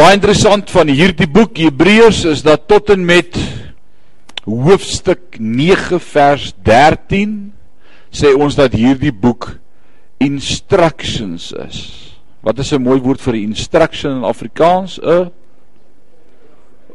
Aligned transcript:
Baie 0.00 0.16
interessant 0.16 0.70
van 0.72 0.88
hierdie 0.88 1.26
boek 1.28 1.58
Hebreërs 1.60 2.22
is 2.30 2.40
dat 2.40 2.62
tot 2.70 2.88
en 2.88 3.02
met 3.04 3.34
hoofstuk 4.46 5.36
9 5.36 5.98
vers 6.00 6.46
13 6.64 7.34
sê 8.08 8.30
ons 8.32 8.54
dat 8.56 8.72
hierdie 8.72 9.12
boek 9.12 9.50
instructions 10.24 11.50
is. 11.66 11.80
Wat 12.40 12.62
is 12.64 12.72
'n 12.72 12.80
mooi 12.80 12.96
woord 12.96 13.20
vir 13.20 13.34
instruction 13.34 14.16
in 14.16 14.24
Afrikaans? 14.24 14.96
'n 15.02 15.28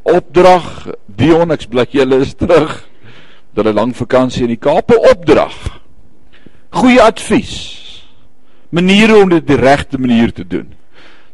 Opdrag. 0.01 0.89
Dion, 1.05 1.51
ek 1.51 1.69
blik 1.69 1.91
julle 1.91 2.21
is 2.21 2.33
terug. 2.33 2.89
'n 3.53 3.73
lang 3.73 3.93
vakansie 3.93 4.49
in 4.49 4.57
die 4.57 4.57
Kaap 4.57 4.89
'n 4.89 5.11
opdrag. 5.11 5.79
Goeie 6.71 7.01
advies. 7.01 8.01
Maniere 8.71 9.21
om 9.21 9.29
dit 9.29 9.47
die 9.47 9.61
regte 9.61 9.99
manier 9.99 10.33
te 10.33 10.47
doen. 10.47 10.73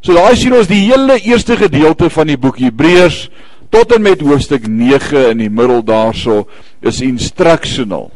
So 0.02 0.16
daai 0.16 0.34
sien 0.34 0.54
ons 0.58 0.66
die 0.66 0.80
hele 0.88 1.14
eerste 1.22 1.54
gedeelte 1.54 2.08
van 2.10 2.26
die 2.26 2.38
boek 2.40 2.56
Hebreërs 2.58 3.28
tot 3.70 3.92
en 3.94 4.02
met 4.02 4.20
hoofstuk 4.20 4.64
9 4.66 5.28
in 5.30 5.44
die 5.44 5.52
middel 5.52 5.84
daarso 5.86 6.40
is 6.82 6.98
instructional. 7.06 8.08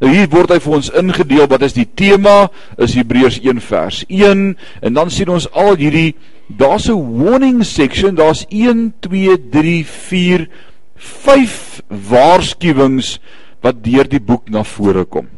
Nou 0.00 0.08
hier 0.08 0.30
word 0.32 0.54
hy 0.54 0.56
vir 0.64 0.76
ons 0.78 0.88
ingedeel 1.02 1.50
wat 1.52 1.66
is 1.68 1.76
die 1.76 1.84
tema 1.84 2.48
is 2.80 2.96
Hebreërs 2.96 3.42
1 3.44 3.60
vers 3.60 3.98
1 4.08 4.40
en 4.56 4.96
dan 4.96 5.12
sien 5.12 5.28
ons 5.30 5.46
al 5.52 5.76
hierdie 5.76 6.14
daar's 6.48 6.88
'n 6.88 6.96
warning 6.96 7.60
section, 7.60 8.16
daar's 8.16 8.46
1 8.48 8.94
2 9.04 9.36
3 9.52 9.84
4 9.84 10.48
5 10.96 11.82
waarskuwings 11.88 13.18
wat 13.60 13.84
deur 13.84 14.08
die 14.08 14.20
boek 14.20 14.48
na 14.48 14.64
vore 14.64 15.04
kom. 15.04 15.28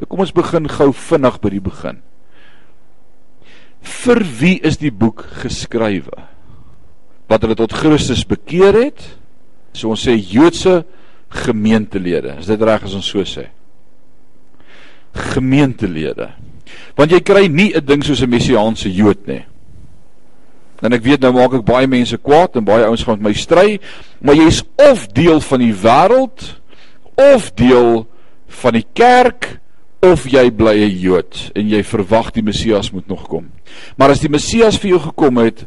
Nou 0.00 0.06
kom 0.08 0.20
ons 0.20 0.34
begin 0.34 0.68
gou 0.68 0.92
vinnig 0.92 1.40
by 1.40 1.48
die 1.48 1.62
begin. 1.62 2.02
Vir 3.84 4.22
wie 4.40 4.56
is 4.64 4.78
die 4.80 4.92
boek 4.92 5.26
geskrywe? 5.42 6.24
Wat 7.28 7.44
hulle 7.44 7.56
tot 7.58 7.72
Christus 7.76 8.24
bekeer 8.28 8.76
het? 8.86 9.04
So 9.76 9.92
ons 9.92 10.04
sê 10.06 10.16
Joodse 10.16 10.82
gemeentelede. 11.44 12.38
Is 12.40 12.48
dit 12.48 12.62
reg 12.62 12.84
as 12.86 12.94
ons 12.96 13.08
so 13.10 13.24
sê? 13.28 13.48
Gemeentelede. 15.34 16.30
Want 16.98 17.12
jy 17.12 17.20
kry 17.20 17.46
nie 17.48 17.72
'n 17.74 17.84
ding 17.84 18.02
soos 18.04 18.22
'n 18.22 18.30
messiaanse 18.30 18.90
Jood 18.90 19.26
nie. 19.26 19.44
En 20.82 20.92
ek 20.92 21.02
weet 21.02 21.20
nou 21.20 21.32
maak 21.32 21.54
ek 21.54 21.64
baie 21.64 21.86
mense 21.86 22.16
kwaad 22.16 22.56
en 22.56 22.64
baie 22.64 22.84
ouens 22.84 23.02
gaan 23.02 23.18
met 23.18 23.28
my 23.28 23.32
stry, 23.32 23.80
maar 24.20 24.34
jy's 24.34 24.62
of 24.76 25.06
deel 25.16 25.40
van 25.40 25.60
die 25.60 25.72
wêreld 25.72 26.60
of 27.14 27.50
deel 27.54 28.06
van 28.46 28.72
die 28.72 28.86
kerk 28.92 29.60
of 30.04 30.26
jy 30.28 30.50
bly 30.50 30.76
'n 30.84 30.98
Jood 31.00 31.50
en 31.54 31.68
jy 31.68 31.82
verwag 31.82 32.32
die 32.32 32.42
Messias 32.42 32.90
moet 32.90 33.08
nog 33.08 33.28
kom. 33.28 33.50
Maar 33.96 34.10
as 34.10 34.20
die 34.20 34.28
Messias 34.28 34.78
vir 34.78 34.90
jou 34.90 35.00
gekom 35.00 35.38
het, 35.38 35.66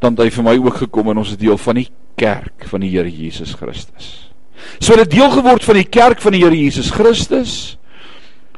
dan 0.00 0.12
het 0.12 0.24
hy 0.24 0.30
vir 0.30 0.44
my 0.44 0.56
ook 0.58 0.76
gekom 0.76 1.10
en 1.10 1.18
ons 1.18 1.30
is 1.30 1.36
deel 1.36 1.58
van 1.58 1.74
die 1.74 1.88
kerk 2.16 2.66
van 2.66 2.80
die 2.80 2.90
Here 2.90 3.10
Jesus 3.10 3.54
Christus. 3.54 4.32
So 4.78 4.96
het 4.98 5.10
deel 5.10 5.30
geword 5.30 5.64
van 5.64 5.74
die 5.74 5.88
kerk 5.88 6.20
van 6.20 6.32
die 6.32 6.42
Here 6.42 6.56
Jesus 6.56 6.90
Christus. 6.90 7.78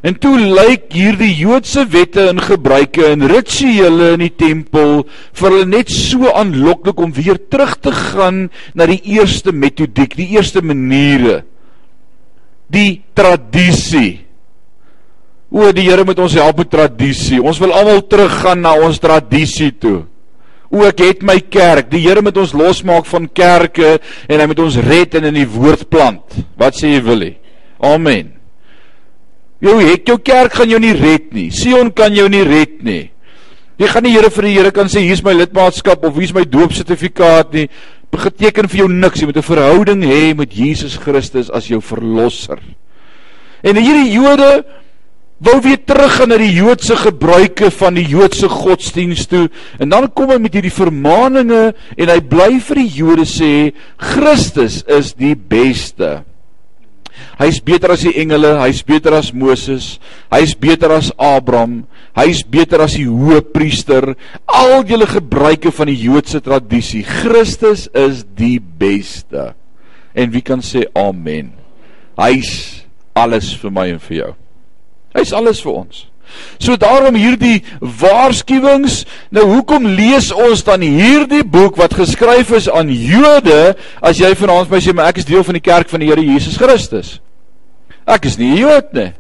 En 0.05 0.19
toe 0.21 0.37
lyk 0.37 0.93
hierdie 0.93 1.33
Joodse 1.33 1.87
wette 1.89 2.27
en 2.29 2.43
gebruike 2.45 3.07
en 3.09 3.25
rituele 3.31 4.11
in 4.19 4.25
die 4.27 4.35
tempel 4.37 5.07
vir 5.33 5.49
hulle 5.49 5.69
net 5.71 5.93
so 5.93 6.29
aanloklik 6.29 7.01
om 7.01 7.15
weer 7.17 7.41
terug 7.49 7.79
te 7.81 7.93
gaan 7.93 8.51
na 8.77 8.89
die 8.91 9.01
eerste 9.17 9.53
metodiek, 9.53 10.13
die 10.17 10.29
eerste 10.37 10.61
maniere. 10.61 11.45
Die 12.69 13.01
tradisie. 13.17 14.24
O, 15.55 15.71
die 15.71 15.87
Here 15.87 16.03
moet 16.03 16.19
ons 16.19 16.35
help 16.35 16.65
met 16.65 16.73
tradisie. 16.73 17.39
Ons 17.39 17.61
wil 17.63 17.71
almal 17.77 18.03
teruggaan 18.11 18.65
na 18.65 18.75
ons 18.83 18.99
tradisie 18.99 19.71
toe. 19.79 20.01
O 20.75 20.83
ek 20.83 21.05
het 21.05 21.23
my 21.23 21.37
kerk. 21.47 21.87
Die 21.93 22.03
Here 22.03 22.25
moet 22.27 22.41
ons 22.43 22.57
losmaak 22.59 23.07
van 23.07 23.29
kerke 23.31 23.93
en 24.27 24.43
hy 24.43 24.49
moet 24.51 24.63
ons 24.65 24.81
red 24.83 25.15
en 25.15 25.31
in 25.31 25.39
die 25.39 25.47
woord 25.47 25.87
plant. 25.93 26.41
Wat 26.59 26.75
sê 26.75 26.97
jy 26.97 27.05
wil 27.07 27.23
hê? 27.23 27.33
Amen. 27.87 28.33
Jou 29.63 29.79
het 29.79 30.11
jou 30.11 30.19
kerk 30.19 30.59
gaan 30.59 30.75
jou 30.75 30.83
nie 30.83 30.95
red 30.99 31.31
nie. 31.37 31.49
Sion 31.55 31.93
kan 31.95 32.15
jou 32.19 32.27
nie 32.33 32.43
red 32.45 32.81
nie. 32.83 33.05
Jy 33.79 33.95
gaan 33.95 34.07
nie 34.07 34.15
Here 34.17 34.35
vir 34.35 34.51
die 34.51 34.55
Here 34.59 34.75
kan 34.75 34.91
sê 34.91 35.07
hier's 35.07 35.23
my 35.23 35.39
lidmaatskap 35.39 36.03
of 36.03 36.19
hier's 36.19 36.35
my 36.35 36.43
doopsertifikaat 36.51 37.55
nie. 37.55 37.69
Beteken 38.11 38.67
vir 38.71 38.85
jou 38.85 38.91
niks. 38.91 39.23
Jy 39.23 39.31
moet 39.31 39.39
'n 39.39 39.51
verhouding 39.55 40.03
hê 40.03 40.35
met 40.35 40.51
Jesus 40.51 40.99
Christus 40.99 41.51
as 41.51 41.71
jou 41.71 41.81
verlosser. 41.81 42.59
En 43.63 43.77
hierdie 43.77 44.11
Jode 44.19 44.65
wou 45.45 45.61
weer 45.65 45.81
terug 45.87 46.19
na 46.29 46.39
die 46.41 46.53
Joodse 46.57 46.97
gebruike 46.99 47.71
van 47.75 47.99
die 47.99 48.07
Joodse 48.09 48.49
godsdienst 48.51 49.31
toe 49.33 49.47
en 49.79 49.93
dan 49.93 50.09
kom 50.17 50.33
hy 50.33 50.39
met 50.43 50.57
hierdie 50.57 50.75
vermaninge 50.75 51.73
en 51.73 52.13
hy 52.13 52.21
bly 52.21 52.53
vir 52.65 52.81
die 52.81 52.93
Jode 53.01 53.27
sê 53.29 53.51
Christus 54.01 54.83
is 54.89 55.13
die 55.19 55.35
beste. 55.37 56.23
Hy's 57.39 57.59
beter 57.63 57.95
as 57.95 58.05
die 58.07 58.15
engele, 58.23 58.55
hy's 58.61 58.83
beter 58.87 59.15
as 59.19 59.33
Moses, 59.35 59.99
hy's 60.33 60.55
beter 60.59 60.93
as 60.95 61.11
Abraham, 61.19 61.83
hy's 62.19 62.43
beter 62.47 62.85
as 62.85 62.95
die 62.99 63.07
hoëpriester. 63.07 64.13
Al 64.47 64.83
julle 64.87 65.09
gebruike 65.11 65.73
van 65.75 65.91
die 65.91 65.99
Joodse 65.99 66.43
tradisie, 66.45 67.03
Christus 67.07 67.89
is 67.91 68.23
die 68.39 68.59
beste. 68.59 69.53
En 70.15 70.31
wie 70.35 70.45
kan 70.47 70.63
sê 70.63 70.87
amen? 70.99 71.53
Hy's 72.19 72.87
alles 73.19 73.55
vir 73.59 73.75
my 73.75 73.89
en 73.95 74.03
vir 74.03 74.19
jou. 74.21 74.33
Hy's 75.15 75.33
alles 75.33 75.63
vir 75.63 75.73
ons. 75.73 76.07
So 76.59 76.77
daarom 76.81 77.17
hierdie 77.19 77.63
waarskuwings. 77.81 79.03
Nou 79.35 79.45
hoekom 79.53 79.87
lees 79.87 80.31
ons 80.33 80.65
dan 80.67 80.83
hierdie 80.83 81.45
boek 81.47 81.79
wat 81.81 81.97
geskryf 81.97 82.55
is 82.57 82.71
aan 82.71 82.91
Jode 82.91 83.75
as 84.03 84.23
jy 84.23 84.33
vanaand 84.39 84.73
my 84.73 84.81
sê 84.83 84.95
maar 84.95 85.13
ek 85.13 85.23
is 85.23 85.29
deel 85.29 85.45
van 85.47 85.59
die 85.59 85.65
kerk 85.65 85.93
van 85.93 86.03
die 86.03 86.11
Here 86.11 86.25
Jesus 86.25 86.59
Christus? 86.61 87.19
Ek 88.07 88.27
is 88.27 88.39
nie 88.39 88.53
'n 88.53 88.63
Jood 88.65 88.93
nie. 88.93 89.13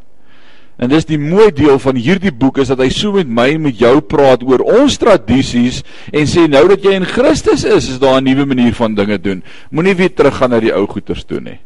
En 0.77 0.91
dis 0.91 1.06
die 1.06 1.19
mooi 1.19 1.53
deel 1.55 1.78
van 1.78 1.97
hierdie 1.97 2.32
boek 2.34 2.59
is 2.59 2.69
dat 2.69 2.81
hy 2.82 2.88
so 2.91 3.12
met 3.12 3.28
my 3.28 3.55
en 3.55 3.62
met 3.62 3.78
jou 3.78 4.00
praat 4.00 4.43
oor 4.43 4.61
ons 4.61 4.99
tradisies 4.99 5.82
en 6.12 6.26
sê 6.26 6.49
nou 6.50 6.66
dat 6.69 6.82
jy 6.82 6.97
in 6.99 7.06
Christus 7.06 7.65
is, 7.65 7.88
is 7.88 7.99
daar 7.99 8.21
'n 8.21 8.25
nuwe 8.25 8.44
manier 8.44 8.75
van 8.75 8.94
dinge 8.94 9.19
doen. 9.19 9.43
Moenie 9.71 9.94
weer 9.94 10.15
teruggaan 10.15 10.50
na 10.50 10.61
die 10.61 10.75
ou 10.75 10.87
goeters 10.87 11.25
toe 11.25 11.41
nie. 11.41 11.59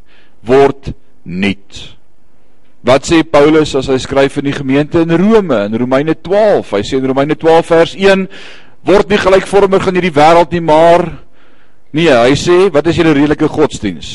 Word 0.45 0.93
nuut. 1.25 1.98
Wat 2.87 3.03
sê 3.03 3.25
Paulus 3.27 3.75
as 3.75 3.89
hy 3.91 3.97
skryf 3.99 4.37
in 4.39 4.47
die 4.47 4.55
gemeente 4.55 5.01
in 5.03 5.11
Rome 5.11 5.65
in 5.67 5.75
Romeine 5.81 6.15
12? 6.15 6.77
Hy 6.77 6.83
sê 6.87 7.01
in 7.01 7.09
Romeine 7.11 7.35
12 7.35 7.67
vers 7.67 7.95
1 7.99 8.29
word 8.87 9.11
nie 9.11 9.19
gelykvormig 9.19 9.89
aan 9.89 9.99
hierdie 9.99 10.15
wêreld 10.15 10.55
nie, 10.55 10.63
maar 10.63 11.03
nee, 11.91 12.13
hy 12.13 12.37
sê 12.39 12.69
wat 12.73 12.87
is 12.87 13.01
julle 13.01 13.17
redelike 13.19 13.51
godsdiens? 13.51 14.11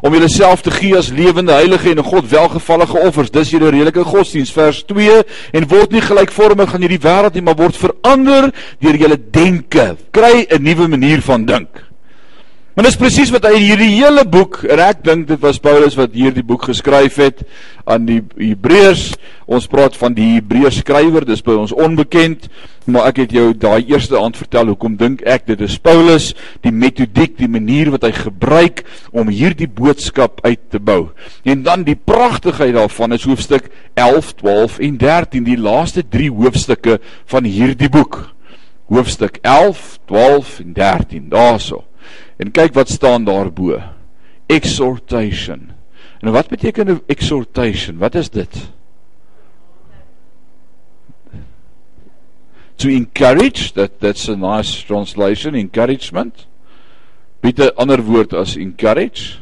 Om 0.00 0.16
julleself 0.16 0.62
te 0.64 0.72
gee 0.72 0.96
as 0.96 1.10
lewende 1.12 1.52
heilige 1.52 1.90
en 1.92 2.00
'n 2.00 2.08
God 2.08 2.24
welgevallige 2.24 2.98
offers, 3.04 3.30
dis 3.30 3.50
julle 3.52 3.68
redelike 3.68 4.04
godsdiens 4.04 4.52
vers 4.52 4.80
2 4.88 5.20
en 5.52 5.68
word 5.68 5.92
nie 5.92 6.00
gelykvormig 6.00 6.72
aan 6.74 6.80
hierdie 6.80 7.04
wêreld 7.04 7.34
nie, 7.34 7.44
maar 7.44 7.60
word 7.60 7.76
verander 7.76 8.48
deur 8.80 8.96
julle 8.96 9.20
denke. 9.30 9.96
Kry 10.10 10.46
'n 10.48 10.62
nuwe 10.62 10.88
manier 10.88 11.20
van 11.20 11.44
dink. 11.44 11.89
Maar 12.70 12.86
dis 12.86 12.98
presies 13.00 13.32
wat 13.34 13.48
hy 13.48 13.56
hierdie 13.58 13.88
hele 13.96 14.22
boek, 14.30 14.60
en 14.70 14.78
ek 14.84 15.00
dink 15.02 15.24
dit 15.26 15.40
was 15.42 15.58
Paulus 15.58 15.96
wat 15.98 16.12
hierdie 16.14 16.44
boek 16.46 16.68
geskryf 16.68 17.16
het 17.18 17.40
aan 17.82 18.04
die 18.06 18.20
Hebreërs. 18.38 19.08
Ons 19.50 19.66
praat 19.66 19.96
van 19.98 20.14
die 20.14 20.36
Hebreërs 20.36 20.78
skrywer, 20.84 21.26
dis 21.26 21.42
by 21.42 21.56
ons 21.58 21.74
onbekend, 21.74 22.46
maar 22.86 23.08
ek 23.10 23.24
het 23.24 23.34
jou 23.34 23.48
daai 23.58 23.90
eerste 23.90 24.14
aand 24.20 24.38
vertel 24.38 24.70
hoekom 24.70 24.94
dink 25.00 25.26
ek 25.26 25.48
dit 25.50 25.66
is 25.66 25.76
Paulus, 25.82 26.30
die 26.62 26.70
metodiek, 26.70 27.34
die 27.42 27.50
manier 27.50 27.90
wat 27.90 28.06
hy 28.06 28.12
gebruik 28.14 28.84
om 29.10 29.34
hierdie 29.34 29.68
boodskap 29.68 30.38
uit 30.46 30.62
te 30.70 30.78
bou. 30.78 31.10
En 31.42 31.66
dan 31.66 31.82
die 31.88 31.98
pragtigheid 31.98 32.78
daarvan 32.78 33.18
is 33.18 33.26
hoofstuk 33.26 33.66
11, 33.98 34.36
12 34.46 34.80
en 34.86 35.02
13, 35.02 35.50
die 35.50 35.58
laaste 35.58 36.06
3 36.06 36.30
hoofstukke 36.38 37.00
van 37.34 37.50
hierdie 37.50 37.90
boek. 37.90 38.28
Hoofstuk 38.90 39.42
11, 39.42 39.98
12 40.06 40.58
en 40.62 40.74
13, 40.78 41.30
daarso. 41.34 41.89
En 42.40 42.50
kyk 42.56 42.72
wat 42.74 42.88
staan 42.88 43.24
daarbo. 43.28 43.76
Exhortation. 44.48 45.70
En 46.20 46.32
wat 46.32 46.48
beteken 46.48 47.02
exhortation? 47.06 47.98
Wat 47.98 48.14
is 48.14 48.30
dit? 48.30 48.70
To 52.80 52.88
encourage, 52.88 53.72
that 53.72 54.00
that's 54.00 54.28
a 54.28 54.36
nice 54.36 54.84
translation, 54.86 55.54
encouragement. 55.54 56.46
Bietjie 57.44 57.74
ander 57.76 58.00
woord 58.04 58.32
as 58.32 58.56
encourage. 58.56 59.36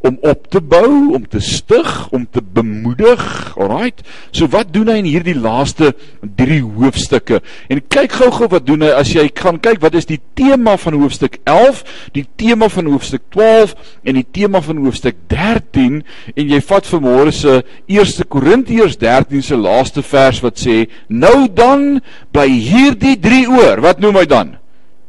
Om 0.00 0.16
op 0.24 0.46
te 0.48 0.60
bou, 0.64 1.12
om 1.14 1.24
te 1.28 1.40
stig, 1.44 2.08
om 2.10 2.24
te 2.30 2.40
bemoedig. 2.42 3.20
Alraight. 3.60 4.00
So 4.32 4.48
wat 4.52 4.72
doen 4.72 4.88
hy 4.88 4.96
in 5.02 5.08
hierdie 5.10 5.36
laaste 5.36 5.92
3 6.40 6.60
hoofstukke? 6.64 7.40
En 7.68 7.82
kyk 7.92 8.14
gou-gou 8.20 8.48
wat 8.54 8.64
doen 8.68 8.86
hy 8.86 8.92
as 8.96 9.12
jy 9.12 9.26
gaan 9.36 9.60
kyk 9.60 9.82
wat 9.84 9.98
is 9.98 10.08
die 10.08 10.20
tema 10.38 10.76
van 10.80 10.96
hoofstuk 11.00 11.36
11, 11.44 11.82
die 12.16 12.24
tema 12.40 12.70
van 12.72 12.88
hoofstuk 12.88 13.26
12 13.34 13.74
en 14.08 14.16
die 14.16 14.26
tema 14.40 14.62
van 14.64 14.80
hoofstuk 14.84 15.18
13 15.32 16.00
en 16.34 16.54
jy 16.54 16.60
vat 16.70 16.88
vanmôre 16.94 17.34
se 17.36 17.58
1 17.90 18.28
Korintiërs 18.32 18.96
13 19.00 19.44
se 19.44 19.58
laaste 19.58 20.04
vers 20.06 20.40
wat 20.40 20.56
sê: 20.60 20.86
"Nou 21.08 21.48
dan 21.48 22.00
by 22.32 22.48
hierdie 22.48 23.18
3 23.20 23.48
oor, 23.50 23.80
wat 23.84 24.00
noem 24.00 24.16
hy 24.16 24.26
dan? 24.26 24.56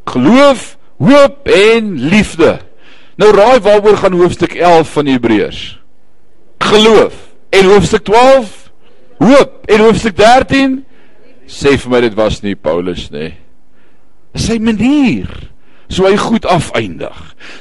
Geloof, 0.05 0.75
hoop 0.99 1.47
en 1.47 1.95
liefde." 2.09 2.70
Nou 3.19 3.31
raai 3.35 3.59
waaroor 3.59 3.97
gaan 3.97 4.13
hoofstuk 4.13 4.53
11 4.53 4.91
van 4.91 5.05
Hebreërs? 5.05 5.79
Geloof. 6.57 7.13
En 7.49 7.65
hoofstuk 7.65 8.03
12? 8.03 8.71
Hoop. 9.17 9.65
En 9.65 9.79
hoofstuk 9.79 10.15
13? 10.15 10.83
Sê 11.45 11.75
vir 11.77 11.91
my 11.91 12.01
dit 12.05 12.13
was 12.15 12.39
nie 12.41 12.55
Paulus 12.55 13.09
nie. 13.11 13.33
Sy 14.39 14.55
manier 14.63 15.27
so 15.91 16.07
hy 16.07 16.15
goed 16.15 16.45
afeindig. 16.47 17.17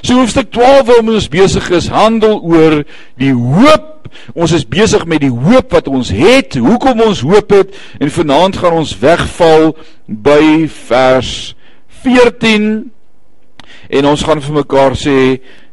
So 0.06 0.20
hoofstuk 0.20 0.52
12 0.55 0.87
waarom 0.87 1.14
ons 1.17 1.26
besig 1.32 1.67
is 1.75 1.91
handel 1.91 2.38
oor 2.46 2.82
die 3.20 3.32
hoop. 3.35 3.96
Ons 4.35 4.55
is 4.55 4.67
besig 4.67 5.05
met 5.11 5.23
die 5.23 5.31
hoop 5.31 5.70
wat 5.75 5.88
ons 5.91 6.11
het, 6.14 6.56
hoekom 6.58 7.03
ons 7.05 7.23
hoop 7.26 7.53
het 7.55 7.75
en 8.03 8.11
vanaand 8.11 8.58
gaan 8.58 8.81
ons 8.81 8.94
wegval 8.99 9.73
by 10.06 10.67
vers 10.88 11.35
14 12.03 12.91
en 13.91 14.07
ons 14.07 14.23
gaan 14.23 14.41
vir 14.41 14.57
mekaar 14.61 14.95
sê 14.99 15.17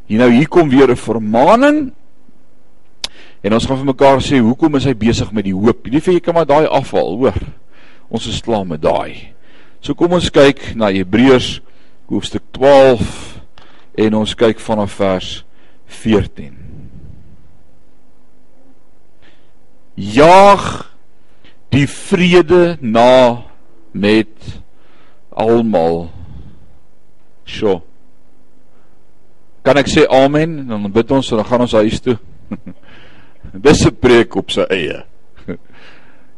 hier 0.08 0.22
nou 0.22 0.30
hier 0.34 0.50
kom 0.50 0.69
weer 0.69 0.90
'n 0.90 0.96
vermaaning 0.98 1.92
en 3.44 3.54
ons 3.54 3.66
gaan 3.66 3.78
vir 3.78 3.94
mekaar 3.94 4.19
sê 4.19 4.42
hoekom 4.42 4.75
is 4.75 4.86
hy 4.86 4.94
besig 4.94 5.31
met 5.31 5.46
die 5.46 5.54
hoop? 5.54 5.88
Nie 5.88 6.02
vir 6.02 6.14
jy 6.14 6.19
kan 6.19 6.34
maar 6.34 6.46
daai 6.46 6.66
afval 6.66 7.18
hoor. 7.18 7.38
Ons 8.10 8.28
is 8.28 8.42
klaar 8.42 8.66
met 8.66 8.81
daai. 8.81 9.34
So 9.81 9.94
kom 9.94 10.14
ons 10.14 10.30
kyk 10.30 10.75
na 10.75 10.90
Hebreërs 10.92 11.62
hoofstuk 12.10 12.44
12 12.52 13.40
en 13.98 14.14
ons 14.14 14.36
kyk 14.36 14.60
vanaf 14.60 14.92
vers 14.92 15.44
14 15.86 16.68
jaag 19.98 20.94
die 21.74 21.88
vrede 21.90 22.78
na 22.81 23.44
met 23.92 24.62
almal. 25.34 26.08
Sjoe 27.48 27.81
Kan 29.68 29.81
ek 29.81 29.90
sê 29.92 30.06
amen? 30.08 30.62
Dan 30.69 30.88
bid 30.96 31.10
ons 31.12 31.34
en 31.34 31.42
dan 31.42 31.48
gaan 31.50 31.66
ons 31.66 31.75
huis 31.75 32.00
toe. 32.00 32.16
Dis 33.66 33.84
'n 33.84 33.92
preek 34.00 34.36
op 34.40 34.52
sy 34.52 34.64
eie. 34.72 35.04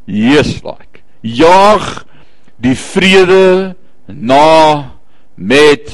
Jesus 0.10 0.64
like. 0.66 1.06
Jaag 1.22 2.08
die 2.58 2.74
vrede 2.74 3.76
na 4.08 4.98
met 5.38 5.94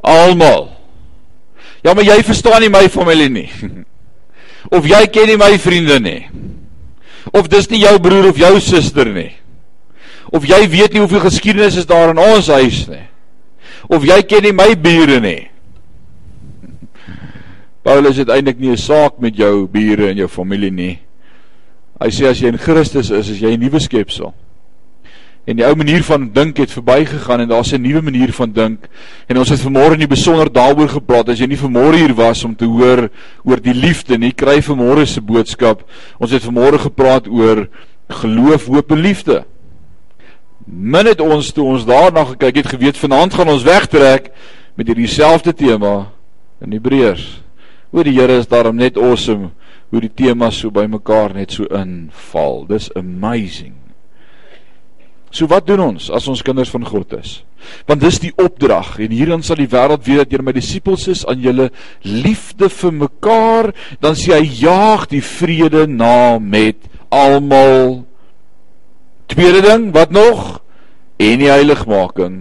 almal. 0.00 0.70
Ja, 1.82 1.94
maar 1.94 2.06
jy 2.06 2.22
verstaan 2.22 2.62
nie 2.62 2.70
my 2.70 2.86
familie 2.86 3.28
nie. 3.28 3.50
Of 4.76 4.86
jy 4.86 5.02
ken 5.10 5.26
nie 5.26 5.40
my 5.40 5.58
vriende 5.58 5.98
nie. 5.98 6.30
Of 7.34 7.48
dis 7.50 7.66
nie 7.70 7.82
jou 7.82 7.98
broer 8.02 8.28
of 8.30 8.38
jou 8.38 8.60
suster 8.60 9.08
nie. 9.10 9.32
Of 10.30 10.46
jy 10.46 10.68
weet 10.70 10.94
nie 10.94 11.02
hoeveel 11.02 11.22
geskiedenis 11.26 11.76
is 11.76 11.86
daar 11.86 12.14
in 12.14 12.18
ons 12.22 12.46
huis 12.46 12.86
nie. 12.90 13.06
Of 13.90 14.06
jy 14.06 14.22
ken 14.22 14.46
nie 14.46 14.54
my 14.54 14.74
bure 14.78 15.18
nie. 15.22 15.51
Paulus 17.82 18.16
het 18.16 18.28
eintlik 18.28 18.58
nie 18.58 18.70
'n 18.70 18.76
saak 18.76 19.18
met 19.18 19.36
jou 19.36 19.66
bure 19.66 20.08
en 20.08 20.16
jou 20.16 20.28
familie 20.28 20.70
nie. 20.70 20.98
Hy 22.00 22.08
sê 22.08 22.26
as 22.26 22.40
jy 22.40 22.48
in 22.48 22.58
Christus 22.58 23.10
is, 23.10 23.28
is 23.28 23.40
jy 23.40 23.54
'n 23.54 23.60
nuwe 23.60 23.80
skepsel. 23.80 24.34
En 25.44 25.56
die 25.56 25.64
ou 25.66 25.74
manier 25.74 26.04
van 26.06 26.28
dink 26.30 26.56
het 26.56 26.70
verbygegaan 26.70 27.40
en 27.40 27.48
daar's 27.48 27.72
'n 27.72 27.82
nuwe 27.82 28.02
manier 28.02 28.32
van 28.32 28.52
dink. 28.52 28.86
En 29.26 29.38
ons 29.38 29.48
het 29.48 29.60
vanmôre 29.60 29.96
nie 29.96 30.06
besonder 30.06 30.52
daaroor 30.52 30.88
gepraat 30.88 31.28
as 31.28 31.38
jy 31.38 31.46
nie 31.46 31.58
vanmôre 31.58 31.96
hier 31.96 32.14
was 32.14 32.44
om 32.44 32.56
te 32.56 32.64
hoor 32.64 33.10
oor 33.42 33.60
die 33.60 33.74
liefde 33.74 34.18
nie, 34.18 34.32
kry 34.32 34.62
vanmôre 34.62 35.06
se 35.06 35.20
boodskap. 35.20 35.82
Ons 36.18 36.30
het 36.30 36.42
vanmôre 36.42 36.78
gepraat 36.78 37.26
oor 37.28 37.68
geloof, 38.08 38.66
hoop 38.66 38.90
en 38.90 39.00
liefde. 39.00 39.44
Min 40.66 41.06
het 41.06 41.20
ons 41.20 41.52
toe 41.52 41.64
ons 41.64 41.84
daarna 41.84 42.24
gekyk 42.24 42.56
het 42.56 42.66
geweet 42.66 42.96
vanaand 42.96 43.34
gaan 43.34 43.48
ons 43.48 43.62
wegtrek 43.62 44.30
met 44.74 44.86
hierdie 44.86 45.08
selfde 45.08 45.54
tema 45.54 46.12
in 46.60 46.72
Hebreërs. 46.72 47.41
Oor 47.92 48.08
die 48.08 48.16
Here 48.16 48.40
is 48.40 48.48
daarom 48.48 48.80
net 48.80 48.96
awesome 48.96 49.52
hoe 49.92 50.00
die 50.00 50.12
temas 50.16 50.62
so 50.62 50.72
bymekaar 50.72 51.34
net 51.36 51.52
so 51.52 51.68
inval. 51.68 52.64
Dis 52.70 52.88
amazing. 52.96 53.76
So 55.32 55.48
wat 55.48 55.66
doen 55.68 55.80
ons 55.80 56.10
as 56.12 56.28
ons 56.28 56.44
kinders 56.44 56.72
van 56.72 56.84
God 56.88 57.12
is? 57.16 57.40
Want 57.88 58.02
dis 58.04 58.18
die 58.20 58.32
opdrag 58.40 58.98
en 59.00 59.12
hierin 59.14 59.44
sal 59.44 59.60
die 59.60 59.70
wêreld 59.70 60.04
weet 60.04 60.24
dat 60.24 60.32
julle 60.32 60.44
my 60.48 60.54
disippels 60.56 61.06
is 61.12 61.24
aan 61.28 61.40
julle 61.40 61.68
liefde 62.04 62.68
vir 62.72 62.96
mekaar, 63.04 63.70
dan 64.02 64.16
sê 64.18 64.34
hy 64.36 64.48
jaag 64.64 65.06
die 65.12 65.22
vrede 65.24 65.86
na 65.88 66.40
met 66.40 66.80
almal. 67.12 68.02
Tweede 69.32 69.62
ding, 69.64 69.90
wat 69.96 70.12
nog? 70.12 70.58
En 71.20 71.40
die 71.40 71.52
heiligmaking. 71.52 72.40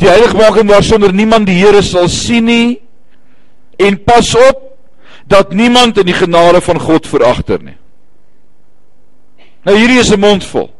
Die 0.00 0.08
heiligmaking 0.08 0.68
waar 0.72 0.84
sonder 0.84 1.12
niemand 1.12 1.48
die 1.48 1.60
Here 1.60 1.84
sal 1.84 2.08
sien 2.12 2.48
nie 2.48 2.85
en 3.76 4.02
pas 4.04 4.34
op 4.36 4.62
dat 5.26 5.52
niemand 5.52 5.98
in 5.98 6.06
die 6.06 6.14
genade 6.14 6.60
van 6.60 6.80
God 6.80 7.06
veragter 7.06 7.62
nie. 7.62 7.76
Nou 9.66 9.76
hierdie 9.76 9.98
is 9.98 10.12
'n 10.12 10.20
mond 10.20 10.44
vol. 10.44 10.70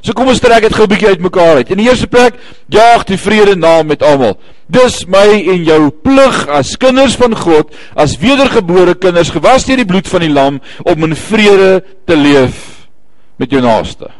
So 0.00 0.12
kom 0.12 0.28
ons 0.28 0.40
trek 0.40 0.62
dit 0.62 0.74
gou 0.74 0.84
'n 0.84 0.88
bietjie 0.88 1.08
uitmekaar 1.08 1.56
uit. 1.56 1.70
In 1.70 1.78
die 1.78 1.88
eerste 1.88 2.06
plek, 2.06 2.34
jaag 2.68 3.04
die 3.04 3.18
vrede 3.18 3.56
na 3.56 3.82
met 3.82 4.02
almal. 4.02 4.38
Dis 4.66 5.04
my 5.06 5.26
en 5.50 5.64
jou 5.64 5.90
plig 5.90 6.48
as 6.48 6.76
kinders 6.76 7.16
van 7.16 7.36
God, 7.36 7.74
as 7.94 8.16
wedergebore 8.18 8.94
kinders 8.94 9.30
gewas 9.30 9.64
deur 9.64 9.76
die 9.76 9.84
bloed 9.84 10.08
van 10.08 10.20
die 10.20 10.30
lam 10.30 10.60
om 10.82 11.04
in 11.04 11.16
vrede 11.16 11.84
te 12.06 12.16
leef 12.16 12.88
met 13.36 13.50
jou 13.50 13.62
naaste. 13.62 14.10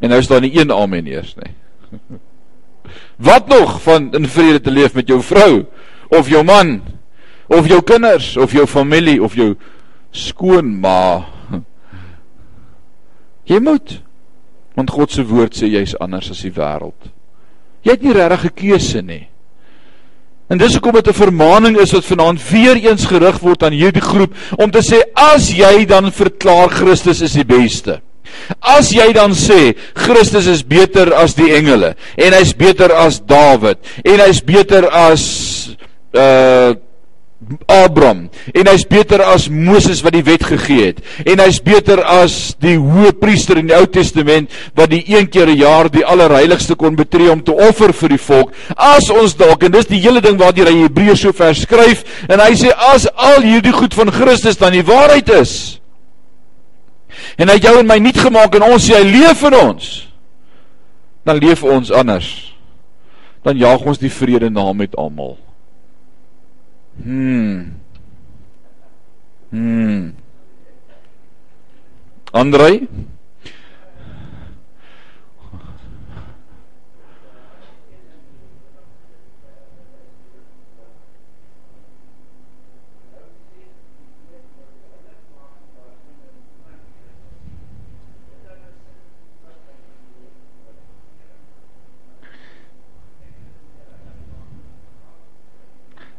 En 0.00 0.08
nou 0.08 0.20
is 0.20 0.28
daar 0.28 0.40
nie 0.40 0.60
een 0.60 0.72
amen 0.72 1.06
eers 1.06 1.34
nie. 1.34 1.54
Wat 3.28 3.48
nog 3.48 3.82
van 3.82 4.12
in 4.14 4.28
vrede 4.28 4.60
te 4.60 4.70
leef 4.70 4.94
met 4.94 5.08
jou 5.08 5.22
vrou? 5.22 5.64
Of 6.10 6.28
jou 6.28 6.42
man 6.44 6.80
of 7.48 7.68
jou 7.68 7.80
kinders 7.82 8.36
of 8.36 8.52
jou 8.52 8.66
familie 8.66 9.22
of 9.22 9.34
jou 9.34 9.54
skoonma. 10.12 11.26
Jy 13.48 13.60
moet 13.60 14.00
want 14.76 14.90
God 14.90 15.10
se 15.10 15.24
woord 15.26 15.56
sê 15.56 15.70
jy's 15.72 15.96
anders 16.00 16.30
as 16.30 16.44
die 16.44 16.52
wêreld 16.54 17.08
jy 17.88 17.94
het 17.94 18.02
nie 18.04 18.14
regtig 18.14 18.44
'n 18.44 18.54
keuse 18.54 19.02
nie. 19.02 19.28
En 20.50 20.58
dis 20.58 20.72
hoekom 20.72 20.92
dit 20.92 21.08
'n 21.08 21.12
vermaaning 21.12 21.76
is 21.78 21.92
wat 21.92 22.04
vanaand 22.04 22.50
weer 22.50 22.76
eens 22.76 23.04
gerig 23.06 23.38
word 23.40 23.62
aan 23.62 23.72
hierdie 23.72 24.02
groep 24.02 24.34
om 24.56 24.70
te 24.70 24.80
sê 24.80 25.02
as 25.14 25.50
jy 25.50 25.84
dan 25.84 26.12
verklaar 26.12 26.68
Christus 26.68 27.20
is 27.20 27.32
die 27.32 27.44
beste 27.44 28.00
As 28.60 28.90
jy 28.90 29.12
dan 29.12 29.32
sê 29.32 29.76
Christus 29.94 30.46
is 30.46 30.62
beter 30.62 31.14
as 31.14 31.34
die 31.34 31.52
engele 31.54 31.94
en 32.16 32.32
hy's 32.32 32.52
beter 32.52 32.92
as 32.92 33.20
Dawid 33.20 33.78
en 34.04 34.20
hy's 34.20 34.40
beter 34.40 34.88
as 34.88 35.76
uh 36.12 36.74
Abraham 37.70 38.24
en 38.50 38.66
hy's 38.66 38.82
beter 38.90 39.22
as 39.22 39.44
Moses 39.46 40.00
wat 40.02 40.16
die 40.16 40.24
wet 40.26 40.42
gegee 40.42 40.88
het. 40.88 40.98
En 41.22 41.38
hy's 41.38 41.60
beter 41.62 42.00
as 42.02 42.56
die 42.58 42.74
hoë 42.74 43.12
priester 43.20 43.60
in 43.60 43.70
die 43.70 43.76
Ou 43.76 43.84
Testament 43.94 44.50
wat 44.78 44.90
die 44.90 45.04
een 45.06 45.28
keer 45.30 45.46
'n 45.46 45.56
jaar 45.56 45.88
die 45.88 46.04
allerheiligste 46.04 46.74
kon 46.74 46.96
betree 46.96 47.30
om 47.30 47.42
te 47.42 47.54
offer 47.54 47.92
vir 47.92 48.08
die 48.08 48.18
volk. 48.18 48.52
As 48.74 49.10
ons 49.10 49.36
dalk 49.36 49.62
en 49.62 49.72
dis 49.72 49.86
die 49.86 50.02
hele 50.02 50.20
ding 50.20 50.38
waardeur 50.38 50.66
hy 50.66 50.82
Hebreërs 50.82 51.20
so 51.20 51.32
verskryf 51.32 52.26
en 52.28 52.40
hy 52.40 52.54
sê 52.54 52.74
as 52.74 53.06
al 53.14 53.42
hierdie 53.42 53.72
goed 53.72 53.94
van 53.94 54.10
Christus 54.10 54.56
dan 54.56 54.72
die 54.72 54.82
waarheid 54.82 55.28
is 55.28 55.80
en 57.38 57.48
hy 57.48 57.58
jou 57.58 57.78
en 57.78 57.86
my 57.86 57.98
nuut 57.98 58.18
gemaak 58.18 58.54
en 58.54 58.62
ons 58.62 58.82
sê 58.82 58.94
hy 58.98 59.04
leef 59.04 59.42
in 59.42 59.54
ons 59.54 60.08
dan 61.24 61.38
leef 61.38 61.62
ons 61.62 61.92
anders. 61.92 62.54
Dan 63.44 63.56
jaag 63.56 63.84
ons 63.84 63.98
die 63.98 64.10
vrede 64.10 64.50
na 64.50 64.72
met 64.72 64.96
almal 64.96 65.38
Hmm. 67.02 67.62
Hmm. 69.50 70.10
Andrei? 72.32 72.88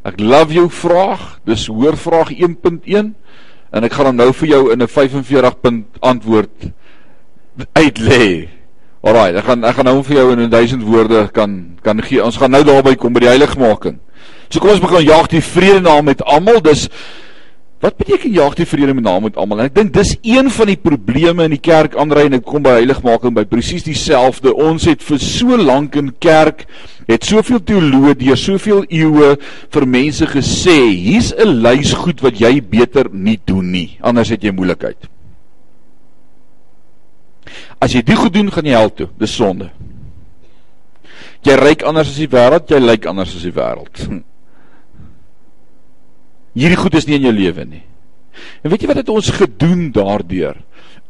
Ek 0.07 0.19
love 0.19 0.53
jou 0.53 0.69
vraag. 0.71 1.39
Dis 1.47 1.67
hoor 1.67 1.97
vraag 1.97 2.31
1.1 2.31 3.13
en 3.69 3.85
ek 3.85 3.93
gaan 3.93 4.09
hom 4.09 4.17
nou 4.17 4.31
vir 4.33 4.47
jou 4.47 4.61
in 4.73 4.81
'n 4.81 4.87
45 4.87 5.59
punt 5.61 5.85
antwoord 5.99 6.71
uitlê. 7.73 8.49
Alraai, 9.03 9.35
ek 9.37 9.45
gaan 9.45 9.63
ek 9.63 9.75
gaan 9.75 9.85
nou 9.85 10.03
vir 10.03 10.15
jou 10.15 10.31
in 10.31 10.49
1000 10.49 10.83
woorde 10.83 11.27
kan 11.31 11.77
kan 11.81 12.01
gee. 12.01 12.23
Ons 12.23 12.37
gaan 12.37 12.51
nou 12.51 12.63
daarby 12.63 12.95
kom 12.95 13.13
by 13.13 13.19
die 13.19 13.29
heiligmaking. 13.29 13.99
So 14.49 14.59
kom 14.59 14.69
ons 14.69 14.81
begin 14.81 15.05
jaag 15.05 15.27
die 15.27 15.41
vrede 15.41 15.79
naam 15.81 16.05
met 16.05 16.23
almal. 16.23 16.61
Dis 16.61 16.89
Wat 17.79 17.95
beteken 17.95 18.33
jaag 18.35 18.57
die 18.59 18.67
vrede 18.67 18.93
met 18.93 19.03
naam 19.03 19.23
met 19.23 19.37
almal? 19.39 19.61
Ek 19.63 19.75
dink 19.75 19.93
dis 19.95 20.11
een 20.27 20.49
van 20.51 20.67
die 20.67 20.79
probleme 20.79 21.45
in 21.47 21.53
die 21.55 21.61
kerk 21.63 21.95
aanry 21.95 22.25
en 22.27 22.35
ek 22.41 22.43
kom 22.47 22.63
by 22.65 22.75
heiligmaking 22.81 23.37
by 23.37 23.45
presies 23.47 23.85
dieselfde. 23.87 24.51
Ons 24.51 24.87
het 24.89 25.03
vir 25.05 25.21
so 25.23 25.55
lank 25.55 25.95
in 25.99 26.11
kerk 26.19 26.65
het 27.09 27.25
soveel 27.25 27.61
teoloë 27.63 28.17
deur 28.19 28.37
soveel 28.37 28.83
eeue 28.91 29.31
vir 29.73 29.85
mense 29.87 30.27
gesê, 30.27 30.75
hier's 30.91 31.31
'n 31.33 31.63
lys 31.63 31.93
goed 31.93 32.21
wat 32.21 32.39
jy 32.39 32.59
beter 32.61 33.09
nie 33.11 33.39
doen 33.45 33.71
nie, 33.71 33.97
anders 34.01 34.29
het 34.29 34.43
jy 34.43 34.51
moeilikheid. 34.51 35.09
As 37.79 37.93
jy 37.93 38.01
dit 38.03 38.17
goed 38.17 38.33
doen, 38.33 38.51
gaan 38.51 38.65
jy 38.65 38.75
hel 38.75 38.93
toe. 38.93 39.07
Dis 39.17 39.35
sonde. 39.35 39.71
Jy 41.43 41.55
ryk 41.55 41.83
anders 41.83 42.09
as 42.09 42.17
die 42.17 42.27
wêreld, 42.27 42.69
jy 42.69 42.79
lyk 42.79 43.05
anders 43.05 43.35
as 43.35 43.41
die 43.41 43.55
wêreld. 43.55 44.23
Hierdie 46.53 46.79
goed 46.79 46.95
is 46.97 47.05
nie 47.05 47.19
in 47.19 47.27
jou 47.29 47.33
lewe 47.35 47.65
nie. 47.65 47.83
En 48.63 48.71
weet 48.71 48.81
jy 48.83 48.89
wat 48.91 49.01
het 49.01 49.11
ons 49.13 49.29
gedoen 49.35 49.89
daardeur? 49.91 50.57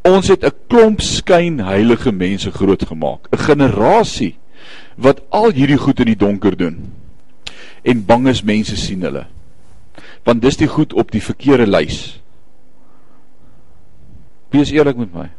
Ons 0.07 0.27
het 0.27 0.43
'n 0.43 0.55
klomp 0.67 1.01
skyn 1.01 1.59
heilige 1.59 2.11
mense 2.11 2.51
grootgemaak, 2.51 3.27
'n 3.31 3.37
generasie 3.37 4.37
wat 4.97 5.21
al 5.29 5.51
hierdie 5.51 5.77
goed 5.77 5.99
in 5.99 6.05
die 6.05 6.19
donker 6.19 6.57
doen. 6.57 6.91
En 7.83 8.05
bang 8.05 8.27
is 8.27 8.43
mense 8.43 8.75
sien 8.75 9.01
hulle. 9.01 9.25
Want 10.23 10.41
dis 10.41 10.57
die 10.57 10.67
goed 10.67 10.93
op 10.93 11.11
die 11.11 11.23
verkeerde 11.23 11.67
lys. 11.67 12.21
Wees 14.49 14.71
eerlik 14.71 14.97
met 14.97 15.13
my. 15.13 15.29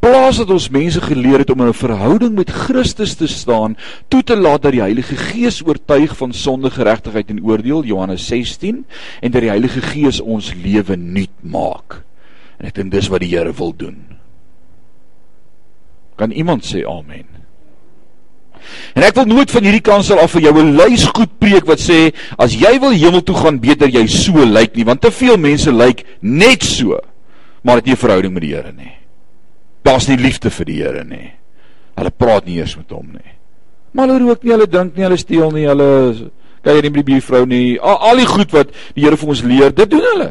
Plaas 0.00 0.40
dat 0.40 0.50
ons 0.50 0.68
mense 0.72 1.00
geleer 1.00 1.38
het 1.44 1.50
om 1.50 1.60
in 1.60 1.68
'n 1.68 1.76
verhouding 1.76 2.34
met 2.34 2.50
Christus 2.50 3.14
te 3.14 3.26
staan, 3.26 3.76
toe 4.08 4.22
te 4.22 4.36
laat 4.36 4.62
dat 4.62 4.72
die 4.72 4.80
Heilige 4.80 5.16
Gees 5.16 5.62
oortuig 5.66 6.16
van 6.16 6.32
sonde, 6.32 6.70
geregtigheid 6.70 7.28
en 7.28 7.44
oordeel, 7.44 7.84
Johannes 7.84 8.26
16, 8.26 8.86
en 9.20 9.30
dat 9.30 9.40
die 9.40 9.50
Heilige 9.50 9.80
Gees 9.80 10.20
ons 10.20 10.54
lewe 10.54 10.96
nuut 10.96 11.36
maak. 11.40 12.02
En 12.58 12.66
ek 12.66 12.74
dink 12.74 12.92
dis 12.92 13.08
wat 13.08 13.20
die 13.20 13.36
Here 13.36 13.52
wil 13.52 13.76
doen. 13.76 14.06
Kan 16.16 16.30
iemand 16.30 16.64
sê 16.64 16.84
amen? 16.84 17.40
En 18.94 19.02
ek 19.02 19.14
wil 19.14 19.24
nooit 19.24 19.50
van 19.50 19.64
hierdie 19.64 19.84
kansel 19.84 20.20
af 20.20 20.34
vir 20.36 20.42
jou 20.42 20.54
'n 20.58 20.76
lys 20.76 21.04
goed 21.04 21.38
preek 21.38 21.66
wat 21.66 21.80
sê 21.80 22.12
as 22.38 22.52
jy 22.54 22.78
wil 22.80 22.92
hemel 22.92 23.22
toe 23.22 23.36
gaan 23.36 23.58
beter 23.60 23.88
jy 23.88 24.06
so 24.06 24.44
lyk 24.44 24.76
nie 24.76 24.84
want 24.84 25.00
te 25.00 25.10
veel 25.10 25.36
mense 25.36 25.72
lyk 25.72 26.04
net 26.20 26.62
so 26.62 27.00
maar 27.62 27.76
het 27.76 27.86
nie 27.86 27.94
'n 27.94 28.04
verhouding 28.04 28.32
met 28.32 28.42
die 28.42 28.54
Here 28.54 28.72
nie. 28.72 28.99
Daar's 29.86 30.08
nie 30.08 30.18
liefde 30.20 30.50
vir 30.50 30.68
die 30.68 30.80
Here 30.82 31.04
nie. 31.04 31.30
Hulle 31.98 32.10
praat 32.10 32.46
nie 32.46 32.58
eers 32.60 32.76
met 32.76 32.92
hom 32.94 33.08
nie. 33.14 33.32
Maar 33.96 34.12
hulle 34.12 34.28
rook 34.28 34.44
nie, 34.44 34.52
hulle 34.54 34.68
dink 34.70 34.94
nie, 34.96 35.06
hulle 35.06 35.18
steel 35.18 35.50
nie, 35.54 35.66
hulle 35.68 35.88
kuier 36.64 36.84
nie 36.84 36.92
met 36.92 37.00
die 37.00 37.08
buurvrou 37.14 37.42
nie. 37.48 37.64
Al, 37.80 37.98
al 38.10 38.22
die 38.22 38.28
goed 38.28 38.54
wat 38.54 38.70
die 38.94 39.04
Here 39.06 39.18
vir 39.18 39.34
ons 39.34 39.42
leer, 39.46 39.74
dit 39.74 39.90
doen 39.90 40.06
hulle. 40.12 40.30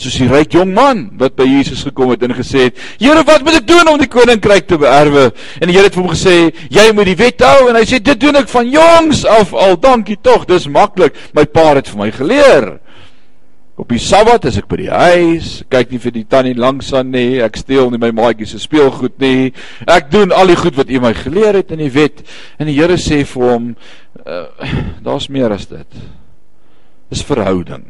Soos 0.00 0.16
die 0.16 0.28
ryk 0.30 0.54
jong 0.56 0.70
man 0.72 1.02
wat 1.20 1.34
by 1.36 1.44
Jesus 1.44 1.82
gekom 1.84 2.14
het 2.14 2.22
en 2.24 2.32
gesê 2.36 2.68
het: 2.68 2.78
"Here, 3.00 3.20
wat 3.26 3.42
moet 3.44 3.58
ek 3.58 3.66
doen 3.68 3.88
om 3.88 3.98
die 4.00 4.08
koninkryk 4.08 4.68
te 4.68 4.78
beerwe?" 4.80 5.30
En 5.60 5.68
die 5.68 5.76
Here 5.76 5.90
het 5.90 5.96
vir 5.96 6.04
hom 6.04 6.12
gesê: 6.12 6.36
"Jy 6.70 6.86
moet 6.96 7.10
die 7.10 7.16
wet 7.16 7.44
hou." 7.44 7.68
En 7.68 7.76
hy 7.76 7.84
sê: 7.84 8.00
"Dit 8.00 8.20
doen 8.20 8.36
ek 8.36 8.48
van 8.48 8.70
jongs 8.70 9.26
af 9.26 9.52
al. 9.52 9.76
Dankie 9.76 10.16
tog, 10.22 10.46
dis 10.46 10.68
maklik. 10.68 11.12
My 11.34 11.44
pa 11.44 11.74
het 11.74 11.88
vir 11.88 11.98
my 11.98 12.10
geleer." 12.10 12.80
Op 13.80 13.88
die 13.88 14.00
Sabbat 14.02 14.44
as 14.44 14.58
ek 14.60 14.66
by 14.68 14.76
die 14.82 14.90
huis, 14.92 15.50
kyk 15.72 15.94
nie 15.94 16.00
vir 16.02 16.12
die 16.12 16.26
tannie 16.28 16.56
langs 16.58 16.90
aan 16.96 17.14
nie, 17.14 17.40
ek 17.40 17.56
steel 17.62 17.88
nie 17.88 18.00
my 18.02 18.10
maatjie 18.12 18.48
se 18.50 18.58
speelgoed 18.60 19.16
nie. 19.22 19.52
Ek 19.88 20.10
doen 20.12 20.34
al 20.36 20.52
die 20.52 20.58
goed 20.60 20.76
wat 20.76 20.90
U 20.92 21.00
my 21.00 21.14
geleer 21.16 21.56
het 21.62 21.72
in 21.72 21.80
die 21.80 21.92
wet. 21.94 22.20
En 22.60 22.68
die 22.68 22.76
Here 22.76 22.98
sê 23.00 23.22
vir 23.24 23.46
hom, 23.46 23.70
uh, 24.20 24.42
daar's 25.06 25.30
meer 25.32 25.54
as 25.56 25.64
dit. 25.70 26.02
Dis 27.08 27.24
verhouding. 27.24 27.86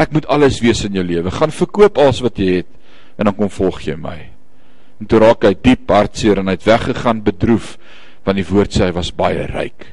Ek 0.00 0.14
moet 0.16 0.24
alles 0.32 0.62
wees 0.64 0.80
in 0.88 0.96
jou 0.96 1.04
lewe. 1.04 1.30
Gaan 1.30 1.52
verkoop 1.52 2.00
alles 2.00 2.22
wat 2.24 2.40
jy 2.40 2.62
het 2.62 2.70
en 3.20 3.28
dan 3.28 3.36
kom 3.36 3.52
volg 3.52 3.84
jy 3.84 3.98
my. 4.00 4.16
En 5.02 5.10
toe 5.10 5.20
raak 5.20 5.44
hy 5.44 5.52
diep 5.52 5.92
hartseer 5.92 6.40
en 6.40 6.48
hy 6.48 6.56
het 6.56 6.64
weggegaan 6.66 7.20
bedroef 7.26 7.74
want 8.24 8.40
die 8.40 8.48
woord 8.48 8.72
sê 8.72 8.88
hy 8.88 8.94
was 8.96 9.12
baie 9.12 9.44
ryk. 9.52 9.84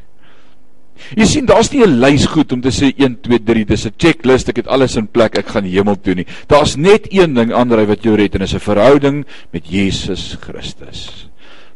Jy 1.17 1.25
sien, 1.25 1.45
daar's 1.45 1.71
nie 1.71 1.83
'n 1.83 1.99
lys 1.99 2.25
goed 2.25 2.51
om 2.51 2.61
te 2.61 2.69
sê 2.69 2.93
1 2.97 3.21
2 3.21 3.39
3, 3.39 3.65
dis 3.65 3.85
'n 3.85 3.93
checklist, 3.97 4.49
ek 4.49 4.57
het 4.57 4.67
alles 4.67 4.95
in 4.95 5.07
plek, 5.07 5.37
ek 5.37 5.47
gaan 5.47 5.65
hemel 5.65 5.95
toe 5.95 6.15
nie. 6.15 6.25
Daar's 6.47 6.75
net 6.75 7.07
een 7.09 7.33
ding 7.33 7.53
aanry 7.53 7.85
wat 7.85 8.03
jou 8.03 8.15
red 8.15 8.35
en 8.35 8.41
dis 8.41 8.53
'n 8.53 8.59
verhouding 8.59 9.25
met 9.51 9.63
Jesus 9.67 10.37
Christus. 10.39 11.27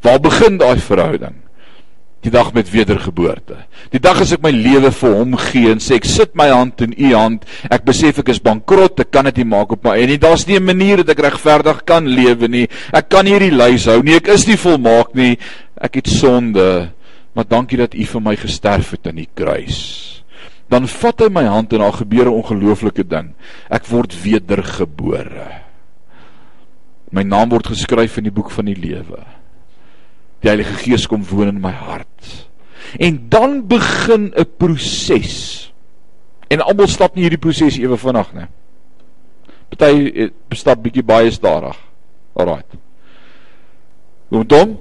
Waar 0.02 0.20
begin 0.20 0.58
daai 0.58 0.78
verhouding? 0.78 1.36
Die 2.26 2.32
dag 2.34 2.54
met 2.54 2.70
wedergeboorte. 2.74 3.58
Die 3.94 4.00
dag 4.02 4.18
as 4.22 4.32
ek 4.34 4.42
my 4.42 4.50
lewe 4.50 4.90
vir 4.92 5.14
hom 5.14 5.36
gee 5.38 5.70
en 5.70 5.82
sê 5.84 6.00
ek 6.00 6.08
sit 6.10 6.34
my 6.38 6.48
hand 6.50 6.82
in 6.82 6.96
u 6.98 7.14
hand, 7.14 7.46
ek 7.70 7.86
besef 7.86 8.20
ek 8.24 8.32
is 8.34 8.42
bankrot, 8.42 9.00
ek 9.04 9.12
kan 9.14 9.30
dit 9.30 9.44
nie 9.44 9.50
maak 9.52 9.76
op 9.76 9.86
my 9.86 9.94
eie 10.00 10.08
nie. 10.10 10.18
Daar's 10.18 10.48
nie 10.48 10.58
'n 10.58 10.66
manier 10.66 11.04
dat 11.04 11.10
ek 11.10 11.22
regverdig 11.26 11.86
kan 11.86 12.08
lewe 12.08 12.48
nie. 12.48 12.68
Ek 12.94 13.10
kan 13.10 13.26
hierdie 13.26 13.54
lys 13.54 13.86
hou 13.86 14.02
nie. 14.02 14.16
Ek 14.16 14.28
is 14.28 14.48
nie 14.48 14.58
volmaak 14.58 15.14
nie. 15.14 15.38
Ek 15.78 15.96
het 15.96 16.08
sonde 16.08 16.90
maar 17.36 17.48
dankie 17.48 17.78
dat 17.78 17.94
u 17.94 18.06
vir 18.08 18.22
my 18.24 18.36
gesterf 18.40 18.94
het 18.96 19.08
aan 19.08 19.20
die 19.20 19.30
kruis. 19.34 19.82
Dan 20.72 20.88
vat 20.90 21.22
hy 21.22 21.30
my 21.30 21.44
hand 21.46 21.74
en 21.76 21.84
daar 21.84 22.00
gebeur 22.00 22.26
'n 22.26 22.40
ongelooflike 22.42 23.06
ding. 23.08 23.36
Ek 23.70 23.86
word 23.86 24.16
wedergebore. 24.24 25.62
My 27.12 27.24
naam 27.24 27.50
word 27.50 27.68
geskryf 27.68 28.18
in 28.18 28.24
die 28.24 28.34
boek 28.34 28.52
van 28.52 28.66
die 28.66 28.80
lewe. 28.80 29.22
Die 30.42 30.50
Heilige 30.50 30.74
Gees 30.74 31.08
kom 31.08 31.24
woon 31.24 31.48
in 31.48 31.62
my 31.62 31.72
hart. 31.72 32.50
En 33.00 33.30
dan 33.30 33.68
begin 33.68 34.34
'n 34.36 34.46
proses. 34.58 35.72
En 36.48 36.62
almal 36.62 36.88
stap 36.88 37.16
nie 37.16 37.24
hierdie 37.24 37.42
proses 37.42 37.78
ewe 37.78 37.98
vinnig 37.98 38.34
nie. 38.34 38.48
Party 39.70 40.30
stap 40.50 40.84
bietjie 40.84 41.04
baie 41.04 41.32
stadig. 41.32 41.78
Alraai. 42.36 42.64
Kom 44.30 44.48
dan. 44.48 44.78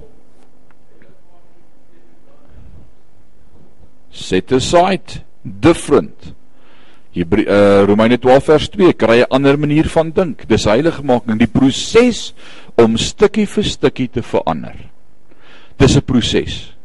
Set 4.15 4.51
aside 4.55 5.21
different 5.43 6.33
Hebreë 7.15 7.47
uh, 7.47 7.83
Romeine 7.87 8.17
12 8.19 8.49
vers 8.49 8.69
2 8.73 8.95
kry 8.99 9.21
'n 9.23 9.31
ander 9.31 9.57
manier 9.57 9.87
van 9.87 10.11
dink. 10.11 10.43
Dis 10.47 10.65
heiligmaking, 10.67 11.39
die 11.39 11.47
proses 11.47 12.33
om 12.75 12.97
stukkie 12.97 13.45
vir 13.47 13.63
stukkie 13.63 14.09
te 14.11 14.21
verander. 14.21 14.75
Dis 15.79 15.95
'n 15.95 16.03
proses. 16.03 16.75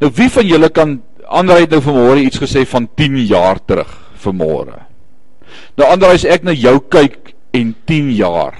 Nou 0.00 0.10
wie 0.14 0.30
van 0.30 0.46
julle 0.46 0.70
kan 0.70 1.02
ander 1.28 1.60
het 1.60 1.70
nou 1.70 1.80
vanmôre 1.80 2.24
iets 2.24 2.40
gesê 2.40 2.64
van 2.64 2.88
10 2.96 3.26
jaar 3.26 3.58
terug 3.64 3.92
vanmôre. 4.16 4.80
Nou 5.76 5.88
ander 5.90 6.08
as 6.08 6.24
ek 6.24 6.44
na 6.44 6.52
jou 6.52 6.80
kyk 6.88 7.34
en 7.52 7.74
10 7.84 8.10
jaar 8.16 8.54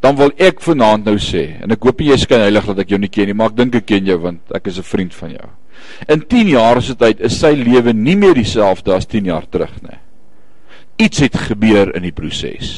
dan 0.00 0.16
wil 0.16 0.32
ek 0.40 0.60
vanaand 0.60 1.04
nou 1.04 1.18
sê 1.20 1.60
en 1.60 1.70
ek 1.70 1.82
hoop 1.84 2.00
jy 2.00 2.16
skyn 2.16 2.40
heilig 2.40 2.66
dat 2.66 2.78
ek 2.78 2.88
jou 2.88 2.98
nie 2.98 3.12
ken 3.12 3.26
nie, 3.26 3.34
maar 3.34 3.52
ek 3.52 3.56
dink 3.56 3.74
ek 3.74 3.86
ken 3.86 4.06
jou 4.06 4.18
want 4.18 4.40
ek 4.54 4.66
is 4.66 4.78
'n 4.78 4.82
vriend 4.82 5.14
van 5.14 5.30
jou. 5.30 5.48
In 6.08 6.22
10 6.26 6.52
jaar 6.54 6.80
se 6.82 6.94
tyd 6.98 7.20
is 7.24 7.38
sy 7.40 7.52
lewe 7.58 7.92
nie 7.96 8.16
meer 8.16 8.34
dieselfde 8.34 8.94
as 8.94 9.08
10 9.10 9.28
jaar 9.30 9.46
terug 9.50 9.74
nie. 9.82 9.98
Iets 11.00 11.22
het 11.24 11.36
gebeur 11.48 11.94
in 11.96 12.04
die 12.04 12.14
proses. 12.14 12.72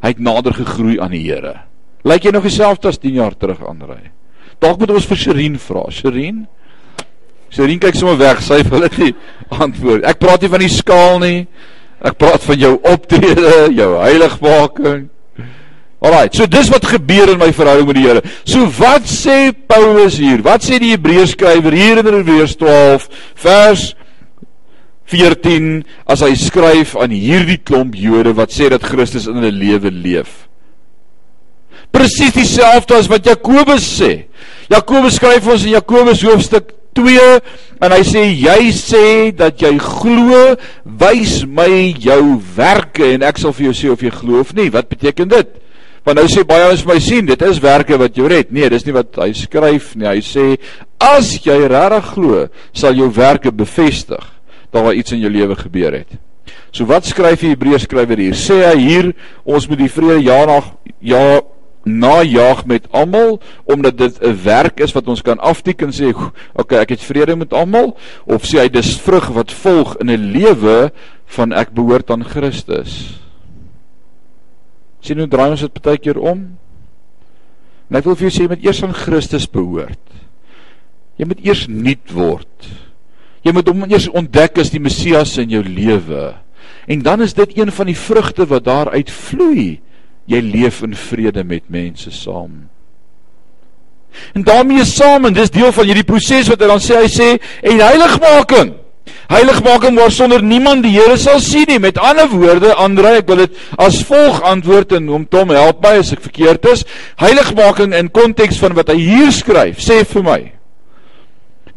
Hy 0.00 0.14
het 0.14 0.22
nader 0.22 0.54
gegroei 0.56 0.98
aan 1.00 1.12
die 1.14 1.22
Here. 1.26 1.60
Lyk 2.04 2.24
jy 2.24 2.32
nog 2.32 2.46
dieselfde 2.48 2.88
as 2.88 2.98
10 2.98 3.18
jaar 3.18 3.36
terug 3.36 3.60
aanry? 3.66 4.10
Dalk 4.60 4.80
moet 4.80 4.92
ons 4.92 5.06
vir 5.08 5.20
Sherin 5.20 5.58
vra. 5.60 5.86
Sherin? 5.92 6.44
Sherin 7.50 7.80
kyk 7.82 7.96
sommer 7.98 8.18
weg. 8.20 8.42
Sy 8.44 8.62
wil 8.68 8.86
dit 8.88 8.98
nie 9.04 9.12
antwoord. 9.50 10.04
Ek 10.08 10.20
praat 10.20 10.44
nie 10.44 10.52
van 10.52 10.64
die 10.64 10.72
skaal 10.72 11.20
nie. 11.22 11.38
Ek 12.00 12.16
praat 12.20 12.44
van 12.46 12.60
jou 12.60 12.74
optrede, 12.88 13.54
jou 13.76 13.90
heiligmaking. 14.00 15.08
Alraai, 16.00 16.30
so 16.32 16.48
dis 16.48 16.70
wat 16.72 16.86
gebeur 16.88 17.34
in 17.34 17.40
my 17.40 17.50
verhouding 17.52 17.88
met 17.90 17.98
die 17.98 18.06
Here. 18.06 18.22
So 18.48 18.64
wat 18.78 19.08
sê 19.08 19.50
Paulus 19.52 20.16
hier? 20.20 20.40
Wat 20.44 20.64
sê 20.64 20.78
die 20.80 20.94
Hebreërs 20.94 21.34
skrywer 21.36 21.76
hier 21.76 22.00
in 22.00 22.08
Hebreërs 22.08 22.56
12 22.60 23.08
vers 23.44 23.90
14 25.10 25.82
as 26.08 26.24
hy 26.24 26.32
skryf 26.40 26.94
aan 26.96 27.12
hierdie 27.12 27.58
klomp 27.60 27.98
Jode 27.98 28.32
wat 28.38 28.54
sê 28.54 28.70
dat 28.72 28.86
Christus 28.86 29.28
in 29.28 29.42
hulle 29.42 29.52
lewe 29.52 29.92
leef? 29.92 30.46
Presies 31.92 32.32
dieselfde 32.32 32.96
as 32.96 33.08
wat 33.10 33.26
Jakobus 33.26 33.84
sê. 33.98 34.12
Jakobus 34.72 35.18
skryf 35.20 35.52
ons 35.52 35.66
in 35.66 35.74
Jakobus 35.74 36.22
hoofstuk 36.24 36.72
2 36.96 37.24
en 37.84 37.92
hy 37.92 38.02
sê 38.06 38.22
jy 38.30 38.70
sê 38.74 39.06
dat 39.36 39.60
jy 39.60 39.76
glo, 39.82 40.54
wys 40.84 41.42
my 41.44 41.92
jou 42.00 42.38
werke 42.56 43.12
en 43.18 43.26
ek 43.26 43.40
sal 43.42 43.52
vir 43.52 43.68
jou 43.68 43.76
sê 43.76 43.90
of 43.92 44.00
jy 44.00 44.14
glo 44.14 44.40
of 44.40 44.54
nie. 44.56 44.70
Wat 44.72 44.88
beteken 44.88 45.28
dit? 45.28 45.58
Want 46.04 46.16
nou 46.16 46.26
sê 46.32 46.44
baie 46.48 46.70
ons 46.70 46.86
my 46.88 46.96
sien, 47.02 47.26
dit 47.28 47.42
is 47.42 47.60
werke 47.60 47.98
wat 48.00 48.16
jou 48.16 48.28
red. 48.30 48.50
Nee, 48.52 48.70
dis 48.72 48.86
nie 48.86 48.96
wat 48.96 49.18
hy 49.20 49.32
skryf 49.36 49.92
nie. 50.00 50.08
Hy 50.08 50.20
sê 50.24 50.46
as 51.00 51.34
jy 51.44 51.58
regtig 51.68 52.10
glo, 52.14 52.48
sal 52.72 52.96
jou 52.96 53.10
werke 53.14 53.52
bevestig 53.52 54.24
daar 54.70 54.86
waar 54.86 54.94
iets 54.94 55.12
in 55.12 55.22
jou 55.24 55.30
lewe 55.32 55.56
gebeur 55.58 55.96
het. 55.98 56.18
So 56.70 56.86
wat 56.86 57.08
skryf 57.08 57.42
die 57.42 57.52
Hebreërs 57.52 57.88
skrywer 57.88 58.20
hier? 58.22 58.36
Sê 58.38 58.62
hy 58.68 58.76
hier 58.78 59.08
ons 59.44 59.66
moet 59.68 59.82
die 59.82 59.90
vrede 59.90 60.20
ja 60.22 60.44
na 60.46 60.60
ja 61.00 61.24
najaag 61.84 62.66
met 62.68 62.86
almal 62.92 63.40
omdat 63.64 63.98
dit 63.98 64.20
'n 64.20 64.36
werk 64.44 64.80
is 64.80 64.92
wat 64.92 65.08
ons 65.08 65.22
kan 65.22 65.38
afteken 65.38 65.88
sê 65.92 66.12
okay 66.52 66.78
ek 66.78 66.90
het 66.90 67.00
vrede 67.00 67.36
met 67.36 67.52
almal 67.52 67.96
of 68.26 68.44
sê 68.44 68.60
hy 68.60 68.68
dis 68.68 69.00
vrug 69.00 69.28
wat 69.28 69.52
volg 69.52 69.96
in 69.96 70.10
'n 70.10 70.32
lewe 70.32 70.92
van 71.26 71.52
ek 71.52 71.72
behoort 71.72 72.10
aan 72.10 72.24
Christus. 72.24 73.19
Sien 75.04 75.20
hoe 75.20 75.28
draai 75.30 75.50
ons 75.54 75.64
dit 75.64 75.82
baie 75.84 76.00
keer 76.00 76.18
om? 76.20 76.44
En 77.90 77.98
ek 77.98 78.06
wil 78.06 78.18
vir 78.18 78.28
jou 78.28 78.34
sê 78.36 78.44
jy 78.44 78.52
moet 78.52 78.66
eers 78.66 78.82
aan 78.86 78.96
Christus 78.96 79.48
behoort. 79.50 80.16
Jy 81.20 81.28
moet 81.28 81.42
eers 81.44 81.66
nuut 81.68 82.14
word. 82.14 82.70
Jy 83.44 83.54
moet 83.56 83.68
hom 83.68 83.86
eers 83.88 84.08
ontdek 84.12 84.60
as 84.60 84.72
die 84.72 84.82
Messias 84.82 85.36
in 85.40 85.52
jou 85.56 85.62
lewe. 85.64 86.34
En 86.90 87.04
dan 87.04 87.24
is 87.24 87.34
dit 87.36 87.56
een 87.58 87.72
van 87.72 87.88
die 87.88 87.98
vrugte 87.98 88.46
wat 88.48 88.66
daaruit 88.68 89.10
vloei 89.12 89.80
jy 90.30 90.40
leef 90.44 90.82
in 90.86 90.94
vrede 90.94 91.44
met 91.44 91.66
mense 91.72 92.12
saam. 92.14 92.68
En 94.34 94.44
daarmee 94.46 94.84
saam 94.84 95.26
en 95.26 95.34
dis 95.34 95.50
deel 95.50 95.72
van 95.72 95.86
hierdie 95.86 96.06
proses 96.06 96.48
wat 96.50 96.62
hy 96.62 96.68
dan 96.70 96.82
sê 96.82 97.00
hy 97.02 97.10
sê 97.10 97.28
en 97.66 97.82
heiligmaking. 97.82 98.72
Heiligmaking 99.30 99.98
waar 99.98 100.10
sonder 100.10 100.42
niemand 100.42 100.82
die 100.82 100.96
Here 100.96 101.16
sal 101.20 101.38
sien 101.40 101.68
nie. 101.70 101.78
Met 101.78 101.98
ander 102.02 102.26
woorde, 102.32 102.72
Andre, 102.74 103.20
ek 103.20 103.28
wil 103.30 103.44
dit 103.44 103.60
as 103.78 104.00
volg 104.08 104.40
antwoord 104.42 104.96
en 104.98 105.06
hom 105.12 105.26
Tom 105.30 105.54
help 105.54 105.84
my 105.84 106.00
as 106.00 106.10
ek 106.16 106.24
verkeerd 106.24 106.66
is. 106.72 106.82
Heiligmaking 107.20 107.94
in 107.94 108.10
konteks 108.10 108.58
van 108.58 108.74
wat 108.78 108.90
hy 108.90 108.98
hier 108.98 109.30
skryf, 109.34 109.78
sê 109.82 110.02
vir 110.08 110.26
my 110.26 110.40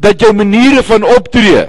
dat 0.04 0.20
jou 0.20 0.34
maniere 0.36 0.82
van 0.84 1.04
optree 1.06 1.62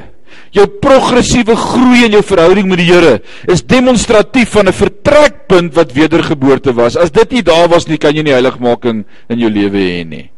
jou 0.55 0.65
progressiewe 0.81 1.55
groei 1.59 2.05
in 2.07 2.15
jou 2.15 2.23
verhouding 2.25 2.67
met 2.69 2.79
die 2.81 2.87
Here 2.89 3.19
is 3.51 3.63
demonstratief 3.63 4.55
van 4.55 4.67
'n 4.67 4.73
vertrekpunt 4.73 5.75
wat 5.75 5.93
wedergeboorte 5.93 6.73
was. 6.73 6.95
As 6.95 7.11
dit 7.11 7.31
nie 7.31 7.43
daar 7.43 7.67
was 7.67 7.87
nie, 7.87 7.97
kan 7.97 8.15
jy 8.15 8.23
nie 8.23 8.33
heiligmaking 8.33 9.05
in 9.29 9.39
jou 9.39 9.49
lewe 9.49 9.77
hê 9.77 10.03
nie. 10.07 10.29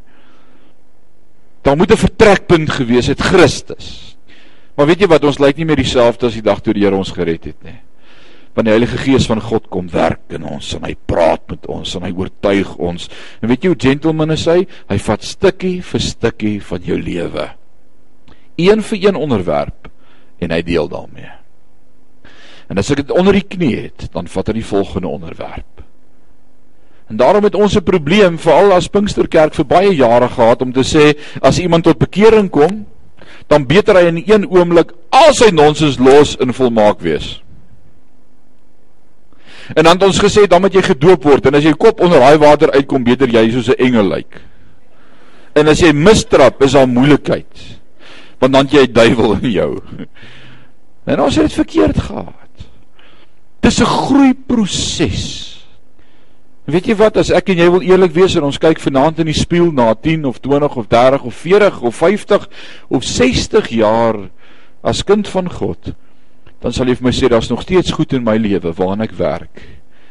Daar 1.64 1.78
moet 1.78 1.92
'n 1.92 1.98
vertrekpunt 1.98 2.70
gewees 2.70 3.08
het 3.08 3.22
Christus. 3.22 4.07
Maar 4.78 4.92
weet 4.92 5.04
jy 5.04 5.10
wat, 5.10 5.26
ons 5.26 5.40
lyk 5.42 5.58
nie 5.58 5.66
meer 5.66 5.82
dieselfde 5.82 6.30
as 6.30 6.38
die 6.38 6.46
dag 6.46 6.62
toe 6.62 6.76
die 6.78 6.86
Here 6.86 6.98
ons 6.98 7.12
gered 7.16 7.50
het 7.50 7.58
nie. 7.66 7.80
Want 8.58 8.70
die 8.70 8.74
Heilige 8.74 9.00
Gees 9.02 9.26
van 9.30 9.42
God 9.42 9.68
kom 9.74 9.90
werk 9.90 10.34
in 10.34 10.46
ons 10.46 10.70
en 10.78 10.86
hy 10.86 10.94
praat 11.10 11.44
met 11.50 11.66
ons 11.70 11.96
en 11.98 12.06
hy 12.06 12.12
oortuig 12.14 12.76
ons. 12.82 13.08
En 13.42 13.50
weet 13.50 13.66
jy 13.66 13.74
hoe 13.74 13.80
gentleman 13.88 14.34
is 14.34 14.46
hy? 14.50 14.64
Hy 14.90 14.98
vat 15.08 15.26
stukkie 15.26 15.80
vir 15.86 16.04
stukkie 16.06 16.56
van 16.66 16.86
jou 16.86 16.98
lewe. 17.02 17.48
Een 18.58 18.82
vir 18.86 19.02
een 19.02 19.18
onderwerp 19.18 19.90
en 20.42 20.54
hy 20.54 20.62
deel 20.66 20.90
daarmee. 20.90 21.34
En 22.70 22.82
as 22.82 22.90
ek 22.94 23.02
dit 23.02 23.14
onder 23.16 23.38
die 23.38 23.46
knie 23.46 23.76
het, 23.88 24.10
dan 24.14 24.30
vat 24.30 24.50
hy 24.50 24.60
die 24.60 24.68
volgende 24.68 25.10
onderwerp. 25.10 25.82
En 27.08 27.18
daarom 27.18 27.46
het 27.48 27.56
ons 27.56 27.78
'n 27.78 27.84
probleem 27.84 28.38
veral 28.38 28.74
as 28.74 28.90
Pinksterkerk 28.92 29.54
vir 29.54 29.66
baie 29.66 29.96
jare 29.96 30.28
gehad 30.28 30.62
om 30.62 30.74
te 30.74 30.84
sê 30.84 31.18
as 31.42 31.60
iemand 31.60 31.84
tot 31.84 31.98
bekering 31.98 32.50
kom, 32.50 32.86
dan 33.48 33.66
beter 33.68 33.96
hy 33.96 34.08
in 34.12 34.24
een 34.26 34.48
oomblik 34.50 34.92
al 35.10 35.34
sy 35.34 35.50
nonsens 35.56 36.00
los 36.00 36.36
in 36.44 36.54
volmaak 36.54 37.00
wees. 37.02 37.38
En 39.76 39.84
dan 39.84 39.98
het 39.98 40.04
ons 40.08 40.20
gesê 40.20 40.48
dan 40.48 40.62
moet 40.64 40.76
jy 40.76 40.84
gedoop 40.84 41.24
word 41.28 41.48
en 41.48 41.56
as 41.60 41.64
jy 41.64 41.74
kop 41.76 42.00
onder 42.04 42.20
daai 42.24 42.38
water 42.40 42.72
uitkom 42.72 43.04
beter 43.04 43.32
jy 43.32 43.50
soos 43.52 43.70
'n 43.70 43.80
engel 43.80 44.08
lyk. 44.08 44.42
En 45.56 45.68
as 45.68 45.80
jy 45.80 45.92
mistrap 45.92 46.62
is 46.64 46.72
daar 46.72 46.88
moeilikheid 46.88 47.78
want 48.40 48.54
dan 48.54 48.68
jy 48.70 48.86
duiwel 48.92 49.38
in 49.42 49.52
jou. 49.52 49.82
En 51.06 51.22
ons 51.22 51.36
het 51.36 51.48
dit 51.48 51.54
verkeerd 51.54 51.98
gehad. 51.98 52.66
Dis 53.60 53.80
'n 53.80 53.86
groeiproses. 53.86 55.57
Weet 56.68 56.90
jy 56.90 56.98
wat 57.00 57.16
as 57.16 57.30
ek 57.32 57.54
en 57.54 57.62
jy 57.62 57.66
wil 57.72 57.84
eerlik 57.86 58.12
wees 58.12 58.34
en 58.36 58.44
ons 58.50 58.58
kyk 58.60 58.82
vanaand 58.84 59.22
in 59.24 59.30
die 59.30 59.38
spieël 59.38 59.70
na 59.72 59.94
10 59.96 60.26
of 60.28 60.42
20 60.44 60.74
of 60.82 60.90
30 60.92 61.24
of 61.30 61.38
40 61.40 61.78
of 61.88 61.96
50 61.96 62.48
of 62.92 63.06
60 63.08 63.70
jaar 63.72 64.20
as 64.84 65.00
kind 65.08 65.30
van 65.32 65.48
God, 65.48 65.94
dan 66.60 66.76
sal 66.76 66.92
jy 66.92 66.98
vir 67.00 67.08
my 67.08 67.14
sê 67.16 67.30
daar's 67.32 67.48
nog 67.48 67.64
steeds 67.64 67.96
goed 67.96 68.18
in 68.18 68.26
my 68.28 68.36
lewe 68.36 68.74
waaraan 68.76 69.06
ek 69.08 69.16
werk 69.16 69.64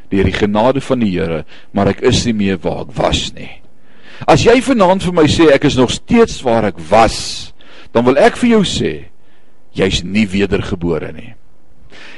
deur 0.09 0.25
die 0.25 0.37
genade 0.37 0.81
van 0.87 1.01
die 1.03 1.13
Here, 1.13 1.43
maar 1.75 1.91
ek 1.91 2.01
is 2.07 2.23
nie 2.29 2.37
meer 2.39 2.61
waar 2.63 2.85
ek 2.87 2.93
was 2.95 3.25
nie. 3.35 3.51
As 4.25 4.47
jy 4.47 4.55
vanaand 4.63 5.03
vir 5.03 5.17
my 5.19 5.27
sê 5.29 5.51
ek 5.53 5.67
is 5.69 5.77
nog 5.77 5.91
steeds 5.93 6.39
waar 6.47 6.71
ek 6.71 6.79
was, 6.89 7.53
dan 7.93 8.07
wil 8.07 8.17
ek 8.23 8.39
vir 8.41 8.55
jou 8.55 8.63
sê 8.65 8.93
jy's 9.77 10.05
nie 10.07 10.25
wedergebore 10.31 11.11
nie. 11.13 11.35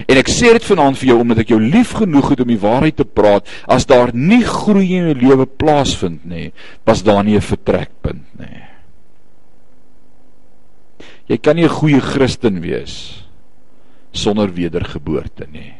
En 0.07 0.17
ek 0.21 0.31
sê 0.31 0.53
dit 0.55 0.65
vanaand 0.65 0.99
vir 0.99 1.09
jou 1.09 1.19
omdat 1.21 1.43
ek 1.43 1.53
jou 1.55 1.61
lief 1.61 1.93
genoeg 1.99 2.31
het 2.31 2.41
om 2.41 2.51
die 2.53 2.61
waarheid 2.61 2.97
te 2.97 3.05
praat. 3.05 3.49
As 3.67 3.87
daar 3.87 4.15
nie 4.15 4.45
groei 4.45 4.95
in 4.99 5.11
jou 5.11 5.19
lewe 5.19 5.47
plaasvind 5.47 6.25
nie, 6.25 6.53
was 6.87 7.03
daar 7.03 7.25
nie 7.25 7.37
'n 7.37 7.41
vertrekpunt 7.41 8.39
nie. 8.39 8.63
Jy 11.29 11.39
kan 11.39 11.57
nie 11.57 11.65
'n 11.65 11.79
goeie 11.81 12.01
Christen 12.01 12.61
wees 12.61 13.25
sonder 14.13 14.53
wedergeboorte 14.53 15.47
nie. 15.53 15.75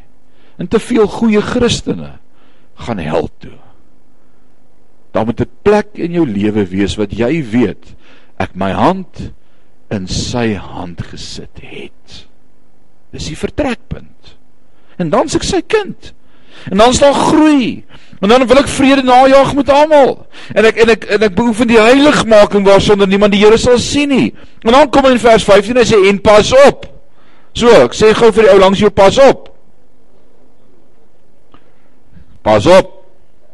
En 0.59 0.69
te 0.69 0.79
veel 0.79 1.07
goeie 1.07 1.41
Christene 1.41 2.19
gaan 2.75 2.99
hel 2.99 3.29
toe. 3.39 3.59
Daar 5.13 5.25
moet 5.25 5.41
'n 5.41 5.51
plek 5.63 5.89
in 5.95 6.13
jou 6.13 6.27
lewe 6.27 6.67
wees 6.67 6.97
wat 6.97 7.13
jy 7.13 7.43
weet 7.51 7.97
ek 8.39 8.55
my 8.55 8.73
hand 8.73 9.33
in 9.91 10.07
sy 10.07 10.55
hand 10.55 11.01
gesit 11.03 11.59
het. 11.61 12.28
Dis 13.15 13.31
die 13.31 13.39
vertrekpunt. 13.39 14.37
En 14.99 15.11
dan 15.11 15.29
s'ek 15.31 15.47
sy 15.47 15.63
kind. 15.67 16.13
En 16.69 16.81
dan 16.81 16.95
staan 16.95 17.15
groei. 17.15 17.85
En 18.21 18.29
dan 18.29 18.47
wil 18.47 18.59
ek 18.59 18.69
vrede 18.69 19.03
najag 19.07 19.55
met 19.55 19.71
almal. 19.71 20.27
En 20.55 20.67
ek 20.67 20.81
en 20.83 20.93
ek 20.97 21.05
en 21.17 21.27
ek 21.29 21.35
beoefen 21.39 21.71
die 21.71 21.79
heiligmaking 21.79 22.67
waarsonder 22.67 23.09
niemand 23.09 23.33
die 23.33 23.45
Here 23.45 23.59
sal 23.61 23.79
sien 23.79 24.11
nie. 24.11 24.33
En 24.67 24.75
dan 24.75 24.91
kom 24.91 25.07
in 25.07 25.21
vers 25.23 25.47
15 25.47 25.79
hy 25.79 25.87
sê 25.87 26.01
en 26.11 26.21
pas 26.23 26.53
op. 26.67 26.89
So, 27.55 27.71
ek 27.87 27.95
sê 27.97 28.11
gou 28.17 28.33
vir 28.35 28.49
die 28.49 28.53
ou 28.53 28.61
langs 28.61 28.83
jou 28.83 28.91
pas 28.91 29.19
op. 29.23 29.49
Pas 32.43 32.67
op. 32.79 32.95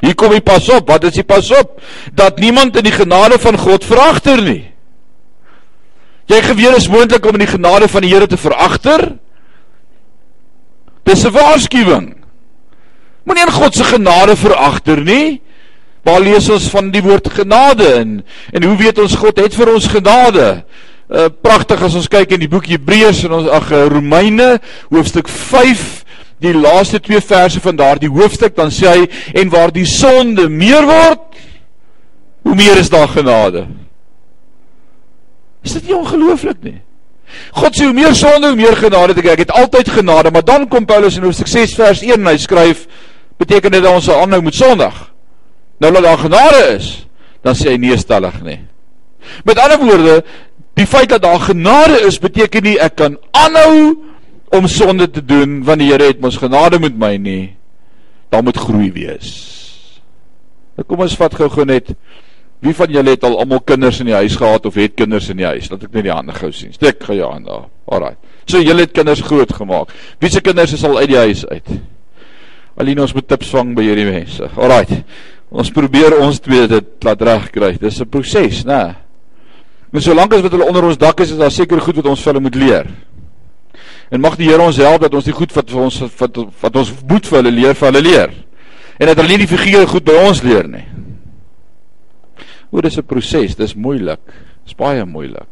Hier 0.05 0.17
kom 0.19 0.33
hy 0.33 0.41
pas 0.45 0.65
op. 0.73 0.89
Wat 0.89 1.05
is 1.09 1.19
die 1.19 1.27
pas 1.29 1.51
op? 1.57 1.77
Dat 2.17 2.41
niemand 2.41 2.77
in 2.81 2.89
die 2.89 2.95
genade 2.95 3.39
van 3.41 3.59
God 3.61 3.85
veragter 3.85 4.43
nie. 4.45 4.63
Jy 6.29 6.41
geweet 6.41 6.79
is 6.79 6.89
moontlik 6.89 7.27
om 7.29 7.37
in 7.37 7.45
die 7.45 7.53
genade 7.53 7.89
van 7.89 8.05
die 8.05 8.13
Here 8.15 8.29
te 8.29 8.41
veragter. 8.41 9.11
Dis 11.05 11.25
'n 11.25 11.31
waarskuwing. 11.31 12.15
Moenie 13.25 13.47
in 13.47 13.53
God 13.53 13.75
se 13.75 13.85
genade 13.85 14.37
veragter 14.37 15.01
nie. 15.01 15.41
Waar 16.03 16.21
lees 16.21 16.49
ons 16.53 16.69
van 16.69 16.91
die 16.91 17.03
woord 17.03 17.29
genade 17.33 17.95
in? 18.01 18.25
En 18.53 18.63
hoe 18.63 18.77
weet 18.77 18.99
ons 18.99 19.15
God 19.15 19.41
het 19.41 19.55
vir 19.55 19.73
ons 19.73 19.87
genade? 19.87 20.65
Uh 21.09 21.29
pragtig 21.43 21.83
as 21.83 21.95
ons 21.95 22.09
kyk 22.09 22.33
in 22.33 22.41
die 22.41 22.49
boek 22.49 22.67
Hebreërs 22.67 23.25
en 23.25 23.33
ons 23.33 23.49
ag 23.49 23.71
eh, 23.73 23.87
Romeine 23.93 24.59
hoofstuk 24.89 25.29
5 25.29 26.05
die 26.41 26.55
laaste 26.57 27.01
twee 27.01 27.21
verse 27.21 27.61
van 27.61 27.77
daardie 27.77 28.09
hoofstuk 28.09 28.57
dan 28.57 28.73
sê 28.73 28.89
hy 28.89 29.05
en 29.41 29.53
waar 29.53 29.73
die 29.73 29.87
sonde 29.89 30.49
meer 30.49 30.85
word 30.89 31.37
hoe 32.49 32.57
meer 32.57 32.81
is 32.81 32.89
daar 32.93 33.09
genade 33.09 33.67
Is 35.65 35.77
dit 35.79 35.89
nie 35.89 35.97
ongelooflik 35.97 36.61
nie? 36.65 36.79
God 37.57 37.77
sê 37.77 37.89
hoe 37.89 37.97
meer 37.97 38.15
sonde, 38.15 38.51
hoe 38.53 38.59
meer 38.59 38.77
genade 38.79 39.17
ek. 39.19 39.33
Ek 39.35 39.45
het 39.47 39.55
altyd 39.55 39.91
genade, 39.99 40.31
maar 40.31 40.45
dan 40.45 40.69
kom 40.69 40.87
Paulus 40.87 41.17
in 41.17 41.27
Hoofstuk 41.27 41.51
6 41.51 41.75
vers 41.79 42.03
1 42.03 42.21
en 42.21 42.31
hy 42.31 42.37
skryf 42.39 42.87
beteken 43.41 43.75
dit 43.75 43.83
dat 43.83 43.95
ons 43.95 44.11
aanhou 44.11 44.43
met 44.43 44.55
sondig. 44.55 44.95
Nou 45.83 45.93
dat 45.93 46.07
daar 46.07 46.23
genade 46.23 46.63
is, 46.77 47.07
dan 47.43 47.57
sê 47.59 47.75
hy 47.75 47.81
nee 47.83 47.97
stellig 47.99 48.37
nie. 48.47 48.61
Met 49.45 49.59
ander 49.59 49.81
woorde, 49.81 50.23
die 50.79 50.87
feit 50.87 51.11
dat 51.13 51.23
daar 51.23 51.41
genade 51.41 52.01
is 52.07 52.19
beteken 52.23 52.67
nie 52.67 52.79
ek 52.83 52.97
kan 53.01 53.19
aanhou 53.35 53.97
om 54.55 54.69
sonde 54.71 55.09
te 55.11 55.23
doen 55.25 55.63
want 55.67 55.83
die 55.83 55.91
Here 55.91 56.11
het 56.11 56.23
mos 56.23 56.39
genade 56.39 56.79
met 56.83 56.97
my 56.99 57.17
nie. 57.17 57.55
Daar 58.31 58.43
moet 58.43 58.59
groei 58.59 58.91
wees. 58.95 59.31
Nou 60.75 60.87
kom 60.87 61.05
ons 61.07 61.17
vat 61.19 61.35
gou-gou 61.39 61.67
net 61.69 61.93
Wie 62.65 62.73
van 62.73 62.93
julle 62.93 63.13
het 63.13 63.25
al 63.29 63.37
almal 63.43 63.61
kinders 63.61 63.99
in 64.01 64.09
die 64.09 64.17
huis 64.17 64.39
gehad 64.41 64.67
of 64.67 64.77
het 64.81 64.95
kinders 64.97 65.29
in 65.29 65.37
die 65.37 65.45
huis? 65.47 65.69
Laat 65.69 65.85
ek 65.85 65.93
net 65.93 66.07
die 66.07 66.15
hande 66.15 66.33
gou 66.33 66.49
sien. 66.55 66.73
Steek 66.73 67.03
gou 67.05 67.17
jou 67.19 67.29
hand 67.29 67.45
daar. 67.49 67.67
Alraai. 67.93 68.15
So 68.49 68.61
julle 68.63 68.87
het 68.87 68.95
kinders 68.97 69.21
groot 69.25 69.53
gemaak. 69.53 69.93
Wie 70.23 70.31
se 70.33 70.41
kinders 70.45 70.73
is 70.73 70.85
al 70.89 70.97
uit 71.03 71.11
die 71.13 71.21
huis 71.21 71.45
uit? 71.51 71.73
Alleen 72.81 73.03
ons 73.05 73.13
moet 73.15 73.27
tips 73.29 73.53
vang 73.53 73.75
by 73.77 73.85
hierdie 73.85 74.07
mense. 74.09 74.49
Alraai. 74.57 75.03
Ons 75.53 75.71
probeer 75.77 76.17
ons 76.19 76.41
twee 76.41 76.65
dit 76.71 77.07
laat 77.07 77.23
regkry. 77.29 77.75
Dis 77.81 78.01
'n 78.01 78.09
proses, 78.09 78.65
né? 78.65 78.95
Maar 79.91 80.03
solank 80.03 80.33
as 80.35 80.41
wat 80.43 80.53
hulle 80.53 80.67
onder 80.67 80.85
ons 80.85 80.99
dak 80.99 81.21
is, 81.21 81.31
is 81.31 81.39
daar 81.39 81.51
seker 81.51 81.81
goed 81.81 81.97
wat 81.97 82.07
ons 82.07 82.23
vir 82.23 82.33
hulle 82.33 82.43
moet 82.43 82.55
leer. 82.55 82.87
En 84.11 84.21
mag 84.21 84.37
die 84.37 84.49
Here 84.49 84.63
ons 84.63 84.77
help 84.77 85.03
dat 85.03 85.15
ons 85.15 85.25
die 85.25 85.33
goed 85.33 85.53
wat 85.53 85.71
vir 85.71 85.81
ons 85.81 86.01
wat 86.19 86.37
wat 86.61 86.77
ons 86.77 86.93
moet 87.09 87.27
vir 87.27 87.43
hulle 87.43 87.51
leer, 87.51 87.75
vir 87.75 87.93
hulle 87.93 88.03
leer. 88.03 88.31
En 88.99 89.07
dat 89.07 89.17
hulle 89.17 89.29
nie 89.29 89.47
die 89.47 89.57
figure 89.57 89.87
goed 89.87 90.05
by 90.05 90.17
ons 90.27 90.43
leer 90.43 90.69
nie. 90.69 90.94
O, 92.75 92.81
dis 92.83 92.99
'n 92.99 93.07
proses, 93.07 93.55
dis 93.55 93.75
moeilik. 93.75 94.21
Dis 94.67 94.75
baie 94.75 95.05
moeilik. 95.07 95.47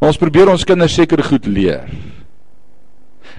Ons 0.00 0.16
probeer 0.16 0.48
ons 0.48 0.64
kinders 0.64 0.94
seker 0.94 1.22
goed 1.22 1.46
leer. 1.46 1.84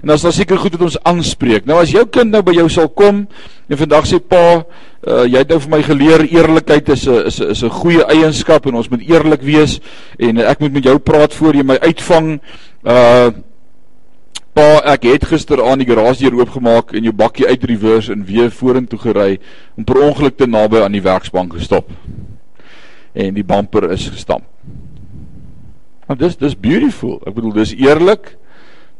En 0.03 0.09
as 0.09 0.21
daar 0.21 0.33
seker 0.33 0.57
goed 0.57 0.75
wat 0.77 0.81
ons 0.81 0.99
aanspreek. 1.03 1.65
Nou 1.65 1.79
as 1.81 1.91
jou 1.91 2.05
kind 2.05 2.31
nou 2.31 2.41
by 2.45 2.53
jou 2.53 2.69
sal 2.69 2.89
kom 2.89 3.25
en 3.69 3.77
vandag 3.77 4.05
sê 4.05 4.19
pa, 4.19 4.63
uh, 5.07 5.23
jy 5.25 5.37
het 5.37 5.49
nou 5.49 5.59
vir 5.59 5.69
my 5.69 5.81
geleer 5.83 6.25
eerlikheid 6.27 6.89
is 6.89 7.07
'n 7.07 7.27
is 7.27 7.39
'n 7.39 7.49
is 7.51 7.63
'n 7.63 7.69
goeie 7.69 8.03
eienskap 8.05 8.65
en 8.65 8.75
ons 8.75 8.89
moet 8.89 9.01
eerlik 9.01 9.41
wees 9.41 9.79
en 10.19 10.37
ek 10.37 10.59
moet 10.59 10.73
met 10.73 10.83
jou 10.83 10.99
praat 10.99 11.33
voor 11.33 11.55
jy 11.55 11.63
my 11.63 11.77
uitvang. 11.79 12.39
Uh 12.85 13.31
Pa, 14.73 14.79
ek 14.89 15.03
het 15.05 15.25
gister 15.29 15.59
aan 15.61 15.83
die 15.83 15.85
garagedeur 15.85 16.33
oopgemaak 16.39 16.95
en 16.97 17.05
jou 17.05 17.11
bakkie 17.13 17.45
uit 17.45 17.65
reverse 17.69 18.09
en 18.09 18.23
weer 18.25 18.47
vorentoe 18.49 18.97
gery 18.97 19.35
en 19.77 19.85
per 19.85 19.99
ongeluk 20.01 20.39
te 20.39 20.47
naby 20.49 20.79
aan 20.81 20.95
die 20.95 21.01
werksbank 21.05 21.51
gestop. 21.53 21.91
En 23.13 23.35
die 23.35 23.43
bumper 23.45 23.85
is 23.93 24.07
gestamp. 24.09 24.47
Want 26.07 26.23
dis 26.23 26.39
dis 26.41 26.55
beautiful. 26.57 27.19
Ek 27.21 27.35
bedoel 27.37 27.53
dis 27.59 27.75
eerlik. 27.77 28.31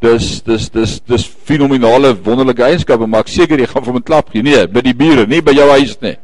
Dis 0.06 0.44
dis 0.46 0.68
dis 0.76 0.94
dis 1.10 1.26
fenominale 1.50 2.12
wonderlike 2.22 2.68
eienskappe, 2.68 3.08
maar 3.10 3.26
ek 3.26 3.34
seker 3.34 3.64
jy 3.64 3.72
gaan 3.72 3.88
vir 3.88 3.98
'n 3.98 4.06
klap 4.06 4.30
gee. 4.30 4.46
Nee, 4.46 4.68
by 4.68 4.84
die 4.86 4.94
bure, 4.94 5.26
nie 5.26 5.42
by 5.42 5.58
jou 5.58 5.70
huis 5.72 5.98
nie. 6.06 6.18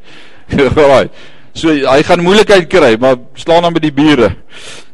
Alraai. 0.68 1.10
so 1.52 1.74
hy 1.74 2.02
gaan 2.06 2.22
moeilikheid 2.22 2.70
kry, 2.70 2.94
maar 3.00 3.18
slaan 3.34 3.66
dan 3.66 3.74
by 3.74 3.82
die 3.82 3.96
bure. 3.98 4.30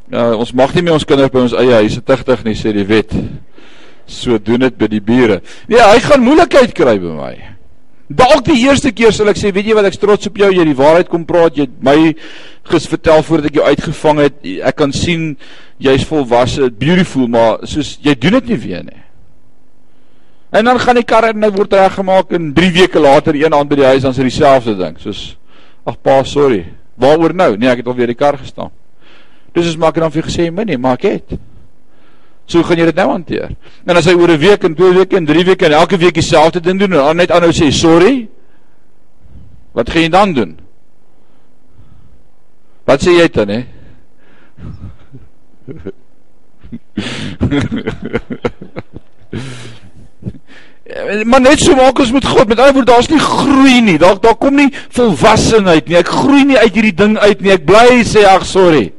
Uh, 0.09 0.33
ons 0.41 0.55
mag 0.57 0.73
nie 0.73 0.83
meer 0.83 0.97
ons 0.97 1.05
kinders 1.05 1.29
by 1.29 1.45
ons 1.45 1.53
eie 1.53 1.83
huise 1.83 2.01
tigtig 2.01 2.45
nie, 2.45 2.57
sê 2.57 2.73
die 2.73 2.89
wet. 2.89 3.13
So 4.07 4.39
doen 4.39 4.63
dit 4.67 4.79
by 4.79 4.89
die 4.91 5.03
bure. 5.03 5.41
Nee, 5.69 5.83
hy 5.83 6.01
gaan 6.05 6.25
moeilikheid 6.25 6.75
kry 6.77 6.97
by 7.03 7.15
my. 7.17 7.35
Dalk 8.07 8.45
die 8.47 8.61
eerste 8.63 8.93
keer 8.95 9.11
sal 9.11 9.33
ek 9.33 9.39
sê, 9.41 9.51
weet 9.51 9.67
jy 9.67 9.75
wat, 9.75 9.89
ek's 9.89 9.99
trots 9.99 10.29
op 10.31 10.37
jou, 10.39 10.51
jy 10.55 10.67
die 10.69 10.77
waarheid 10.79 11.09
kom 11.11 11.25
praat, 11.27 11.57
jy 11.59 11.67
het 11.67 11.81
my 11.83 11.97
ges 12.71 12.87
vertel 12.87 13.25
voordat 13.27 13.51
ek 13.51 13.59
jou 13.59 13.67
uitgevang 13.67 14.21
het. 14.23 14.37
Ek 14.71 14.79
kan 14.79 14.95
sien 14.95 15.33
jy's 15.83 16.07
volwasse, 16.07 16.71
beautiful, 16.71 17.27
maar 17.31 17.67
soos 17.67 17.97
jy 18.05 18.15
doen 18.23 18.39
dit 18.39 18.53
nie 18.53 18.61
weer 18.63 18.87
nie. 18.87 19.03
En 20.55 20.71
dan 20.71 20.79
gaan 20.79 21.01
die 21.01 21.07
kar 21.07 21.27
en 21.33 21.43
hy 21.43 21.51
word 21.53 21.75
reggemaak 21.75 22.31
en 22.39 22.53
3 22.55 22.71
weke 22.79 23.03
later 23.03 23.35
een 23.35 23.55
aand 23.55 23.75
by 23.75 23.81
die 23.83 23.91
huis 23.91 24.07
dan 24.07 24.15
sê 24.15 24.25
dieselfde 24.25 24.77
ding, 24.79 24.95
soos 25.03 25.33
ag 25.87 25.99
pa, 26.03 26.21
sorry. 26.27 26.63
Waaroor 26.97 27.35
nou? 27.35 27.57
Nee, 27.59 27.69
ek 27.75 27.83
het 27.83 27.91
alweer 27.91 28.15
die 28.15 28.19
kar 28.19 28.39
gestaan. 28.39 28.71
Dis 29.57 29.67
is 29.73 29.77
maak 29.81 29.99
dan 29.99 30.15
vir 30.15 30.23
gesê, 30.23 30.51
"Minnie, 30.51 30.79
maak 30.79 31.03
dit." 31.03 31.39
So 32.47 32.63
gaan 32.63 32.79
jy 32.79 32.87
dit 32.91 32.99
nou 32.99 33.09
hanteer. 33.11 33.51
En 33.87 33.99
as 33.99 34.07
hy 34.07 34.15
oor 34.15 34.31
'n 34.31 34.39
week 34.39 34.65
en 34.65 34.75
2 34.75 34.93
weke 34.95 35.17
en 35.17 35.27
3 35.27 35.45
weke 35.45 35.67
en 35.67 35.73
elke 35.73 35.99
week 35.99 36.15
dieselfde 36.15 36.61
ding 36.61 36.79
doen 36.79 36.93
en 36.93 36.99
dan 36.99 37.17
net 37.17 37.31
aanhou 37.31 37.53
sê 37.53 37.71
sorry, 37.71 38.29
wat 39.73 39.91
gaan 39.91 40.03
jy 40.03 40.09
dan 40.09 40.33
doen? 40.33 40.59
Wat 42.87 43.03
sê 43.03 43.11
jy 43.11 43.29
dan 43.29 43.49
hè? 43.49 43.65
maar 51.27 51.41
net 51.41 51.61
so 51.61 51.75
maak 51.75 51.99
ons 51.99 52.13
met 52.15 52.27
God. 52.27 52.49
Met 52.49 52.59
ander 52.59 52.75
woorde, 52.79 52.93
daar's 52.93 53.09
nie 53.11 53.19
groei 53.19 53.81
nie. 53.83 53.99
Daar 53.99 54.21
daar 54.21 54.37
kom 54.39 54.55
nie 54.55 54.71
volwassenheid 54.95 55.89
nie. 55.89 55.97
Ek 55.99 56.09
groei 56.09 56.45
nie 56.47 56.59
uit 56.59 56.75
hierdie 56.75 56.95
ding 56.95 57.19
uit 57.19 57.41
nie. 57.41 57.53
Ek 57.57 57.67
bly 57.67 58.05
sê 58.07 58.23
ag 58.31 58.47
sorry. 58.47 58.93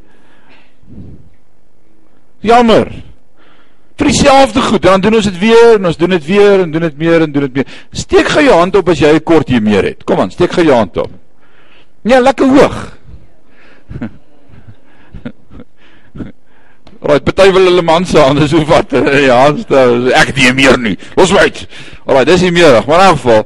Jammer 2.43 3.06
vir 3.97 4.05
dieselfde 4.11 4.61
goed, 4.61 4.81
dan 4.81 5.01
doen 5.01 5.15
ons 5.17 5.25
dit 5.25 5.39
weer 5.41 5.75
en 5.77 5.85
ons 5.89 5.97
doen 5.97 6.09
dit 6.13 6.25
weer 6.25 6.61
en 6.63 6.71
doen 6.71 6.81
dit 6.85 6.97
meer 6.97 7.21
en 7.25 7.31
doen 7.31 7.47
dit 7.47 7.53
meer. 7.59 7.65
Steek 7.91 8.27
gou 8.29 8.43
jou 8.45 8.57
hand 8.59 8.75
op 8.77 8.89
as 8.89 8.99
jy 8.99 9.13
'n 9.15 9.23
kort 9.23 9.49
hier 9.49 9.61
meer 9.61 9.83
het. 9.83 10.03
Kom 10.03 10.19
aan, 10.19 10.31
steek 10.31 10.51
gou 10.51 10.65
jou 10.65 10.75
hand 10.75 10.97
op. 10.97 11.11
Nee, 12.03 12.21
lekker 12.21 12.47
hoog. 12.47 12.97
Alraai, 17.01 17.19
party 17.21 17.51
wil 17.51 17.65
hulle 17.69 17.81
man 17.81 18.05
se 18.05 18.19
hande 18.19 18.47
so 18.47 18.65
vat. 18.65 18.91
Ja, 19.21 19.47
ek 19.47 20.27
het 20.27 20.35
nie 20.35 20.53
meer 20.53 20.77
nie. 20.79 20.97
Los 21.15 21.31
my 21.31 21.37
uit. 21.45 21.67
Alraai, 22.05 22.25
dis 22.25 22.41
nie 22.41 22.51
meer, 22.51 22.83
maar 22.87 22.99
in 22.99 23.05
elk 23.05 23.19
geval 23.19 23.43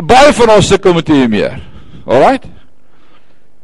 baie 0.00 0.32
van 0.32 0.50
ons 0.56 0.68
sukkel 0.68 0.94
met 0.96 1.08
hier 1.08 1.28
meer. 1.28 1.60
Alraai? 2.06 2.38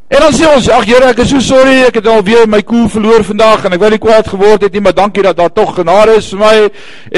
En 0.09 0.21
dan 0.23 0.35
sê 0.35 0.47
ons, 0.47 0.69
ag 0.71 0.85
Here, 0.87 1.09
ek 1.11 1.25
is 1.25 1.33
so 1.33 1.43
sorry, 1.43 1.81
ek 1.89 1.99
het 1.99 2.07
alweer 2.07 2.47
my 2.47 2.61
koel 2.67 2.87
verloor 2.93 3.25
vandag 3.27 3.65
en 3.67 3.75
ek 3.75 3.81
wou 3.83 3.91
nie 3.91 4.03
kwaad 4.03 4.29
geword 4.31 4.63
het 4.63 4.75
nie, 4.77 4.83
maar 4.85 4.95
dankie 4.95 5.25
dat 5.27 5.39
daar 5.39 5.51
tog 5.51 5.73
genade 5.81 6.21
is 6.21 6.29
vir 6.31 6.43
my 6.45 6.57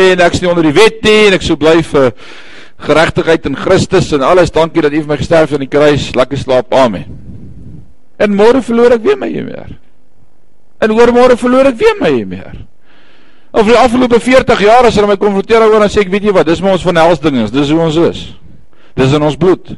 en 0.04 0.22
ek 0.24 0.38
is 0.38 0.44
nie 0.44 0.48
onder 0.48 0.64
die 0.64 0.76
wet 0.76 1.02
nie 1.04 1.26
en 1.26 1.36
ek 1.36 1.44
sou 1.44 1.58
bly 1.60 1.82
vir 1.84 2.14
geregtigheid 2.88 3.48
in 3.50 3.58
Christus 3.58 4.12
en 4.16 4.24
alles. 4.24 4.54
Dankie 4.54 4.82
dat 4.82 4.94
U 4.94 5.02
vir 5.02 5.10
my 5.10 5.18
gesterf 5.20 5.50
het 5.50 5.58
aan 5.58 5.66
die 5.66 5.72
kruis. 5.72 6.14
Lekker 6.16 6.40
slaap. 6.40 6.72
Amen. 6.74 7.04
En 8.18 8.34
môre 8.34 8.62
verloor 8.64 8.96
ek 8.96 9.04
weer 9.04 9.18
my 9.18 9.28
meer. 9.30 9.76
En 10.82 10.94
oor 10.94 11.12
môre 11.14 11.36
verloor 11.38 11.68
ek 11.70 11.78
weer 11.78 11.98
my 12.00 12.12
meer. 12.24 12.56
Of 13.52 13.66
die 13.68 13.76
afgelope 13.78 14.20
40 14.20 14.60
jaar 14.64 14.86
as 14.88 14.96
hulle 14.98 15.10
my 15.10 15.18
konfronteer 15.20 15.64
oor 15.66 15.80
dan 15.82 15.92
sê 15.92 16.04
ek, 16.04 16.12
weet 16.12 16.28
jy 16.28 16.34
wat, 16.36 16.48
dis 16.48 16.60
maar 16.62 16.76
ons 16.76 16.84
van 16.86 17.00
hels 17.00 17.20
dinge, 17.22 17.46
dis 17.52 17.72
hoe 17.72 17.80
ons 17.82 18.00
is. 18.08 18.24
Dis 18.98 19.14
in 19.16 19.24
ons 19.24 19.38
bloed. 19.38 19.74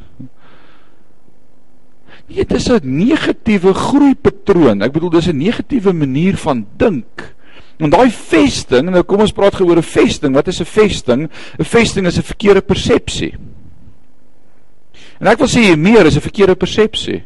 Nee, 2.30 2.46
dit 2.46 2.52
is 2.52 2.68
'n 2.70 2.80
negatiewe 2.82 3.74
groeipatroon. 3.74 4.82
Ek 4.82 4.92
bedoel 4.92 5.10
dis 5.10 5.26
'n 5.26 5.36
negatiewe 5.36 5.92
manier 5.92 6.36
van 6.36 6.66
dink. 6.76 7.34
En 7.78 7.90
daai 7.90 8.10
vesting, 8.10 8.90
nou 8.90 9.02
kom 9.02 9.20
ons 9.20 9.32
praat 9.32 9.54
geoor 9.54 9.76
'n 9.76 9.82
vesting. 9.82 10.34
Wat 10.34 10.46
is 10.46 10.60
'n 10.60 10.64
vesting? 10.64 11.30
'n 11.58 11.64
Vesting 11.64 12.06
is 12.06 12.18
'n 12.18 12.22
verkeerde 12.22 12.60
persepsie. 12.60 13.34
En 15.18 15.26
ek 15.26 15.38
wil 15.38 15.48
sê 15.48 15.76
meer 15.76 16.06
is 16.06 16.16
'n 16.16 16.20
verkeerde 16.20 16.54
persepsie. 16.54 17.22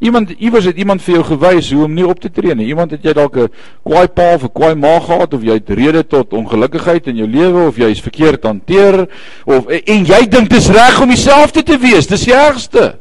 Iemand 0.00 0.30
iewers 0.30 0.64
het 0.64 0.76
iemand 0.76 1.02
vir 1.02 1.14
jou 1.14 1.24
gewys 1.24 1.72
hoe 1.72 1.84
om 1.84 1.94
nie 1.94 2.06
op 2.06 2.20
te 2.20 2.30
tree 2.30 2.54
nie. 2.54 2.66
Iemand 2.66 2.90
het 2.90 3.02
jy 3.02 3.12
dalk 3.12 3.36
'n 3.36 3.48
kwaai 3.84 4.08
pa 4.08 4.34
of 4.34 4.42
'n 4.42 4.52
kwaai 4.52 4.74
ma 4.74 5.00
gehad 5.00 5.34
of 5.34 5.42
jy 5.42 5.52
het 5.52 5.70
rede 5.70 6.06
tot 6.06 6.32
ongelukkigheid 6.32 7.06
in 7.06 7.16
jou 7.16 7.28
lewe 7.28 7.66
of 7.66 7.76
jy 7.76 7.90
is 7.90 8.00
verkeerd 8.00 8.42
hanteer 8.42 9.08
of 9.44 9.66
en 9.68 10.04
jy 10.04 10.26
dink 10.28 10.50
dit 10.50 10.58
is 10.58 10.68
reg 10.68 11.00
om 11.00 11.08
dieselfde 11.08 11.62
te 11.62 11.78
wees. 11.78 12.06
Dis 12.06 12.24
die 12.24 12.34
ergste. 12.34 12.98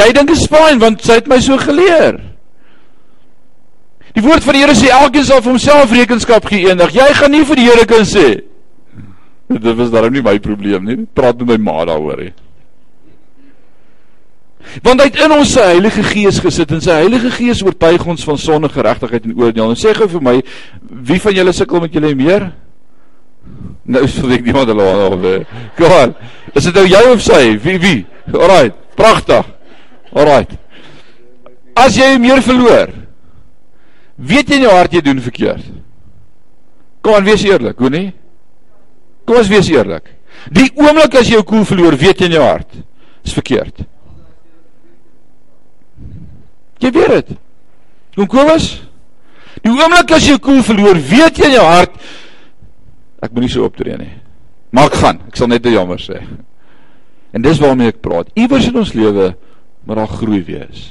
Jy 0.00 0.12
dink 0.16 0.32
is 0.32 0.46
fyn 0.48 0.80
want 0.80 1.02
sy 1.04 1.18
het 1.20 1.28
my 1.30 1.40
so 1.44 1.58
geleer. 1.60 2.20
Die 4.16 4.22
woord 4.24 4.44
van 4.44 4.56
die 4.56 4.62
Here 4.64 4.74
sê 4.74 4.90
elkeen 4.94 5.26
sal 5.26 5.42
vir 5.44 5.52
homself 5.52 5.92
rekenskap 5.94 6.46
gee 6.50 6.70
eendag. 6.70 6.94
Jy 6.94 7.08
gaan 7.18 7.34
nie 7.34 7.44
vir 7.46 7.60
die 7.60 7.66
Here 7.68 7.86
kan 7.88 8.06
sê. 8.08 8.28
Dit 9.50 9.66
was 9.76 9.90
daarom 9.92 10.14
nie 10.14 10.22
my 10.24 10.38
probleem 10.42 10.86
nie. 10.86 10.96
Praat 11.14 11.42
met 11.42 11.52
my 11.52 11.58
ma 11.70 11.84
daaroor 11.90 12.24
hè. 12.24 12.30
Want 14.84 15.00
hy 15.00 15.06
het 15.08 15.20
in 15.24 15.32
ons 15.34 15.54
sy 15.56 15.62
Heilige 15.72 16.02
Gees 16.06 16.38
gesit 16.42 16.72
en 16.76 16.82
sy 16.84 16.98
Heilige 17.00 17.30
Gees 17.34 17.62
oortuig 17.64 18.02
ons 18.06 18.26
van 18.28 18.38
sonde, 18.38 18.68
geregtigheid 18.70 19.24
en 19.26 19.38
oordeel. 19.40 19.72
En 19.72 19.78
sê 19.78 19.94
gou 19.96 20.06
vir 20.12 20.26
my, 20.26 20.34
wie 21.08 21.20
van 21.22 21.34
julle 21.34 21.54
sukkel 21.56 21.82
met 21.82 21.96
julle 21.96 22.12
meer? 22.18 22.50
Nou 23.90 24.04
sê 24.10 24.28
ek 24.36 24.44
niemand 24.46 24.70
hulle 24.70 24.86
al. 24.86 25.16
Kom 25.78 25.96
aan. 25.96 26.12
Is 26.54 26.68
dit 26.68 26.76
nou 26.76 26.86
jy 26.86 27.00
of 27.10 27.24
sy? 27.24 27.40
Wie 27.64 27.78
wie? 27.82 27.96
Alraai, 28.30 28.70
pragtig. 28.98 29.48
Alraight. 30.14 30.56
As 31.78 31.96
jy 31.96 32.16
meer 32.20 32.42
verloor, 32.44 32.92
weet 34.16 34.50
jy 34.50 34.60
in 34.60 34.66
jou 34.66 34.72
hart 34.74 34.94
jy 34.96 35.02
doen 35.06 35.22
verkeerd. 35.22 35.68
Kom 37.00 37.16
aan, 37.16 37.24
wees 37.24 37.44
eerlik, 37.46 37.78
hoe 37.80 37.90
nie? 37.92 38.08
Kom 39.24 39.40
ons 39.40 39.50
wees 39.52 39.70
eerlik. 39.72 40.10
Die 40.52 40.68
oomblik 40.74 41.14
as 41.20 41.30
jy 41.30 41.38
jou 41.38 41.46
koel 41.46 41.64
verloor, 41.68 41.96
weet 42.00 42.20
jy 42.20 42.30
in 42.30 42.36
jou 42.36 42.44
hart 42.44 42.80
is 43.24 43.36
verkeerd. 43.36 43.84
Jy 46.80 46.92
weet 46.96 47.12
dit. 47.16 47.36
Kom 48.20 48.50
ons. 48.50 48.70
Die 49.60 49.72
oomblik 49.72 50.12
as 50.16 50.26
jy 50.26 50.34
jou 50.34 50.42
koel 50.44 50.64
verloor, 50.64 51.00
weet 51.10 51.40
jy 51.40 51.52
in 51.52 51.56
jou 51.58 51.68
hart 51.68 51.96
ek 53.20 53.34
moet 53.34 53.44
nie 53.44 53.52
so 53.52 53.66
optree 53.68 53.96
nie. 54.00 54.12
Maar 54.72 54.88
ek 54.88 54.98
gaan, 55.02 55.20
ek 55.28 55.38
sal 55.38 55.50
net 55.52 55.62
te 55.64 55.72
jammer 55.74 56.00
sê. 56.00 56.22
En 57.36 57.44
dis 57.44 57.60
waarmee 57.62 57.92
ek 57.92 58.00
praat. 58.02 58.30
Iewers 58.38 58.68
in 58.70 58.78
ons 58.80 58.92
lewe 58.96 59.32
maar 59.84 60.02
daar 60.02 60.16
groei 60.20 60.42
wees. 60.44 60.90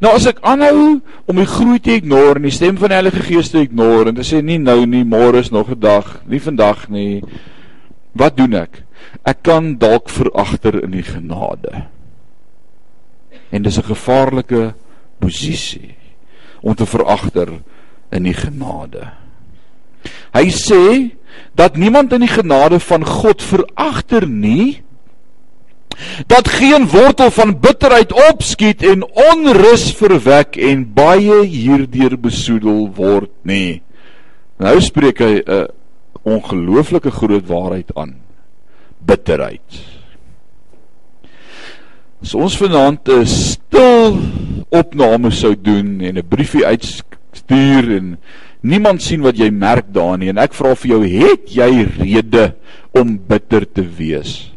Nou 0.00 0.14
as 0.16 0.26
ek 0.30 0.40
aanhou 0.46 1.00
om 1.28 1.40
die 1.40 1.48
groei 1.48 1.80
te 1.82 1.96
ignore 1.98 2.38
en 2.38 2.46
die 2.46 2.54
stem 2.54 2.78
van 2.80 2.92
die 2.92 2.98
Heilige 2.98 3.24
Gees 3.26 3.50
te 3.52 3.60
ignore 3.64 4.10
en 4.10 4.18
te 4.18 4.24
sê 4.26 4.40
nie 4.42 4.58
nou 4.58 4.80
nie, 4.86 5.04
môre 5.04 5.42
is 5.42 5.50
nog 5.50 5.70
'n 5.70 5.80
dag, 5.80 6.20
nie 6.26 6.40
vandag 6.40 6.88
nie. 6.88 7.22
Wat 8.14 8.36
doen 8.36 8.54
ek? 8.54 8.82
Ek 9.24 9.42
kan 9.42 9.76
dalk 9.78 10.08
veragter 10.08 10.82
in 10.82 10.90
die 10.90 11.02
genade. 11.02 11.86
En 13.50 13.62
dis 13.62 13.78
'n 13.78 13.82
gevaarlike 13.82 14.74
posisie 15.18 15.94
om 16.62 16.74
te 16.74 16.86
veragter 16.86 17.48
in 18.10 18.22
die 18.22 18.34
genade. 18.34 19.10
Hy 20.34 20.50
sê 20.50 21.14
dat 21.54 21.76
niemand 21.76 22.12
in 22.12 22.24
die 22.24 22.30
genade 22.30 22.80
van 22.80 23.04
God 23.06 23.42
veragter 23.42 24.26
nie, 24.28 24.82
dat 26.26 26.48
geen 26.48 26.86
wortel 26.88 27.30
van 27.30 27.60
bitterheid 27.60 28.12
opskiet 28.30 28.82
en 28.82 29.04
onrus 29.04 29.92
verwek 29.96 30.56
en 30.56 30.84
baie 30.94 31.42
hierdeur 31.44 32.18
besoedel 32.20 32.88
word 32.96 33.32
nie. 33.42 33.82
Nou 34.58 34.80
spreek 34.80 35.18
hy 35.18 35.42
'n 35.46 35.68
ongelooflike 36.22 37.10
groot 37.10 37.46
waarheid 37.46 37.90
aan. 37.94 38.14
Bitterheid. 38.98 39.94
As 42.22 42.34
ons 42.34 42.56
vanaand 42.56 43.08
'n 43.08 43.26
stil 43.26 44.16
opname 44.70 45.30
sou 45.30 45.54
doen 45.54 46.00
en 46.00 46.16
'n 46.18 46.28
briefie 46.28 46.66
uit 46.66 47.04
stuur 47.32 47.96
en 47.96 48.18
niemand 48.60 49.02
sien 49.02 49.20
wat 49.20 49.36
jy 49.36 49.50
merk 49.50 49.92
daarin 49.92 50.28
en 50.28 50.38
ek 50.38 50.54
vra 50.54 50.74
vir 50.74 50.90
jou, 50.90 51.02
het 51.04 51.50
jy 51.52 51.86
rede 51.98 52.54
om 52.92 53.18
bitter 53.28 53.66
te 53.72 53.82
wees? 53.82 54.53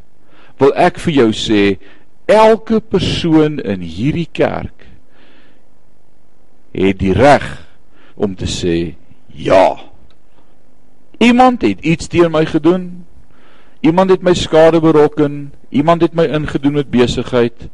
Wil 0.58 0.74
ek 0.76 1.00
vir 1.00 1.14
jou 1.14 1.30
sê, 1.38 1.78
elke 2.28 2.80
persoon 2.82 3.60
in 3.64 3.84
hierdie 3.86 4.28
kerk 4.32 4.88
het 6.78 7.00
die 7.00 7.14
reg 7.16 7.46
om 8.16 8.36
te 8.36 8.46
sê 8.50 8.96
ja. 9.34 9.78
Iemand 11.18 11.62
het 11.62 11.82
iets 11.82 12.08
teen 12.08 12.32
my 12.32 12.46
gedoen. 12.46 13.06
Iemand 13.82 14.10
het 14.10 14.22
my 14.22 14.34
skade 14.34 14.82
berokken. 14.82 15.52
Iemand 15.70 16.02
het 16.02 16.14
my 16.14 16.26
ingedoen 16.26 16.74
met 16.74 16.90
besigheid. 16.90 17.70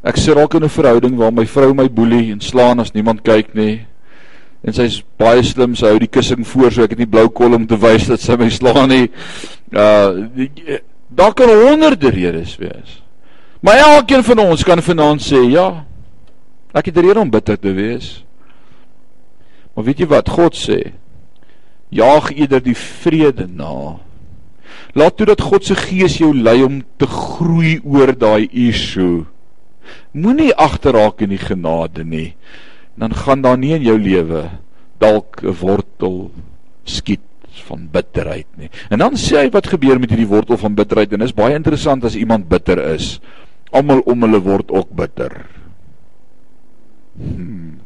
Ek 0.00 0.16
sit 0.16 0.36
dalk 0.36 0.54
in 0.54 0.64
'n 0.64 0.68
verhouding 0.68 1.16
waar 1.16 1.32
my 1.32 1.46
vrou 1.46 1.74
my 1.74 1.88
boelie 1.90 2.32
en 2.32 2.40
slaan 2.40 2.80
as 2.80 2.92
niemand 2.92 3.22
kyk 3.22 3.54
nie. 3.54 3.86
En 4.64 4.72
sy's 4.72 5.02
baie 5.16 5.42
slim, 5.42 5.74
sy 5.74 5.86
hou 5.86 5.98
die 5.98 6.08
kussing 6.08 6.46
voor 6.46 6.72
so 6.72 6.82
ek 6.82 6.90
het 6.90 6.98
nie 6.98 7.08
blou 7.08 7.28
kol 7.28 7.54
om 7.54 7.66
te 7.66 7.76
wys 7.76 8.06
dat 8.06 8.20
sy 8.20 8.36
my 8.36 8.48
slaan 8.48 8.88
nie. 8.88 9.10
Uh 9.72 10.80
daar 11.10 11.34
kan 11.34 11.50
honderde 11.50 12.10
redes 12.10 12.56
wees. 12.56 13.02
Maar 13.60 13.76
elkeen 13.76 14.24
van 14.24 14.38
ons 14.38 14.64
kan 14.64 14.82
vanaand 14.82 15.22
sê, 15.22 15.42
ja, 15.50 15.84
ek 16.72 16.88
het 16.88 17.00
rede 17.02 17.20
om 17.20 17.30
bitter 17.30 17.58
te 17.60 17.72
wees. 17.76 18.22
Maar 19.74 19.84
weet 19.84 20.02
jy 20.02 20.08
wat 20.10 20.30
God 20.32 20.56
sê? 20.56 20.78
Jaag 21.90 22.30
eerder 22.32 22.62
die 22.62 22.76
vrede 22.78 23.46
na. 23.50 23.98
Laat 24.94 25.18
toe 25.18 25.26
dat 25.28 25.42
God 25.42 25.66
se 25.66 25.76
gees 25.78 26.18
jou 26.22 26.30
lei 26.34 26.60
om 26.64 26.80
te 26.98 27.06
groei 27.10 27.78
oor 27.84 28.14
daai 28.16 28.48
issue. 28.48 29.26
Moenie 30.14 30.54
agterraak 30.54 31.22
in 31.26 31.34
die 31.34 31.42
genade 31.42 32.04
nie. 32.06 32.34
Dan 32.98 33.14
gaan 33.14 33.42
daar 33.42 33.58
nie 33.58 33.74
in 33.74 33.86
jou 33.86 33.98
lewe 33.98 34.48
dalk 35.00 35.40
'n 35.42 35.56
wortel 35.60 36.30
skiet 36.84 37.24
van 37.68 37.86
bitterheid 37.92 38.48
nie. 38.58 38.70
En 38.90 39.02
dan 39.02 39.16
sê 39.18 39.44
hy 39.44 39.50
wat 39.54 39.70
gebeur 39.72 40.00
met 40.00 40.12
hierdie 40.12 40.28
wortel 40.30 40.60
van 40.60 40.76
bitterheid 40.78 41.12
en 41.14 41.26
is 41.26 41.36
baie 41.36 41.56
interessant 41.56 42.04
as 42.04 42.18
iemand 42.18 42.48
bitter 42.48 42.80
is. 42.92 43.18
Almal 43.70 44.02
om 44.10 44.26
hulle 44.26 44.40
word 44.42 44.70
ook 44.74 44.90
bitter. 44.96 45.34
Hmm. 47.18 47.78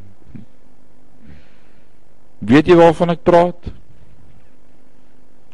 Weet 2.45 2.69
jy 2.69 2.77
waarvan 2.77 3.13
ek 3.15 3.25
praat? 3.25 3.73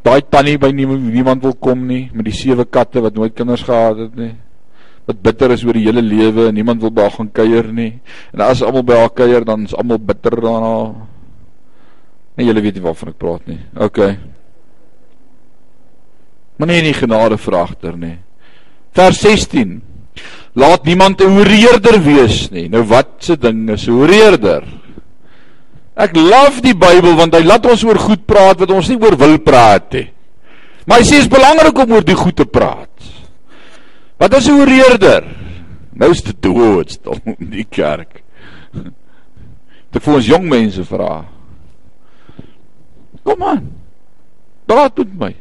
Daai 0.02 0.22
tannie 0.30 0.58
by 0.58 0.72
niemand 0.74 1.44
wil 1.46 1.54
kom 1.54 1.84
nie 1.88 2.08
met 2.14 2.26
die 2.26 2.36
sewe 2.36 2.66
katte 2.66 3.04
wat 3.04 3.16
nooit 3.16 3.36
kinders 3.38 3.64
gehad 3.68 4.08
het 4.08 4.16
nie 4.18 4.34
wat 5.12 5.22
bitter 5.22 5.52
is 5.52 5.64
oor 5.66 5.78
die 5.78 5.88
hele 5.88 6.04
lewe 6.06 6.48
en 6.50 6.56
niemand 6.56 6.82
wil 6.84 6.94
by 6.94 7.08
haar 7.08 7.16
gaan 7.18 7.32
kuier 7.34 7.68
nie. 7.74 7.92
En 8.34 8.44
as 8.46 8.62
almal 8.66 8.86
by 8.86 9.00
haar 9.02 9.14
kuier, 9.16 9.46
dan 9.46 9.66
is 9.68 9.76
almal 9.76 10.00
bitter 10.00 10.38
daarna. 10.38 10.76
Nee, 12.36 12.46
julle 12.48 12.62
weet 12.64 12.78
nie 12.78 12.84
waarvan 12.84 13.12
ek 13.12 13.18
praat 13.22 13.48
nie. 13.50 13.60
OK. 13.76 14.00
Maar 16.58 16.68
nee, 16.68 16.82
nie 16.82 16.94
genade 16.94 17.38
vragter 17.42 17.98
nie. 17.98 18.18
Vers 18.96 19.20
16. 19.24 19.82
Laat 20.54 20.86
niemand 20.86 21.22
'n 21.22 21.32
hoereerder 21.32 21.98
wees 22.04 22.50
nie. 22.52 22.68
Nou 22.70 22.84
wat 22.84 23.08
se 23.20 23.38
ding 23.38 23.70
is 23.70 23.88
'n 23.88 23.92
hoereerder? 23.92 24.64
Ek 25.96 26.16
love 26.16 26.62
die 26.62 26.76
Bybel 26.76 27.16
want 27.16 27.36
hy 27.36 27.44
laat 27.44 27.66
ons 27.66 27.84
oor 27.84 28.00
goed 28.00 28.26
praat 28.26 28.60
wat 28.60 28.72
ons 28.72 28.88
nie 28.88 28.98
oor 28.98 29.18
wil 29.18 29.38
praat 29.40 29.94
nie. 29.94 30.08
Maar 30.86 31.00
hy 31.00 31.06
sê 31.06 31.20
dit 31.20 31.26
is 31.26 31.28
belangrik 31.28 31.78
om 31.78 31.92
oor 31.92 32.04
die 32.04 32.16
goed 32.16 32.36
te 32.36 32.46
praat. 32.46 32.90
Wat 34.18 34.34
is 34.34 34.48
'n 34.48 34.60
oreerder? 34.60 35.24
Nou 35.94 36.12
is 36.12 36.22
dit 36.22 36.42
dood 36.42 36.92
stom 36.92 37.20
in 37.40 37.50
die 37.50 37.68
kerk. 37.70 38.24
Dit 39.92 40.04
vir 40.04 40.14
ons 40.14 40.26
jong 40.26 40.48
mense 40.50 40.84
vra. 40.86 41.26
Kom 43.32 43.44
aan. 43.48 43.72
Praat 44.68 44.98
met 45.00 45.14
my. 45.20 45.32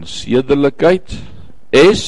Ons 0.00 0.20
sedelikheid 0.24 1.18
is 1.76 2.04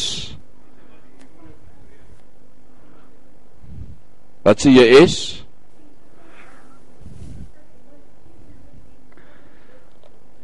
Wat 4.42 4.58
sê 4.58 4.72
jy 4.74 4.88
is? 5.04 5.16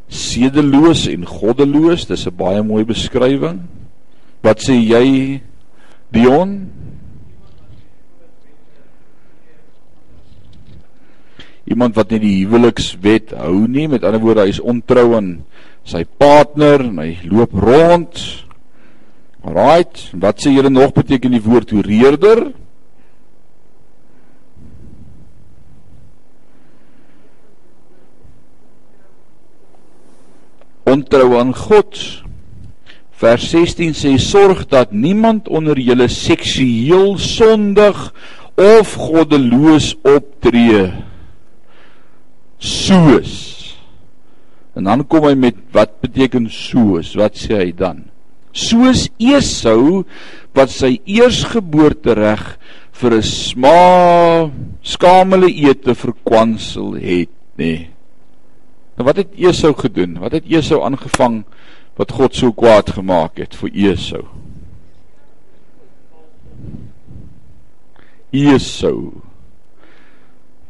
sedeloos 0.09 1.07
en 1.11 1.25
goddeloos, 1.27 2.07
dis 2.07 2.27
'n 2.27 2.37
baie 2.37 2.63
mooi 2.63 2.85
beskrywing. 2.85 3.59
Wat 4.43 4.63
sê 4.63 4.75
jy 4.79 5.43
Dion? 6.13 6.71
Iemand 11.69 11.97
wat 11.99 12.13
nie 12.15 12.21
die 12.23 12.37
huwelikswet 12.47 13.35
hou 13.37 13.67
nie, 13.69 13.89
met 13.93 14.05
ander 14.07 14.23
woorde 14.23 14.47
hy 14.47 14.53
is 14.55 14.63
ontrou 14.63 15.11
aan 15.19 15.33
sy 15.89 16.05
partner 16.21 16.87
en 16.87 17.01
hy 17.03 17.11
loop 17.29 17.53
rond. 17.53 18.23
Alraight, 19.45 20.09
wat 20.21 20.41
sê 20.43 20.53
julle 20.55 20.73
nog 20.73 20.95
beteken 20.97 21.37
die 21.37 21.45
woord 21.45 21.77
hoereerder? 21.77 22.49
ontrou 30.89 31.37
aan 31.39 31.55
God. 31.55 31.99
Vers 33.19 33.49
16 33.51 33.97
sê 33.99 34.15
sorg 34.23 34.65
dat 34.71 34.95
niemand 34.95 35.49
onder 35.51 35.79
julle 35.81 36.07
seksueel 36.09 37.19
sondig 37.19 37.99
of 38.59 38.95
goddeloos 38.95 39.93
optree 40.07 40.87
soos. 42.59 43.35
En 44.79 44.87
dan 44.87 45.03
kom 45.07 45.27
hy 45.27 45.35
met 45.35 45.59
wat 45.75 45.99
beteken 46.03 46.47
soos? 46.53 47.15
Wat 47.19 47.39
sê 47.39 47.59
hy 47.63 47.71
dan? 47.75 48.05
Soos 48.55 49.09
Esau 49.19 50.05
wat 50.57 50.71
sy 50.75 50.99
eersgeboortereg 51.07 52.45
vir 52.99 53.15
'n 53.15 53.23
sma 53.23 54.51
skamele 54.83 55.51
ete 55.51 55.95
verkwansel 55.95 56.95
het, 56.95 57.31
nê. 57.59 57.65
Nee. 57.65 57.91
Nou 58.99 59.07
wat 59.07 59.17
het 59.17 59.35
Esau 59.39 59.75
gedoen? 59.79 60.19
Wat 60.19 60.33
het 60.33 60.47
Esau 60.51 60.83
aangevang 60.83 61.45
wat 61.97 62.13
God 62.13 62.35
so 62.35 62.53
kwaad 62.53 62.91
gemaak 62.91 63.39
het 63.39 63.55
vir 63.55 63.71
Esau? 63.75 64.25
Esau. 68.33 69.28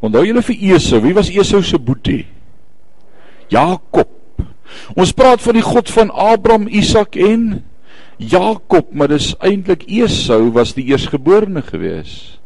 Onthou 0.04 0.24
julle 0.26 0.42
vir 0.46 0.74
Esau, 0.74 1.00
wie 1.02 1.14
was 1.16 1.30
Esau 1.30 1.62
se 1.62 1.78
boetie? 1.78 2.26
Jakob. 3.50 4.10
Ons 4.94 5.14
praat 5.16 5.42
van 5.42 5.56
die 5.56 5.64
God 5.64 5.90
van 5.90 6.12
Abraham, 6.12 6.68
Isak 6.68 7.16
en 7.16 7.64
Jakob, 8.18 8.92
maar 8.92 9.10
dis 9.10 9.32
eintlik 9.42 9.86
Esau 9.88 10.52
was 10.54 10.74
die 10.76 10.86
eersgeborene 10.92 11.64
gewees. 11.66 12.38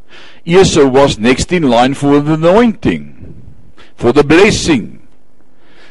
Esau 0.49 0.89
was 0.95 1.19
next 1.19 1.53
in 1.53 1.69
line 1.71 1.95
for 1.99 2.23
the 2.23 2.39
anointing, 2.39 3.35
for 3.97 4.13
the 4.13 4.25
blessing 4.25 5.03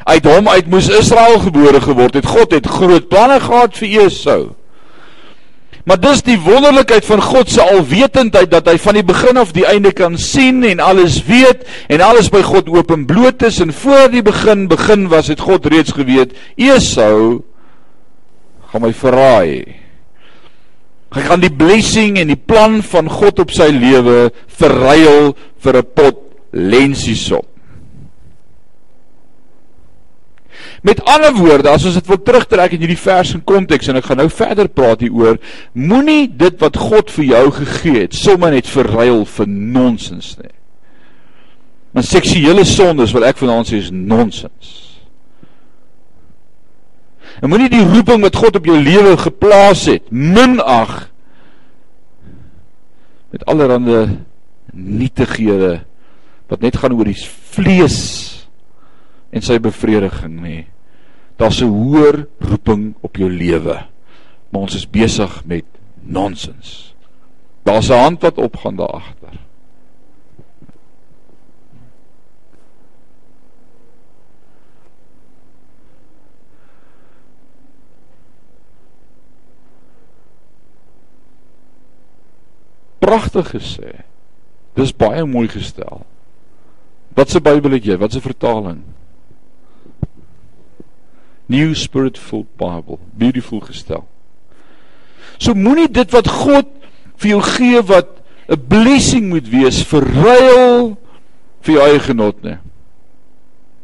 uit 0.03 0.25
hom 0.25 0.49
uit 0.49 0.69
moes 0.69 0.89
Israel 0.89 1.39
gebore 1.39 1.81
geword 1.81 2.17
het. 2.17 2.25
God 2.25 2.51
het 2.55 2.67
groot 2.67 3.07
planne 3.09 3.39
gehad 3.39 3.77
vir 3.77 4.05
Esau. 4.05 4.41
Maar 5.85 5.99
dis 5.99 6.21
die 6.21 6.37
wonderlikheid 6.39 7.05
van 7.05 7.21
God 7.21 7.49
se 7.49 7.61
alwetendheid 7.61 8.51
dat 8.51 8.67
hy 8.69 8.77
van 8.81 8.99
die 8.99 9.05
begin 9.05 9.39
af 9.41 9.53
die 9.55 9.65
einde 9.65 9.91
kan 9.97 10.17
sien 10.17 10.63
en 10.67 10.79
alles 10.83 11.21
weet 11.25 11.65
en 11.89 12.03
alles 12.05 12.29
by 12.29 12.43
God 12.45 12.69
openbloot 12.69 13.41
is 13.49 13.59
en 13.63 13.73
voor 13.73 14.11
die 14.13 14.21
begin 14.25 14.67
begin 14.71 15.07
was 15.09 15.31
het 15.33 15.41
God 15.41 15.65
reeds 15.65 15.95
geweet 15.97 16.37
Esau 16.55 17.41
gaan 18.71 18.85
my 18.85 18.93
verraai. 18.95 19.67
Hy 21.11 21.21
gaan 21.27 21.41
die 21.43 21.51
blessing 21.51 22.15
en 22.21 22.29
die 22.31 22.39
plan 22.39 22.79
van 22.87 23.09
God 23.11 23.41
op 23.43 23.51
sy 23.51 23.67
lewe 23.75 24.29
verruil 24.47 25.33
vir 25.59 25.77
'n 25.77 25.87
pot 25.95 26.21
lensiesop. 26.51 27.50
Met 30.81 31.03
ander 31.05 31.35
woorde, 31.37 31.69
as 31.69 31.83
ons 31.85 31.97
dit 31.99 32.07
wil 32.09 32.17
terugtrek 32.25 32.73
in 32.73 32.81
hierdie 32.81 32.97
vers 32.97 33.35
in 33.35 33.43
konteks 33.45 33.91
en 33.91 33.99
ek 33.99 34.07
gaan 34.09 34.17
nou 34.23 34.29
verder 34.33 34.69
praat 34.73 35.03
hieroor, 35.05 35.37
moenie 35.77 36.25
dit 36.25 36.57
wat 36.61 36.79
God 36.81 37.13
vir 37.13 37.27
jou 37.35 37.43
gegee 37.59 38.07
het 38.07 38.17
sommer 38.17 38.55
net 38.55 38.69
verruil 38.69 39.21
vir 39.29 39.51
nonsens 39.51 40.33
nie. 40.39 40.55
Maar 41.93 42.07
seksuele 42.07 42.65
sondes 42.65 43.13
wat 43.13 43.27
ek 43.29 43.37
vanaand 43.41 43.69
sê 43.69 43.81
is 43.83 43.91
nonsens. 43.93 44.71
En 47.41 47.51
moenie 47.51 47.69
die 47.71 47.85
roeping 47.85 48.25
wat 48.25 48.41
God 48.41 48.57
op 48.57 48.65
jou 48.65 48.79
lewe 48.81 49.13
geplaas 49.21 49.85
het 49.91 50.09
minag 50.09 51.11
met 53.31 53.45
allerlei 53.45 54.17
nietighede 54.73 55.77
wat 56.51 56.65
net 56.65 56.77
gaan 56.79 56.97
oor 56.97 57.07
die 57.07 57.21
vlees 57.53 58.01
en 59.31 59.43
sy 59.45 59.61
bevrediging 59.63 60.35
nie. 60.41 60.61
Daar's 61.35 61.61
'n 61.61 61.67
hoër 61.67 62.27
roeping 62.39 62.95
op 62.99 63.15
jou 63.15 63.29
lewe. 63.29 63.85
Maar 64.49 64.61
ons 64.61 64.75
is 64.75 64.89
besig 64.89 65.45
met 65.45 65.65
Nonsens. 66.01 66.95
Daar's 67.63 67.89
'n 67.89 67.93
hand 67.93 68.21
wat 68.21 68.37
opgaan 68.37 68.75
daar 68.75 68.87
agter. 68.87 69.39
Pragtig 82.99 83.49
gesê. 83.49 84.03
Dis 84.73 84.95
baie 84.95 85.25
mooi 85.25 85.47
gestel. 85.47 86.05
Wat 87.13 87.29
se 87.29 87.41
Bybel 87.41 87.71
het 87.71 87.83
jy? 87.83 87.97
Wat 87.97 88.11
se 88.11 88.21
vertaling? 88.21 88.83
New 91.51 91.75
Spiritful 91.75 92.45
Bible. 92.55 92.99
Beautiful 93.11 93.59
gestel. 93.67 94.05
So 95.41 95.55
moenie 95.57 95.89
dit 95.91 96.15
wat 96.15 96.29
God 96.31 96.69
vir 97.21 97.33
jou 97.35 97.41
gee 97.57 97.81
wat 97.91 98.21
'n 98.47 98.59
blessing 98.67 99.29
moet 99.29 99.47
wees 99.49 99.83
verruil 99.83 100.97
vir 101.61 101.73
jou 101.75 101.81
eie 101.83 101.99
genot 101.99 102.43
nie. 102.43 102.57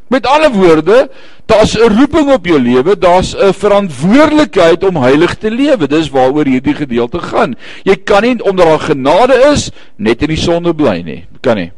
Met 0.10 0.26
ander 0.26 0.52
woorde, 0.52 1.10
daar's 1.46 1.76
'n 1.76 1.92
roeping 2.00 2.32
op 2.32 2.46
jou 2.46 2.60
lewe, 2.60 2.96
daar's 2.96 3.36
'n 3.36 3.54
verantwoordelikheid 3.54 4.84
om 4.84 4.96
heilig 4.96 5.36
te 5.36 5.52
lewe. 5.52 5.88
Dis 5.88 6.10
waaroor 6.10 6.46
hierdie 6.46 6.76
gedeelte 6.76 7.20
gaan. 7.20 7.56
Jy 7.84 7.96
kan 7.96 8.24
nie 8.24 8.44
omdat 8.44 8.66
daar 8.66 8.80
genade 8.80 9.52
is 9.52 9.72
net 9.98 10.22
in 10.22 10.28
die 10.28 10.38
sonde 10.38 10.74
bly 10.74 11.02
nie. 11.02 11.26
Kan 11.42 11.58
nie. 11.58 11.72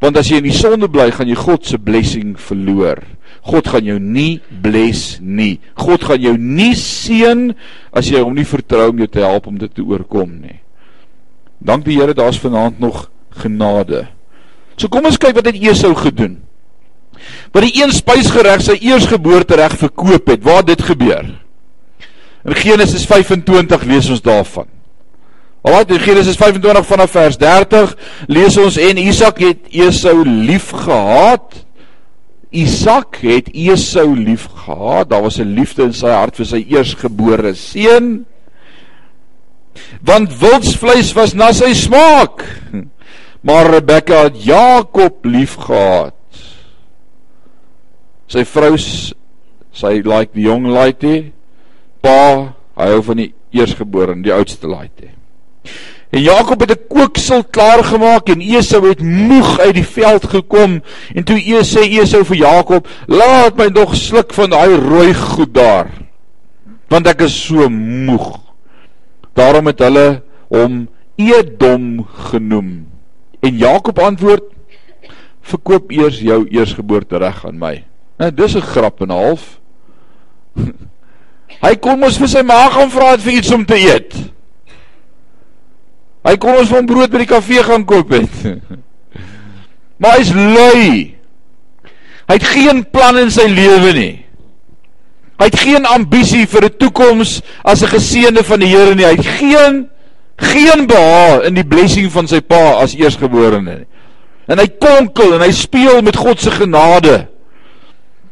Want 0.00 0.16
as 0.16 0.28
jy 0.28 0.36
in 0.36 0.50
die 0.50 0.52
sonde 0.52 0.88
bly, 0.88 1.10
gaan 1.10 1.28
jy 1.28 1.34
God 1.34 1.66
se 1.66 1.78
blessing 1.78 2.40
verloor. 2.40 3.02
God 3.46 3.68
gaan 3.70 3.86
jou 3.86 3.98
nie 4.02 4.40
bless 4.62 5.18
nie. 5.20 5.60
God 5.78 6.04
gaan 6.08 6.22
jou 6.22 6.34
nie 6.38 6.74
seën 6.78 7.52
as 7.94 8.10
jy 8.10 8.22
hom 8.24 8.34
nie 8.34 8.46
vertrou 8.48 8.90
om 8.90 9.04
jou 9.04 9.10
te 9.10 9.22
help 9.22 9.46
om 9.46 9.58
dit 9.60 9.70
te 9.72 9.84
oorkom 9.86 10.32
nie. 10.40 10.58
Dank 11.62 11.86
die 11.86 11.96
Here, 11.98 12.14
daar's 12.14 12.40
vanaand 12.42 12.80
nog 12.82 13.06
genade. 13.38 14.06
So 14.76 14.90
kom 14.92 15.06
ons 15.08 15.20
kyk 15.20 15.38
wat 15.38 15.48
het 15.48 15.62
Esau 15.62 15.94
gedoen 15.96 16.42
wat 17.52 17.64
die 17.64 17.82
een 17.82 17.92
spysgereg 17.94 18.62
sy 18.64 18.76
eersgeboortereg 18.84 19.76
verkoop 19.80 20.28
het. 20.28 20.42
Waar 20.44 20.64
dit 20.66 20.82
gebeur? 20.82 21.28
In 22.46 22.54
Genesis 22.54 23.06
25 23.08 23.86
lees 23.88 24.10
ons 24.12 24.22
daarvan. 24.22 24.68
Alraai, 25.66 25.96
in 25.96 26.02
Genesis 26.04 26.36
25 26.38 26.86
vanaf 26.86 27.10
vers 27.10 27.38
30 27.40 27.94
lees 28.30 28.58
ons 28.62 28.76
en 28.78 29.00
Isak 29.02 29.40
het 29.42 29.72
Esau 29.74 30.20
liefgehad. 30.22 31.65
Isak 32.50 33.16
het 33.22 33.48
Esau 33.52 34.14
liefgehad. 34.14 35.10
Daar 35.10 35.22
was 35.22 35.38
'n 35.38 35.54
liefde 35.54 35.82
in 35.82 35.92
sy 35.92 36.08
hart 36.08 36.36
vir 36.36 36.46
sy 36.46 36.64
eersgebore 36.68 37.54
seun. 37.54 38.26
Want 40.02 40.38
wildsvleis 40.38 41.12
was 41.14 41.34
na 41.34 41.52
sy 41.52 41.74
smaak. 41.74 42.44
Maar 43.42 43.70
Rebekka 43.70 44.22
het 44.22 44.44
Jakob 44.44 45.24
liefgehad 45.24 46.16
sy 48.30 48.42
vrou 48.48 48.74
sy 48.76 49.92
like 50.02 50.34
die 50.34 50.46
jong 50.48 50.66
laaitjie 50.72 51.30
pa 52.02 52.18
hy 52.76 52.88
hou 52.90 53.02
van 53.06 53.22
die 53.22 53.30
eersgebore 53.54 54.16
die 54.22 54.34
oudste 54.34 54.70
laaitjie 54.70 55.12
en 56.16 56.22
Jakob 56.24 56.60
het 56.64 56.72
'n 56.72 56.86
kooksel 56.88 57.44
klaar 57.44 57.84
gemaak 57.84 58.28
en 58.32 58.40
Esau 58.40 58.88
het 58.88 59.02
moeg 59.02 59.58
uit 59.60 59.74
die 59.74 59.86
veld 59.86 60.24
gekom 60.24 60.80
en 61.14 61.24
toe 61.24 61.36
Esau 61.36 61.84
sê 61.84 62.00
Esau 62.00 62.24
vir 62.24 62.36
Jakob 62.36 62.88
laat 63.06 63.56
my 63.56 63.68
nog 63.68 63.96
sluk 63.96 64.32
van 64.32 64.50
daai 64.50 64.76
rooi 64.76 65.14
goed 65.14 65.54
daar 65.54 65.90
want 66.88 67.06
ek 67.06 67.20
is 67.20 67.36
so 67.46 67.68
moeg 67.68 68.38
daarom 69.34 69.66
het 69.66 69.78
hulle 69.78 70.22
hom 70.48 70.88
Edom 71.16 72.06
genoem 72.30 72.86
en 73.40 73.56
Jakob 73.56 73.98
antwoord 73.98 74.44
verkoop 75.42 75.90
eers 75.90 76.20
jou 76.20 76.46
eersgeboorte 76.48 77.18
reg 77.18 77.46
aan 77.46 77.58
my 77.58 77.84
Nou 78.16 78.30
dis 78.32 78.56
'n 78.56 78.60
grap 78.60 79.00
en 79.00 79.08
'n 79.08 79.10
half. 79.10 79.60
Hy 81.64 81.74
kom 81.76 82.02
ons 82.02 82.18
vir 82.18 82.28
sy 82.28 82.42
ma 82.42 82.68
gaan 82.70 82.90
vra 82.90 83.10
het 83.10 83.20
vir 83.20 83.32
iets 83.32 83.52
om 83.52 83.64
te 83.64 83.76
eet. 83.76 84.14
Hy 86.26 86.34
kom 86.42 86.58
ons 86.58 86.72
van 86.72 86.86
brood 86.88 87.12
by 87.12 87.22
die 87.22 87.30
kafee 87.30 87.62
gaan 87.62 87.86
koop 87.88 88.14
het. 88.16 88.40
Maar 89.96 90.18
hy's 90.18 90.28
lui. 90.36 91.16
Hy 92.28 92.34
het 92.34 92.44
geen 92.50 92.82
plan 92.92 93.16
in 93.16 93.30
sy 93.32 93.46
lewe 93.48 93.92
nie. 93.96 94.14
Hy 95.40 95.46
het 95.48 95.56
geen 95.56 95.86
ambisie 95.88 96.44
vir 96.44 96.66
'n 96.68 96.76
toekoms 96.76 97.40
as 97.64 97.80
'n 97.82 97.94
geseënde 97.94 98.44
van 98.44 98.60
die 98.60 98.68
Here 98.68 98.94
nie. 98.94 99.04
Hy 99.04 99.16
het 99.16 99.26
geen 99.40 99.88
geen 100.36 100.86
behaag 100.86 101.48
in 101.48 101.54
die 101.54 101.64
blessing 101.64 102.12
van 102.12 102.28
sy 102.28 102.40
pa 102.40 102.76
as 102.82 102.94
eersgeborene 102.94 103.76
nie. 103.78 103.86
En 104.46 104.58
hy 104.58 104.68
konkel 104.68 105.34
en 105.34 105.40
hy 105.40 105.52
speel 105.52 106.02
met 106.02 106.16
God 106.16 106.40
se 106.40 106.50
genade. 106.50 107.26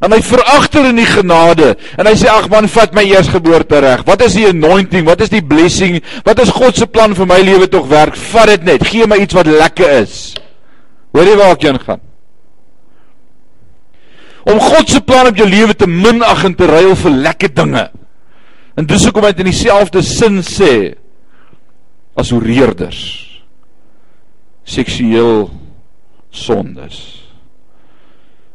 En 0.05 0.13
hy 0.13 0.21
veragter 0.21 0.91
in 0.91 0.99
die 1.01 1.09
genade 1.09 1.71
en 1.97 2.09
hy 2.09 2.13
sê 2.19 2.29
ag 2.29 2.51
man 2.53 2.69
vat 2.69 2.93
my 2.97 3.07
eersgeboorte 3.09 3.81
reg. 3.81 4.03
Wat 4.05 4.25
is 4.27 4.37
die 4.37 4.47
anointing? 4.51 5.07
Wat 5.09 5.23
is 5.25 5.33
die 5.33 5.45
blessing? 5.45 6.01
Wat 6.27 6.43
is 6.43 6.53
God 6.53 6.77
se 6.77 6.89
plan 6.91 7.17
vir 7.17 7.29
my 7.31 7.39
lewe 7.45 7.69
tog 7.73 7.89
werk? 7.89 8.19
Vat 8.33 8.53
dit 8.53 8.67
net. 8.69 8.85
Gee 8.85 9.09
my 9.09 9.23
iets 9.23 9.37
wat 9.37 9.49
lekker 9.49 10.03
is. 10.03 10.35
Hoor 11.15 11.31
jy 11.31 11.39
waar 11.41 11.55
ek 11.57 11.65
heen 11.69 11.81
gaan? 11.81 12.05
Om 14.45 14.61
God 14.61 14.93
se 14.93 15.01
plan 15.01 15.31
op 15.31 15.41
jou 15.41 15.49
lewe 15.49 15.73
te 15.79 15.89
minag 15.89 16.45
en 16.51 16.59
te 16.59 16.69
ruil 16.69 16.93
vir 17.01 17.19
lekker 17.31 17.55
dinge. 17.57 17.89
En 18.77 18.89
dis 18.91 19.09
hoekom 19.09 19.25
hy 19.25 19.33
dit 19.33 19.45
in 19.47 19.53
dieselfde 19.55 20.05
sin 20.05 20.43
sê 20.45 20.73
as 22.19 22.35
oreerders. 22.35 23.01
Seksueel 24.69 25.47
sondes 26.35 27.24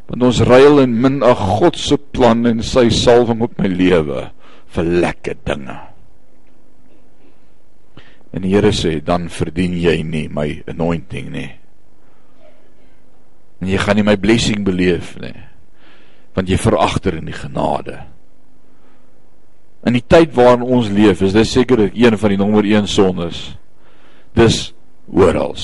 want 0.10 0.26
ons 0.26 0.42
ruil 0.42 0.82
en 0.82 0.96
minag 1.04 1.42
God 1.60 1.78
se 1.78 1.98
plan 1.98 2.42
en 2.50 2.64
sy 2.66 2.88
salwing 2.94 3.44
op 3.46 3.60
my 3.62 3.70
lewe 3.70 4.26
vir 4.74 4.92
lekker 5.06 5.38
dinge. 5.46 5.78
En 8.34 8.46
die 8.46 8.54
Here 8.54 8.72
sê 8.74 8.98
dan 9.06 9.28
verdien 9.34 9.76
jy 9.78 10.00
nie 10.06 10.28
my 10.34 10.48
anointing 10.70 11.30
nie. 11.34 11.50
En 13.62 13.70
jy 13.70 13.80
gaan 13.82 14.00
nie 14.00 14.06
my 14.08 14.16
blessing 14.22 14.64
beleef 14.66 15.16
nie. 15.22 15.36
Want 16.38 16.50
jy 16.50 16.58
veragter 16.62 17.18
in 17.20 17.30
die 17.30 17.36
genade. 17.36 18.00
In 19.86 19.96
die 19.96 20.06
tyd 20.06 20.34
waarin 20.38 20.66
ons 20.66 20.90
leef, 20.94 21.22
is 21.26 21.36
dit 21.36 21.48
seker 21.48 21.86
een 21.88 22.18
van 22.20 22.34
die 22.34 22.40
nommer 22.40 22.66
1 22.66 22.90
sondes. 22.90 23.42
Dis 24.38 24.70
oral. 25.10 25.56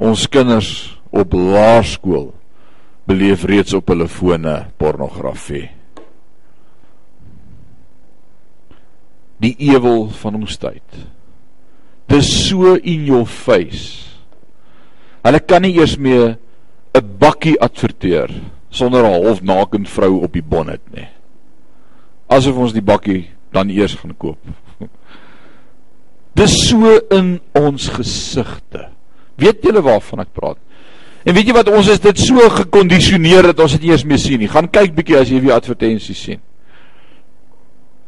Ons 0.00 0.26
kinders 0.32 0.98
op 1.12 1.34
laerskool 1.36 2.30
beleef 3.08 3.44
reeds 3.48 3.74
op 3.76 3.88
hulle 3.92 4.08
fone 4.08 4.54
pornografie. 4.80 5.68
Die 9.40 9.54
ewel 9.70 10.08
van 10.20 10.36
ons 10.40 10.58
tyd. 10.60 10.84
Dis 12.10 12.28
so 12.48 12.74
in 12.76 13.06
your 13.08 13.26
face. 13.26 14.10
Hulle 15.24 15.40
kan 15.40 15.62
nie 15.62 15.76
eers 15.78 15.96
meer 15.96 16.38
'n 16.94 17.18
bakkie 17.18 17.56
adverteer 17.60 18.30
sonder 18.70 19.04
'n 19.04 19.22
halfnaken 19.24 19.86
vrou 19.86 20.22
op 20.22 20.32
die 20.32 20.42
bonnet 20.42 20.82
nie. 20.94 21.08
Asof 22.28 22.56
ons 22.56 22.72
die 22.72 22.82
bakkie 22.82 23.30
dan 23.52 23.70
eers 23.70 23.94
gaan 23.94 24.16
koop. 24.16 24.38
Dis 26.34 26.68
so 26.68 26.98
in 27.10 27.40
ons 27.52 27.88
gesigte. 27.88 28.88
Weet 29.36 29.62
julle 29.62 29.82
waarvan 29.82 30.20
ek 30.20 30.32
praat? 30.32 30.58
En 31.24 31.36
weet 31.36 31.50
jy 31.50 31.54
wat 31.56 31.68
ons 31.68 31.88
is 31.92 32.00
dit 32.00 32.22
so 32.22 32.46
gekondisioneer 32.54 33.50
dat 33.50 33.60
ons 33.60 33.74
dit 33.76 33.90
eers 33.90 34.06
mee 34.08 34.20
sien 34.20 34.40
nie. 34.40 34.48
Gaan 34.48 34.70
kyk 34.72 34.94
bietjie 34.96 35.18
as 35.20 35.32
jy 35.32 35.42
weer 35.44 35.58
advertensies 35.58 36.22
sien. 36.28 36.40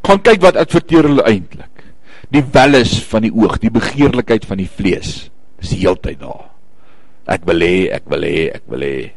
Gaan 0.07 0.22
kyk 0.25 0.40
wat 0.42 0.59
adverteer 0.61 1.11
hulle 1.11 1.27
eintlik. 1.29 1.85
Die 2.33 2.44
welles 2.55 2.96
van 3.11 3.27
die 3.27 3.33
oog, 3.35 3.59
die 3.61 3.72
begeerlikheid 3.72 4.46
van 4.48 4.62
die 4.62 4.70
vlees. 4.70 5.29
Dis 5.61 5.75
die 5.75 5.83
heeltyd 5.85 6.22
daar. 6.22 6.48
Ek 7.31 7.44
wil 7.46 7.62
hê, 7.62 7.75
ek 7.92 8.09
wil 8.11 8.25
hê, 8.27 8.48
ek 8.57 8.64
wil 8.72 8.83
hê. 8.87 9.12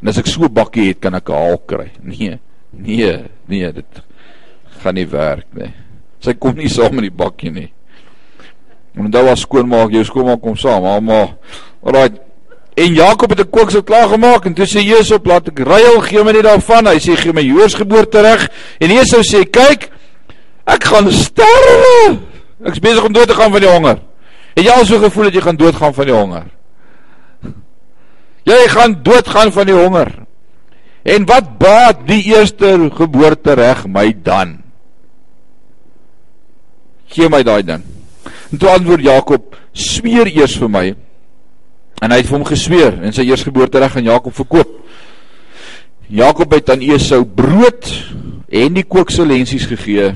En 0.00 0.10
as 0.10 0.18
ek 0.18 0.26
so 0.26 0.44
'n 0.44 0.52
bakkie 0.52 0.88
het, 0.88 1.00
kan 1.00 1.14
ek 1.14 1.28
'n 1.28 1.32
haal 1.32 1.58
kry. 1.58 1.90
Nee. 2.02 2.38
Nee, 2.72 3.24
nee, 3.46 3.72
dit 3.72 4.02
gaan 4.80 4.94
nie 4.94 5.06
werk 5.06 5.46
nie. 5.54 5.72
Sy 6.20 6.34
kom 6.34 6.56
nie 6.56 6.68
saam 6.68 6.94
met 6.94 7.08
die 7.08 7.16
bakkie 7.16 7.50
nie. 7.50 7.72
En 8.94 9.10
dan 9.10 9.24
was 9.24 9.40
skoonmaak, 9.40 9.90
jou 9.90 10.04
skoonmaak 10.04 10.40
kom 10.42 10.56
saam, 10.56 11.04
maar 11.04 11.36
alraai 11.82 12.10
En 12.80 12.94
Jakob 12.94 13.30
het 13.30 13.40
'n 13.40 13.50
kooksel 13.50 13.82
klaar 13.82 14.08
gemaak 14.08 14.44
en 14.44 14.54
toe 14.54 14.66
sê 14.66 14.80
Jesus 14.80 15.18
laat 15.22 15.48
ek 15.48 15.58
ruil 15.58 16.00
gee 16.00 16.24
my 16.24 16.32
net 16.32 16.42
daarvan. 16.42 16.86
Hy 16.86 16.98
sê 16.98 17.16
gee 17.16 17.32
my 17.32 17.42
Joos 17.42 17.74
geboorte 17.74 18.20
reg. 18.20 18.48
En 18.78 18.90
Esau 18.90 19.22
sê 19.22 19.44
kyk 19.50 19.90
ek 20.64 20.84
gaan 20.84 21.12
sterwe. 21.12 22.18
Ek's 22.64 22.78
besig 22.78 23.04
om 23.04 23.12
dood 23.12 23.28
te 23.28 23.34
gaan 23.34 23.52
van 23.52 23.60
die 23.60 23.70
honger. 23.70 23.98
Het 24.54 24.64
jy 24.64 24.70
al 24.70 24.86
so 24.86 24.98
gevoel 24.98 25.24
dat 25.24 25.34
jy 25.34 25.40
gaan 25.40 25.56
doodgaan 25.56 25.94
van 25.94 26.04
die 26.04 26.14
honger? 26.14 26.46
Jy 28.42 28.68
gaan 28.68 29.02
doodgaan 29.02 29.52
van 29.52 29.66
die 29.66 29.74
honger. 29.74 30.12
En 31.02 31.26
wat 31.26 31.58
baat 31.58 32.06
die 32.06 32.22
eerste 32.22 32.90
geboorte 32.94 33.52
reg 33.52 33.86
my 33.86 34.16
dan? 34.22 34.62
Gee 37.06 37.28
my 37.28 37.42
daai 37.42 37.62
ding. 37.62 37.82
En 38.52 38.58
toe 38.58 38.68
antwoord 38.68 39.00
Jakob: 39.00 39.56
"Sweer 39.72 40.26
eers 40.26 40.56
vir 40.56 40.70
my." 40.70 40.96
En 42.00 42.12
hy 42.12 42.20
het 42.20 42.28
vir 42.28 42.38
hom 42.38 42.48
gesweer 42.48 42.98
en 43.04 43.14
sy 43.14 43.26
eersgeboortereg 43.28 43.98
aan 43.98 44.08
Jakob 44.08 44.34
verkoop. 44.34 44.72
Jakob 46.10 46.56
het 46.56 46.72
aan 46.72 46.82
Esau 46.82 47.22
brood 47.24 47.86
en 48.50 48.74
die 48.74 48.86
kookselensies 48.88 49.68
gegee 49.70 50.14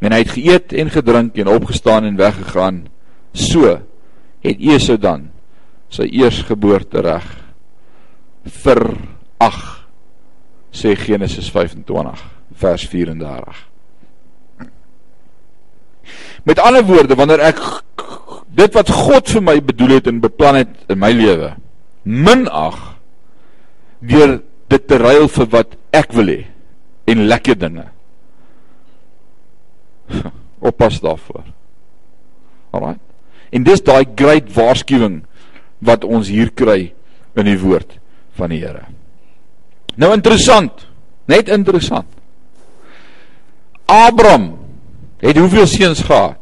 en 0.00 0.14
hy 0.16 0.22
het 0.22 0.32
geëet 0.32 0.72
en 0.80 0.90
gedrink 0.90 1.36
en 1.38 1.52
opgestaan 1.52 2.08
en 2.08 2.16
weggegaan. 2.18 2.86
So 3.36 3.76
het 4.40 4.64
Esau 4.72 4.96
dan 4.98 5.28
sy 5.92 6.08
eersgeboortereg 6.22 7.26
verag 8.64 9.60
sê 10.72 10.94
Genesis 10.96 11.50
25 11.50 12.22
vers 12.60 12.86
34. 12.88 13.66
Met 16.42 16.58
ander 16.58 16.84
woorde, 16.84 17.14
wanneer 17.14 17.42
ek 17.50 17.60
dit 18.56 18.74
wat 18.74 18.90
God 18.90 19.30
vir 19.30 19.44
my 19.44 19.56
bedoel 19.64 19.98
het 19.98 20.08
en 20.10 20.22
beplan 20.22 20.62
het 20.62 20.90
in 20.90 20.98
my 21.00 21.12
lewe 21.14 21.54
minag 22.04 22.78
deur 24.00 24.38
dit 24.70 24.86
te 24.88 24.98
ruil 24.98 25.28
vir 25.28 25.48
wat 25.52 25.76
ek 25.96 26.14
wil 26.16 26.30
hê 26.30 26.40
en 27.10 27.26
lekker 27.26 27.58
dinge. 27.58 27.86
Oppas 30.70 31.00
daarvoor. 31.02 31.42
Alraai. 32.70 32.98
En 33.50 33.66
dis 33.66 33.82
daai 33.82 34.04
great 34.16 34.50
waarskuwing 34.54 35.22
wat 35.82 36.06
ons 36.06 36.30
hier 36.30 36.52
kry 36.54 36.92
in 37.34 37.48
die 37.48 37.58
woord 37.58 37.96
van 38.38 38.52
die 38.54 38.60
Here. 38.62 38.86
Nou 39.98 40.12
interessant, 40.14 40.86
net 41.30 41.50
interessant. 41.50 42.06
Abraham 43.90 44.52
het 45.20 45.38
hoeveel 45.40 45.66
seuns 45.66 46.04
gehad? 46.06 46.39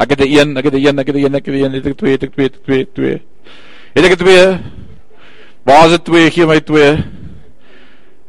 Ek 0.00 0.10
het 0.10 0.20
'n 0.20 0.32
een, 0.32 0.56
ek 0.56 0.64
het 0.64 0.74
'n 0.74 0.86
een, 0.86 0.98
ek 0.98 1.06
het 1.06 1.16
'n 1.16 1.24
een, 1.24 1.34
ek 1.34 1.46
het 1.46 1.54
'n 1.54 1.64
een, 1.64 1.74
ek 1.74 1.84
het 1.84 1.98
twee, 1.98 2.14
ek 2.14 2.20
het 2.20 2.32
twee, 2.32 2.50
twee, 2.64 2.88
twee. 2.92 3.22
Het 3.94 4.04
ek 4.04 4.18
twee? 4.18 4.58
Waar 5.62 5.84
is 5.84 5.90
dit 5.90 6.04
twee? 6.04 6.30
Gee 6.30 6.46
my 6.46 6.60
twee. 6.60 6.90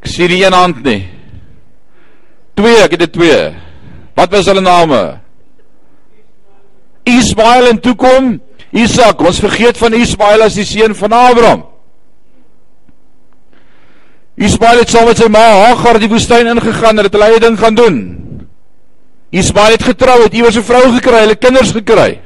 Ek 0.02 0.10
sien 0.10 0.28
die 0.28 0.46
een 0.46 0.54
hand 0.54 0.84
nie. 0.84 1.08
Twee, 2.54 2.76
ek 2.84 3.00
het 3.00 3.14
twee. 3.14 3.54
Wat 4.16 4.32
was 4.32 4.46
hulle 4.46 4.62
name? 4.62 5.20
Ismael 7.04 7.68
en 7.68 7.80
toe 7.80 7.96
kom 7.96 8.42
Isak. 8.72 9.22
Ons 9.22 9.40
vergeet 9.40 9.78
van 9.78 9.94
Ismael 9.94 10.42
as 10.42 10.58
die 10.60 10.66
seun 10.66 10.96
van 10.96 11.12
Abraham. 11.12 11.64
Ismael 14.36 14.80
het 14.80 14.90
saam 14.90 15.06
met 15.06 15.18
sy 15.18 15.28
ma 15.30 15.44
Hagar 15.68 16.00
die 16.00 16.10
woestyn 16.10 16.48
ingegaan 16.48 16.98
en 16.98 17.08
het 17.08 17.14
hulle 17.14 17.30
eie 17.32 17.40
ding 17.40 17.58
gaan 17.60 17.76
doen. 17.76 17.98
Ismael 19.32 19.78
het 19.78 19.84
getrou, 19.84 20.24
het 20.24 20.34
iewers 20.34 20.58
'n 20.58 20.68
vrou 20.68 20.92
gekry, 20.94 21.20
hulle 21.24 21.36
kinders 21.36 21.72
gekry. 21.72 22.20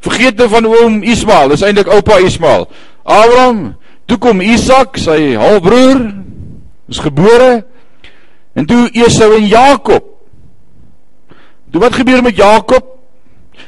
Vergeet 0.00 0.36
nou 0.36 0.48
van 0.48 0.66
oom 0.66 1.02
Ismael, 1.02 1.48
dis 1.48 1.62
eintlik 1.62 1.88
oupa 1.88 2.18
Ismael. 2.18 2.68
Abraham, 3.02 3.76
toe 4.06 4.18
kom 4.18 4.40
Isak, 4.40 4.96
sy 4.96 5.34
halfbroer, 5.34 6.14
is 6.88 6.98
gebore. 6.98 7.64
En 8.56 8.66
toe 8.66 8.88
Esau 8.92 9.34
en 9.36 9.46
Jakob. 9.46 10.04
Toe 11.70 11.80
wat 11.80 11.94
gebeur 11.98 12.22
met 12.22 12.36
Jakob? 12.36 12.94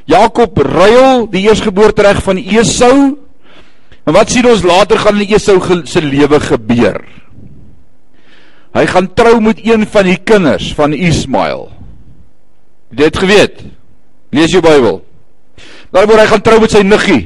Jakob 0.09 0.57
ruil 0.65 1.27
die 1.31 1.45
eersgeboortereg 1.49 2.23
van 2.25 2.41
Esau. 2.41 3.19
En 4.09 4.17
wat 4.17 4.33
sien 4.33 4.49
ons 4.49 4.65
later 4.65 4.99
gaan 4.99 5.21
in 5.21 5.35
Esau 5.37 5.61
se 5.85 6.03
lewe 6.03 6.41
gebeur? 6.41 7.03
Hy 8.73 8.85
gaan 8.87 9.11
trou 9.17 9.41
met 9.45 9.61
een 9.65 9.85
van 9.89 10.09
die 10.09 10.21
kinders 10.25 10.73
van 10.77 10.95
Ismael. 10.97 11.69
Jy 12.95 13.09
het 13.09 13.19
geweet. 13.21 13.65
Lees 14.35 14.53
jou 14.53 14.63
Bybel. 14.65 15.03
Daaroor 15.93 16.23
hy 16.23 16.29
gaan 16.31 16.45
trou 16.45 16.61
met 16.63 16.73
sy 16.73 16.85
niggie. 16.85 17.23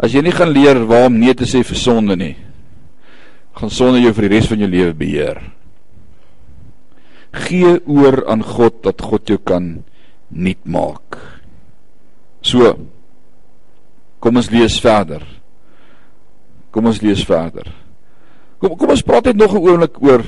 As 0.00 0.14
jy 0.14 0.22
nie 0.24 0.34
gaan 0.34 0.52
leer 0.54 0.80
waar 0.88 1.10
om 1.10 1.18
nee 1.20 1.34
te 1.36 1.46
sê 1.48 1.60
vir 1.66 1.76
sonde 1.76 2.16
nie, 2.16 2.32
gaan 3.58 3.72
sonde 3.72 4.00
jou 4.00 4.14
vir 4.16 4.26
die 4.26 4.32
res 4.32 4.48
van 4.48 4.62
jou 4.62 4.70
lewe 4.70 4.94
beheer. 4.96 5.42
Gee 7.46 7.76
oor 7.84 8.22
aan 8.32 8.40
God 8.42 8.80
dat 8.86 9.04
God 9.04 9.28
jou 9.28 9.38
kan 9.38 9.74
nuut 10.30 10.64
maak. 10.64 11.18
So. 12.40 12.78
Kom 14.20 14.36
ons 14.36 14.50
lees 14.52 14.76
verder. 14.84 15.22
Kom 16.70 16.88
ons 16.90 17.00
lees 17.00 17.22
verder. 17.24 17.70
Kom 18.60 18.76
kom 18.76 18.92
ons 18.92 19.02
praat 19.02 19.24
net 19.24 19.36
nog 19.36 19.54
'n 19.54 19.64
oomblik 19.64 20.02
oor 20.02 20.22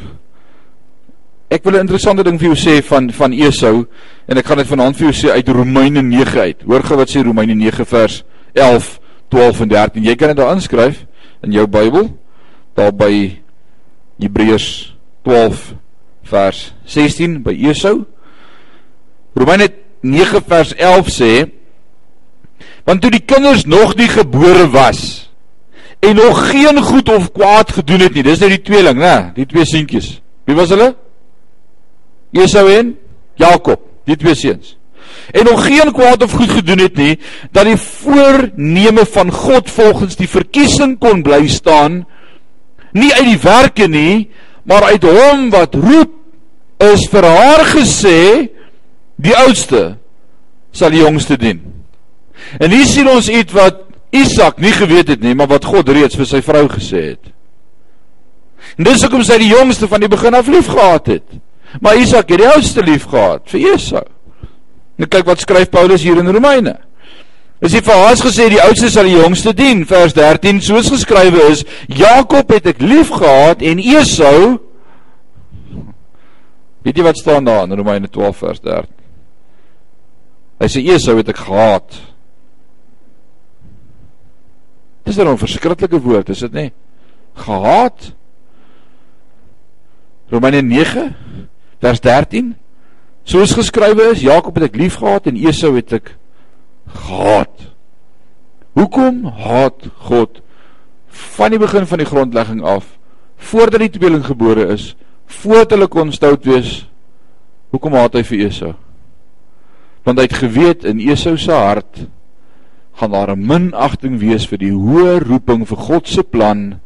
Ek 1.52 1.64
wil 1.64 1.74
'n 1.74 1.84
interessante 1.84 2.24
ding 2.24 2.38
vir 2.40 2.54
jou 2.54 2.56
sê 2.56 2.82
van 2.82 3.10
van 3.12 3.32
Esau 3.32 3.86
en 4.26 4.38
ek 4.38 4.46
gaan 4.46 4.56
dit 4.56 4.66
vanaand 4.66 4.96
vir 4.96 5.12
jou 5.12 5.12
sê 5.12 5.30
uit 5.30 5.48
Romeine 5.48 6.02
9 6.02 6.40
uit. 6.40 6.62
Hoor 6.62 6.82
gou 6.82 6.96
wat 6.96 7.10
sê 7.10 7.22
Romeine 7.22 7.54
9 7.54 7.84
vers 7.84 8.24
11, 8.54 9.00
12 9.28 9.60
en 9.60 9.68
13. 9.68 10.04
Jy 10.04 10.14
kan 10.16 10.28
dit 10.28 10.36
daar 10.36 10.54
inskryf 10.54 11.04
in 11.42 11.52
jou 11.52 11.66
Bybel 11.66 12.16
daar 12.74 12.92
by 12.92 13.38
Hebreërs 14.18 14.96
12 15.24 15.74
vers 16.22 16.74
16 16.84 17.42
by 17.42 17.52
Esau. 17.52 18.06
Romeine 19.34 19.68
9 20.00 20.40
vers 20.46 20.74
11 20.74 21.08
sê 21.08 21.50
want 22.84 23.02
toe 23.02 23.10
die 23.10 23.24
kinders 23.26 23.66
nog 23.66 23.94
nie 23.96 24.08
gebore 24.08 24.70
was 24.70 25.31
en 26.02 26.14
nog 26.18 26.48
geen 26.50 26.82
goed 26.82 27.08
of 27.08 27.32
kwaad 27.32 27.72
gedoen 27.72 28.00
het 28.00 28.14
nie. 28.14 28.24
Dis 28.26 28.40
nou 28.42 28.50
die 28.50 28.62
tweeling, 28.62 28.98
né? 28.98 29.30
Die 29.36 29.46
twee 29.46 29.66
seentjies. 29.68 30.16
Wie 30.48 30.56
was 30.58 30.72
hulle? 30.74 30.92
Esau 32.34 32.64
en 32.72 32.96
Jakob, 33.38 33.84
die 34.08 34.16
twee 34.18 34.34
seuns. 34.34 34.74
En 35.30 35.46
nog 35.46 35.62
geen 35.66 35.92
kwaad 35.94 36.24
of 36.24 36.32
goed 36.32 36.50
gedoen 36.50 36.82
het 36.82 36.96
nie, 36.98 37.18
dat 37.54 37.68
die 37.68 37.76
voorneme 37.76 39.04
van 39.06 39.30
God 39.32 39.70
volgens 39.70 40.16
die 40.18 40.28
verkiesing 40.28 40.96
kon 40.98 41.22
bly 41.22 41.46
staan, 41.48 42.02
nie 42.92 43.12
uit 43.14 43.28
die 43.28 43.38
werke 43.44 43.86
nie, 43.88 44.30
maar 44.66 44.88
uit 44.90 45.06
hom 45.06 45.46
wat 45.54 45.76
roep, 45.78 46.18
is 46.82 47.06
vir 47.12 47.28
haar 47.30 47.62
gesê, 47.76 48.18
die 49.22 49.36
oudste 49.44 49.84
sal 50.74 50.90
die 50.90 51.04
jongste 51.04 51.38
dien. 51.38 51.62
En 52.58 52.72
hier 52.74 52.88
sien 52.90 53.06
ons 53.08 53.28
iets 53.30 53.54
wat 53.54 53.91
Isak 54.12 54.58
nie 54.60 54.72
geweet 54.76 55.08
het 55.08 55.22
nie, 55.24 55.34
maar 55.34 55.48
wat 55.48 55.64
God 55.64 55.88
reeds 55.88 56.18
vir 56.18 56.28
sy 56.28 56.42
vrou 56.44 56.66
gesê 56.72 57.04
het. 57.12 57.32
En 58.76 58.86
dis 58.86 59.02
hoekom 59.04 59.24
sy 59.24 59.38
die 59.40 59.52
jongste 59.52 59.88
van 59.88 60.04
die 60.04 60.10
begin 60.12 60.36
af 60.36 60.48
lief 60.52 60.68
gehad 60.70 61.08
het. 61.14 61.38
Maar 61.80 62.00
Isak 62.00 62.30
het 62.32 62.42
die 62.42 62.48
oudste 62.48 62.84
lief 62.84 63.06
gehad 63.08 63.46
vir 63.50 63.72
Esau. 63.72 64.04
Nou 65.00 65.08
kyk 65.08 65.26
wat 65.26 65.40
skryf 65.40 65.70
Paulus 65.72 66.04
hier 66.04 66.20
in 66.20 66.28
Romeine. 66.28 66.76
Is 67.62 67.72
hy 67.76 67.80
vir 67.84 68.00
haar 68.02 68.18
gesê 68.18 68.48
die 68.50 68.60
oudste 68.60 68.90
sal 68.90 69.08
die 69.08 69.16
jongste 69.16 69.54
dien, 69.56 69.84
vers 69.88 70.12
13 70.16 70.60
soos 70.66 70.90
geskrywe 70.92 71.46
is, 71.52 71.62
Jakob 71.88 72.50
het 72.52 72.66
ek 72.74 72.82
lief 72.82 73.12
gehad 73.14 73.62
en 73.64 73.80
Esau 73.80 74.58
Weet 76.82 76.98
jy 76.98 77.04
wat 77.06 77.18
staan 77.20 77.46
daar 77.46 77.62
in 77.62 77.76
Romeine 77.78 78.08
12 78.10 78.40
vers 78.42 78.60
13? 78.60 78.88
Hy 80.58 80.68
sê 80.70 80.82
Esau 80.94 81.14
het 81.18 81.30
ek 81.30 81.38
gehaat. 81.38 81.94
Dis 85.04 85.18
'n 85.18 85.36
verskriklike 85.36 86.00
woord, 86.00 86.28
is 86.28 86.38
dit 86.38 86.52
nie? 86.52 86.72
Gehaat. 87.34 88.12
Romeine 90.28 90.62
9 90.62 91.16
vers 91.80 92.00
13. 92.00 92.56
Soos 93.22 93.52
geskrywe 93.52 94.10
is, 94.12 94.20
Jakob 94.20 94.54
het 94.54 94.70
ek 94.70 94.76
liefgehad 94.76 95.26
en 95.26 95.36
Esau 95.36 95.74
het 95.76 95.92
ek 95.92 96.14
gehaat. 96.86 97.68
Hoekom 98.72 99.26
haat 99.26 99.86
God 100.08 100.40
van 101.36 101.52
die 101.52 101.60
begin 101.60 101.86
van 101.86 102.00
die 102.00 102.08
grondlegging 102.08 102.62
af 102.64 102.86
voordat 103.36 103.82
die 103.82 103.90
tweeling 103.90 104.24
gebore 104.24 104.68
is, 104.72 104.94
voordat 105.26 105.74
hulle 105.74 105.88
kon 105.90 106.12
stout 106.14 106.44
wees? 106.46 106.86
Hoekom 107.74 107.94
haat 107.98 108.14
hy 108.14 108.22
vir 108.26 108.46
Esau? 108.46 108.72
Want 110.06 110.18
hy 110.18 110.26
het 110.26 110.40
geweet 110.40 110.84
in 110.88 111.02
Esau 111.02 111.36
se 111.38 111.52
hart 111.52 112.06
gaan 112.94 113.10
daar 113.10 113.30
'n 113.36 113.46
minagting 113.46 114.18
wees 114.18 114.46
vir 114.46 114.58
die 114.58 114.72
hoë 114.72 115.22
roeping 115.24 115.66
vir 115.68 115.76
God 115.76 116.08
se 116.08 116.22
plan. 116.22 116.80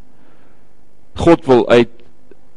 God 1.15 1.47
wil 1.47 1.69
uit 1.69 1.91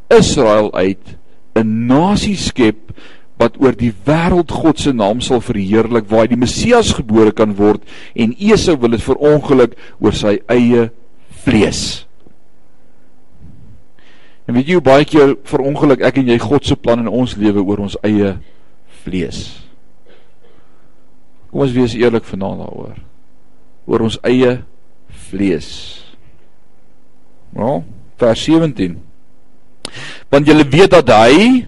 Israel 0.09 0.73
uit 0.73 1.17
'n 1.55 1.87
nasie 1.87 2.35
skep 2.35 2.91
wat 3.37 3.55
oor 3.61 3.75
die 3.75 3.93
wêreld 4.05 4.51
God 4.51 4.79
se 4.79 4.91
naam 4.91 5.21
sal 5.21 5.41
verheerlik 5.41 6.09
waar 6.09 6.27
die 6.27 6.39
Messias 6.39 6.91
gebore 6.93 7.31
kan 7.31 7.55
word 7.55 7.81
en 8.15 8.35
Esau 8.37 8.75
wil 8.77 8.89
dit 8.89 9.03
verongeluk 9.03 9.77
oor 9.99 10.13
sy 10.13 10.39
eie 10.47 10.89
vlees. 11.45 12.05
En 14.47 14.57
weet 14.57 14.67
jy 14.67 14.73
hoe 14.73 14.83
baie 14.83 15.05
keer 15.05 15.37
verongeluk 15.43 16.01
ek 16.01 16.17
en 16.17 16.27
jy 16.27 16.37
God 16.37 16.65
se 16.65 16.75
plan 16.75 16.99
in 16.99 17.07
ons 17.07 17.37
lewe 17.39 17.63
oor 17.63 17.79
ons 17.79 17.97
eie 18.03 18.37
vlees. 19.03 19.63
Kom 21.49 21.61
ons 21.61 21.71
wees 21.71 21.95
eerlik 21.95 22.27
vanaand 22.27 22.59
daaroor 22.59 23.09
oor 23.89 24.05
ons 24.05 24.19
eie 24.27 24.59
vlees. 25.29 25.69
Nou, 27.57 27.81
vers 28.21 28.43
17. 28.45 28.97
Want 30.29 30.49
julle 30.49 30.67
weet 30.69 30.93
dat 30.93 31.09
hy 31.09 31.65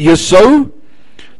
Esau 0.00 0.66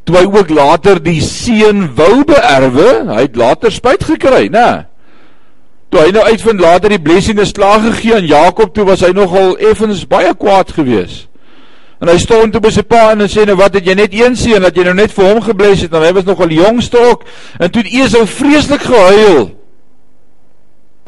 toe 0.07 0.17
hy 0.17 0.27
ook 0.31 0.53
later 0.55 1.01
die 1.03 1.21
seun 1.25 1.89
wou 1.99 2.23
beerwe, 2.27 2.91
hy 3.11 3.25
het 3.27 3.37
later 3.39 3.75
spyt 3.75 4.07
gekry, 4.07 4.47
né? 4.53 4.87
Toe 5.91 6.05
hy 6.05 6.13
nou 6.15 6.23
uitvind 6.31 6.63
later 6.63 6.93
die 6.95 7.03
blessing 7.03 7.41
is 7.43 7.55
klaar 7.55 7.83
gegee 7.83 8.15
aan 8.21 8.29
Jakob, 8.31 8.71
toe 8.75 8.87
was 8.87 9.03
hy 9.03 9.11
nogal 9.15 9.57
effens 9.59 10.05
baie 10.09 10.31
kwaad 10.39 10.71
geweest. 10.77 11.27
En 12.01 12.09
hy 12.09 12.17
stond 12.23 12.55
toe 12.55 12.63
by 12.65 12.71
sy 12.73 12.85
pa 12.87 13.11
en 13.13 13.27
sê 13.29 13.43
nou 13.45 13.59
wat 13.61 13.75
het 13.77 13.85
jy 13.85 13.95
net 13.99 14.15
een 14.17 14.39
seun 14.39 14.65
dat 14.65 14.77
jy 14.79 14.87
nou 14.87 14.95
net 14.97 15.13
vir 15.13 15.27
hom 15.27 15.43
gebless 15.45 15.83
het 15.85 15.93
en 15.93 16.07
hy 16.07 16.15
was 16.17 16.25
nogal 16.25 16.55
jongste 16.55 17.03
ook 17.11 17.27
en 17.61 17.73
toe 17.75 17.85
Esau 17.85 18.23
vreeslik 18.25 18.87
gehuil. 18.89 19.51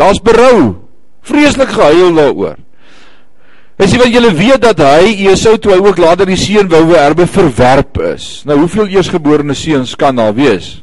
Daar's 0.01 0.20
berou. 0.22 0.82
Vreeslik 1.22 1.72
gehuil 1.74 2.14
daaroor. 2.16 2.59
Hy 3.78 3.88
sê 3.88 3.99
want 3.99 4.14
julle 4.14 4.30
weet 4.36 4.62
dat 4.62 4.80
hy 4.84 5.28
Esau 5.32 5.57
toe 5.59 5.72
hy 5.74 5.80
ook 5.82 5.99
later 5.99 6.28
die 6.28 6.38
seun 6.38 6.68
wou 6.70 6.93
erbe 6.99 7.26
verwerp 7.26 7.99
is. 8.12 8.43
Nou 8.47 8.61
hoeveel 8.62 8.93
eersgeborene 8.95 9.57
seuns 9.59 9.97
kan 9.99 10.16
daar 10.16 10.34
wees? 10.36 10.76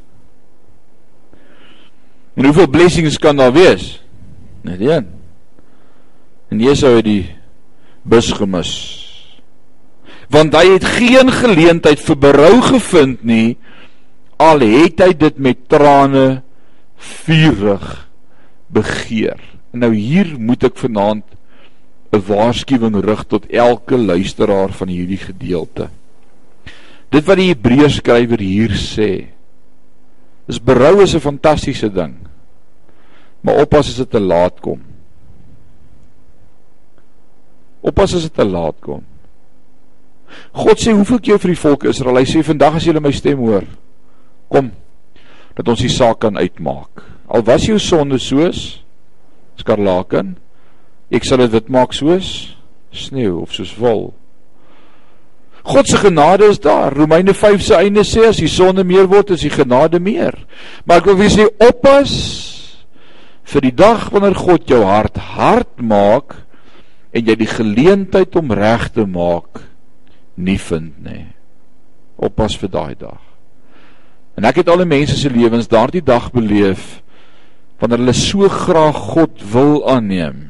En 2.35 2.47
hoeveel 2.47 2.69
blessings 2.71 3.19
kan 3.19 3.39
daar 3.39 3.53
wees? 3.55 3.99
Net 4.67 4.81
een. 4.83 5.07
En 6.49 6.65
Esau 6.65 6.95
het 6.97 7.07
die 7.07 7.23
bus 8.03 8.31
gemis 8.35 8.73
want 10.29 10.53
hy 10.53 10.75
het 10.75 10.85
geen 10.85 11.31
geleentheid 11.33 12.01
vir 12.05 12.19
berou 12.21 12.53
gevind 12.69 13.23
nie 13.25 13.57
al 14.39 14.61
het 14.61 15.01
hy 15.03 15.11
dit 15.17 15.41
met 15.41 15.65
trane 15.71 16.41
vurig 17.25 17.87
begeer. 18.73 19.39
En 19.73 19.83
nou 19.85 19.93
hier 19.93 20.35
moet 20.39 20.63
ek 20.63 20.77
vanaand 20.77 21.25
'n 22.13 22.23
waarskuwing 22.25 22.95
rig 23.05 23.23
tot 23.27 23.45
elke 23.49 23.97
luisteraar 23.97 24.71
van 24.73 24.87
hierdie 24.87 25.21
gedeelte. 25.21 25.89
Dit 27.09 27.25
wat 27.25 27.37
die 27.37 27.49
Hebreërs 27.53 28.01
skrywer 28.01 28.39
hier 28.39 28.73
sê 28.73 29.29
is 30.47 30.59
berou 30.59 31.01
is 31.01 31.13
'n 31.13 31.19
fantastiese 31.19 31.89
ding 31.89 32.29
maar 33.41 33.61
oppas 33.63 33.91
as 33.91 33.99
dit 34.01 34.09
te 34.09 34.19
laat 34.19 34.59
kom. 34.63 34.81
Oppas 37.79 38.15
as 38.17 38.27
dit 38.27 38.35
te 38.35 38.45
laat 38.45 38.75
kom. 38.83 39.05
God 40.53 40.81
sê 40.81 40.93
hoeveel 40.93 41.21
keer 41.23 41.39
vir 41.41 41.53
die 41.55 41.61
volk 41.61 41.87
Israel, 41.89 42.19
hy 42.19 42.27
sê 42.29 42.43
vandag 42.45 42.77
as 42.77 42.85
julle 42.85 43.01
my 43.01 43.11
stem 43.15 43.39
hoor, 43.41 43.65
kom 44.51 44.69
dat 45.57 45.71
ons 45.71 45.81
die 45.81 45.91
saak 45.91 46.21
kan 46.23 46.37
uitmaak. 46.37 47.01
Al 47.29 47.45
was 47.45 47.67
jou 47.69 47.77
sonde 47.81 48.17
soos 48.21 48.81
skarlaken, 49.59 50.33
ek 51.13 51.25
sal 51.27 51.43
dit 51.43 51.53
wit 51.53 51.69
maak 51.69 51.93
soos 51.93 52.55
sneeu 52.95 53.43
of 53.43 53.53
soos 53.53 53.75
wol. 53.77 54.09
God 55.69 55.89
se 55.89 55.99
genade 56.01 56.47
is 56.49 56.57
daar. 56.59 56.95
Romeine 56.95 57.33
5 57.33 57.61
se 57.61 57.75
einde 57.77 58.01
sê 58.07 58.25
as 58.29 58.39
die 58.41 58.49
sonde 58.49 58.83
meer 58.87 59.09
word, 59.11 59.35
is 59.35 59.43
die 59.45 59.53
genade 59.53 59.99
meer. 60.01 60.33
Maar 60.87 61.03
ek 61.03 61.09
wil 61.11 61.19
weer 61.19 61.33
sê 61.33 61.45
oppas 61.61 62.13
vir 63.49 63.65
die 63.67 63.75
dag 63.75 64.07
wanneer 64.13 64.37
God 64.37 64.69
jou 64.69 64.81
hart 64.85 65.17
hard 65.35 65.81
maak 65.81 66.37
en 67.13 67.25
jy 67.25 67.35
die 67.37 67.49
geleentheid 67.49 68.35
om 68.37 68.53
reg 68.53 68.87
te 68.93 69.05
maak 69.05 69.61
nie 70.39 70.57
vind 70.61 70.97
nie. 71.05 71.25
Oppas 72.17 72.57
vir 72.59 72.71
daai 72.73 72.95
dag. 72.97 73.21
En 74.37 74.47
ek 74.47 74.61
het 74.61 74.69
al 74.71 74.83
die 74.83 74.89
mense 74.89 75.17
se 75.19 75.29
lewens 75.29 75.69
daardie 75.69 76.03
dag 76.05 76.29
beleef 76.31 77.01
wanneer 77.79 78.01
hulle 78.03 78.15
so 78.15 78.49
graag 78.51 78.97
God 79.15 79.43
wil 79.53 79.83
aanneem. 79.89 80.49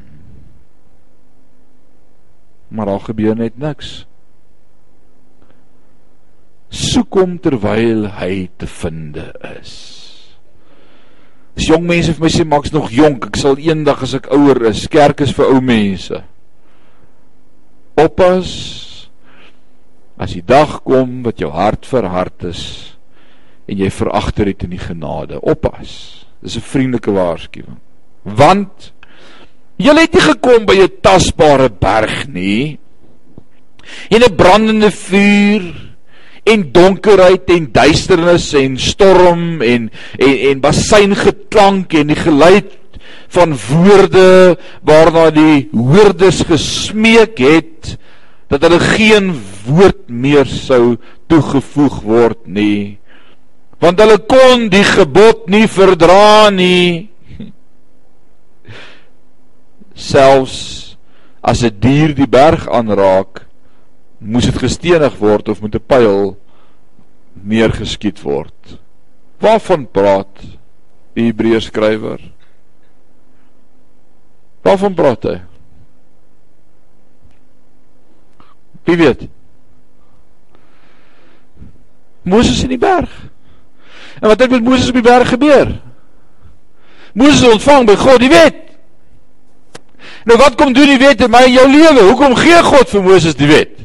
Maar 2.68 2.86
daar 2.86 3.06
gebeur 3.06 3.36
net 3.38 3.58
niks. 3.58 4.04
Soek 6.70 7.18
hom 7.18 7.38
terwyl 7.42 8.06
hy 8.18 8.48
te 8.58 8.66
vinde 8.70 9.30
is. 9.56 9.74
As 11.58 11.66
jong 11.66 11.86
mense 11.86 12.14
vir 12.14 12.24
my 12.24 12.30
sê 12.30 12.46
maak's 12.46 12.74
nog 12.74 12.92
jonk, 12.94 13.26
ek 13.30 13.38
sal 13.38 13.58
eendag 13.58 14.04
as 14.06 14.14
ek 14.18 14.30
ouer 14.34 14.62
is, 14.70 14.86
kerk 14.90 15.22
is 15.26 15.34
vir 15.34 15.50
ou 15.50 15.58
mense. 15.62 16.22
Oppas 17.98 18.52
as 20.20 20.34
die 20.36 20.44
dag 20.46 20.78
kom 20.84 21.22
wat 21.24 21.40
jou 21.40 21.50
hart 21.52 21.86
verhard 21.88 22.46
is 22.48 22.62
en 23.70 23.78
jy 23.80 23.88
veragter 23.92 24.50
het 24.50 24.66
in 24.66 24.74
die 24.74 24.82
genade 24.82 25.38
oppas 25.40 26.19
dis 26.42 26.56
'n 26.56 26.60
vriendelike 26.60 27.12
waarskuwing 27.12 27.78
want 28.22 28.92
jy 29.80 29.94
het 29.96 30.14
nie 30.14 30.24
gekom 30.24 30.66
by 30.66 30.76
'n 30.76 31.00
tasbare 31.00 31.70
berg 31.70 32.28
nie. 32.28 32.78
En 34.10 34.22
'n 34.22 34.36
brandende 34.36 34.90
vuur 34.90 35.62
en 36.44 36.72
donkerheid 36.72 37.50
en 37.50 37.72
duisternis 37.72 38.52
en 38.54 38.78
storm 38.78 39.62
en 39.62 39.90
en 40.18 40.36
en 40.50 40.60
basseingeklank 40.60 41.92
en 41.94 42.06
die 42.06 42.16
geluid 42.16 42.72
van 43.28 43.54
woorde 43.54 44.58
waarna 44.82 45.30
die 45.30 45.68
hoorders 45.72 46.42
gesmeek 46.42 47.38
het 47.38 47.98
dat 48.48 48.62
hulle 48.62 48.80
geen 48.80 49.32
woord 49.66 50.08
meer 50.08 50.46
sou 50.46 50.96
toegevoeg 51.28 52.00
word 52.02 52.46
nie 52.46 52.99
want 53.80 54.00
hulle 54.00 54.18
kon 54.28 54.68
die 54.72 54.84
gebod 54.84 55.48
nie 55.52 55.66
verdra 55.70 56.50
nie 56.54 57.08
selfs 59.94 60.96
as 61.40 61.64
'n 61.64 61.72
die 61.72 61.80
dier 61.80 62.14
die 62.14 62.28
berg 62.28 62.68
aanraak 62.68 63.46
moes 64.20 64.44
dit 64.44 64.58
gestenig 64.58 65.16
word 65.20 65.48
of 65.48 65.62
met 65.62 65.74
'n 65.74 65.86
pyl 65.86 66.36
neergeskiet 67.42 68.20
word 68.22 68.78
waarvan 69.40 69.86
praat 69.86 70.34
die 71.14 71.28
Hebreërs 71.28 71.72
skrywer 71.72 72.20
waarvan 74.62 74.94
praat 74.94 75.24
hy 75.24 75.38
Wie 78.90 78.96
weet? 78.96 79.28
Moses 82.22 82.62
in 82.62 82.72
die 82.74 82.78
berg. 82.78 83.10
En 84.20 84.28
wat 84.28 84.40
het 84.40 84.50
met 84.50 84.64
Moses 84.64 84.88
op 84.88 84.98
die 84.98 85.02
berg 85.02 85.28
gebeur? 85.28 85.80
Moses 87.12 87.48
ontvang 87.48 87.86
by 87.86 87.96
God 87.96 88.20
die 88.22 88.32
wet. 88.32 88.58
Nou 90.24 90.38
wat 90.38 90.54
kom 90.54 90.72
doen 90.76 90.92
die 90.92 91.00
wet 91.00 91.22
in 91.24 91.32
my 91.32 91.44
en 91.48 91.52
jou 91.52 91.66
lewe? 91.70 92.06
Hoekom 92.10 92.36
gee 92.38 92.62
God 92.62 92.90
vir 92.92 93.02
Moses 93.02 93.36
die 93.38 93.48
wet? 93.50 93.76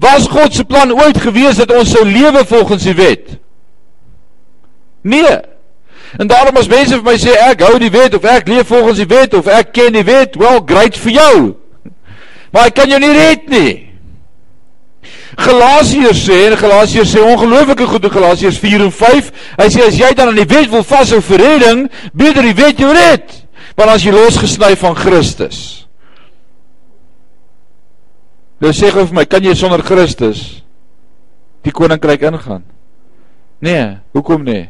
Was 0.00 0.28
God 0.30 0.54
se 0.54 0.64
plan 0.64 0.92
ooit 0.92 1.18
gewees 1.20 1.60
dat 1.60 1.72
ons 1.74 1.90
sou 1.92 2.04
lewe 2.08 2.44
volgens 2.48 2.86
die 2.88 2.96
wet? 2.96 3.36
Nee. 5.04 5.36
En 6.18 6.26
daarom 6.30 6.56
as 6.56 6.70
mense 6.70 6.94
vir 6.94 7.04
my 7.04 7.16
sê 7.20 7.34
ek 7.50 7.64
hou 7.66 7.76
die 7.82 7.92
wet 7.92 8.14
of 8.16 8.24
ek 8.28 8.48
leef 8.48 8.70
volgens 8.70 9.02
die 9.02 9.10
wet 9.10 9.34
of 9.34 9.50
ek 9.50 9.74
ken 9.76 9.96
die 9.96 10.06
wet, 10.06 10.38
well 10.40 10.62
great 10.64 10.96
vir 10.96 11.16
jou. 11.18 11.36
Maar 12.54 12.70
ek 12.70 12.78
kan 12.78 12.88
jou 12.92 13.00
nie 13.02 13.12
red 13.12 13.48
nie. 13.50 13.72
Galasiërs 15.38 16.24
sê 16.26 16.40
en 16.48 16.56
Galasiërs 16.58 17.14
sê 17.14 17.22
ongelooflike 17.22 17.86
goed 17.90 18.04
in 18.08 18.14
Galasiërs 18.14 18.58
4 18.62 18.84
en 18.86 18.92
5. 18.94 19.30
Hy 19.60 19.68
sê 19.72 19.86
as 19.86 19.98
jy 20.00 20.10
dan 20.16 20.32
aan 20.32 20.40
die 20.40 20.48
wet 20.50 20.70
wil 20.72 20.84
vashou 20.86 21.20
vir 21.30 21.42
redding, 21.44 21.86
beter 22.12 22.46
die 22.46 22.56
wet 22.58 22.82
jou 22.82 22.92
red. 22.94 23.40
Want 23.74 23.94
as 23.96 24.04
jy 24.06 24.14
losgesny 24.14 24.74
van 24.78 24.94
Christus. 24.98 25.62
Nou 28.62 28.72
sê 28.72 28.92
gou 28.94 29.04
vir 29.08 29.18
my, 29.18 29.26
kan 29.28 29.44
jy 29.44 29.56
sonder 29.58 29.82
Christus 29.84 30.62
die 31.64 31.72
koninkryk 31.72 32.22
ingaan? 32.28 32.62
Nee, 33.64 33.84
hoekom 34.12 34.44
nie? 34.44 34.68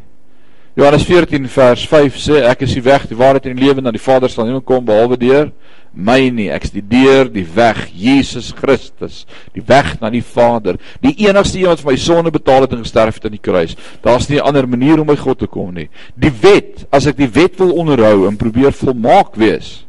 Johannes 0.75 1.05
14 1.07 1.49
vers 1.49 1.87
5 1.87 2.17
sê 2.19 2.41
ek 2.51 2.65
is 2.67 2.75
die 2.75 2.83
weg, 2.83 3.07
die 3.07 3.19
waarheid 3.19 3.47
en 3.47 3.57
die 3.57 3.67
lewe 3.67 3.81
na 3.81 3.93
die 3.95 4.03
Vader 4.03 4.29
sal 4.29 4.49
niemand 4.49 4.67
kom 4.67 4.85
behalwe 4.85 5.17
deur 5.21 5.53
my 5.95 6.19
nie. 6.35 6.49
Ek 6.53 6.67
is 6.67 6.73
die 6.75 6.83
deur, 6.83 7.29
die 7.33 7.45
weg, 7.55 7.87
Jesus 7.95 8.51
Christus, 8.57 9.23
die 9.55 9.63
weg 9.67 9.95
na 10.03 10.11
die 10.13 10.25
Vader. 10.27 10.79
Die 11.05 11.15
enigste 11.29 11.61
een 11.61 11.71
wat 11.71 11.83
vir 11.83 11.93
my 11.93 11.97
sonde 12.03 12.33
betaal 12.35 12.67
het 12.67 12.75
en 12.75 12.83
gesterf 12.83 13.19
het 13.19 13.29
aan 13.29 13.37
die 13.37 13.43
kruis. 13.43 13.77
Daar's 14.03 14.29
nie 14.29 14.39
'n 14.39 14.47
ander 14.47 14.69
manier 14.69 15.01
om 15.01 15.07
by 15.07 15.17
God 15.17 15.39
te 15.39 15.47
kom 15.47 15.75
nie. 15.75 15.89
Die 16.17 16.33
wet, 16.43 16.87
as 16.91 17.07
ek 17.07 17.17
die 17.17 17.31
wet 17.31 17.57
wil 17.59 17.73
onderhou 17.73 18.27
en 18.29 18.37
probeer 18.37 18.73
volmaak 18.73 19.37
wees, 19.37 19.87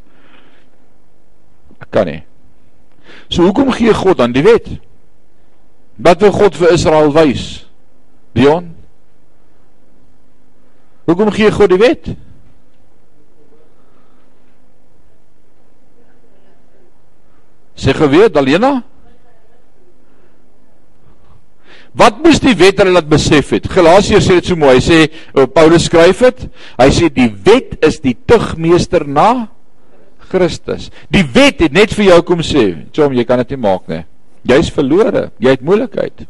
ek 1.82 1.92
kan 1.92 2.06
nie. 2.06 2.24
So 3.30 3.44
hoekom 3.44 3.72
gee 3.72 3.94
God 3.94 4.18
dan 4.18 4.32
die 4.32 4.44
wet? 4.44 4.68
Wat 5.98 6.22
wil 6.22 6.32
God 6.32 6.56
vir 6.56 6.74
Israel 6.74 7.12
wys? 7.12 7.66
Dion 8.34 8.75
Hoekom 11.06 11.32
gee 11.34 11.51
God 11.53 11.70
die 11.70 11.82
wet? 11.82 12.10
Sê 17.76 17.93
geweet 17.93 18.34
Dalena? 18.34 18.80
Wat 21.95 22.18
moes 22.24 22.41
die 22.43 22.56
wet 22.60 22.82
hulle 22.82 22.95
laat 22.97 23.08
besef 23.08 23.53
het? 23.56 23.68
Galasiërs 23.72 24.26
sê 24.28 24.39
dit 24.39 24.49
so 24.49 24.60
mooi. 24.60 24.76
Hy 24.80 24.84
sê 24.84 24.99
oh, 25.36 25.45
Paulus 25.47 25.86
skryf 25.88 26.26
dit. 26.26 26.47
Hy 26.82 26.89
sê 26.91 27.12
die 27.14 27.30
wet 27.45 27.78
is 27.86 28.01
die 28.03 28.16
tugmeester 28.28 29.06
na 29.08 29.47
Christus. 30.32 30.89
Die 31.14 31.24
wet 31.36 31.64
het 31.64 31.76
net 31.76 31.93
vir 31.95 32.10
jou 32.10 32.22
kom 32.28 32.41
sê, 32.43 32.88
"Chom, 32.91 33.14
jy 33.14 33.24
kan 33.24 33.39
dit 33.39 33.51
nie 33.51 33.62
maak 33.62 33.88
nie. 33.88 34.03
Jy's 34.43 34.70
verlore. 34.70 35.32
Jy 35.39 35.49
het 35.49 35.62
moeilikheid." 35.62 36.28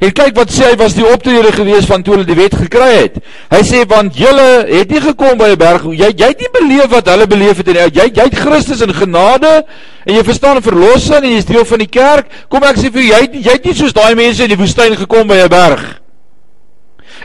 En 0.00 0.12
kyk 0.12 0.36
wat 0.36 0.50
sê 0.54 0.70
hy 0.70 0.76
was 0.76 0.94
die 0.94 1.06
optrede 1.06 1.52
gewees 1.52 1.86
van 1.86 2.02
toe 2.02 2.16
hulle 2.16 2.26
die 2.28 2.38
wet 2.38 2.54
gekry 2.54 2.90
het. 2.96 3.20
Hy 3.50 3.62
sê 3.66 3.84
want 3.88 4.16
julle 4.18 4.48
het 4.68 4.90
nie 4.90 5.00
gekom 5.00 5.38
by 5.38 5.52
'n 5.52 5.58
berg 5.58 5.84
jy 5.92 6.10
jy 6.16 6.28
het 6.32 6.40
nie 6.40 6.52
beleef 6.60 6.90
wat 6.90 7.08
hulle 7.08 7.26
beleef 7.26 7.56
het 7.56 7.66
nie. 7.66 7.74
Jy 7.74 8.10
jy 8.14 8.24
het 8.24 8.38
Christus 8.38 8.80
in 8.80 8.94
genade 8.94 9.64
en 10.06 10.14
jy 10.14 10.24
verstaan 10.24 10.62
verlossing 10.62 11.24
en 11.24 11.30
jy 11.30 11.38
is 11.38 11.44
deel 11.44 11.64
van 11.64 11.78
die 11.78 11.92
kerk. 12.00 12.26
Kom 12.48 12.62
ek 12.62 12.76
sê 12.76 12.92
vir 12.92 13.02
jou 13.02 13.08
jy 13.08 13.20
het, 13.20 13.34
jy 13.34 13.52
het 13.52 13.64
nie 13.64 13.74
soos 13.74 13.92
daai 13.92 14.14
mense 14.14 14.42
in 14.42 14.48
die 14.48 14.56
woestyn 14.56 14.96
gekom 14.96 15.26
by 15.28 15.44
'n 15.44 15.48
berg 15.48 16.07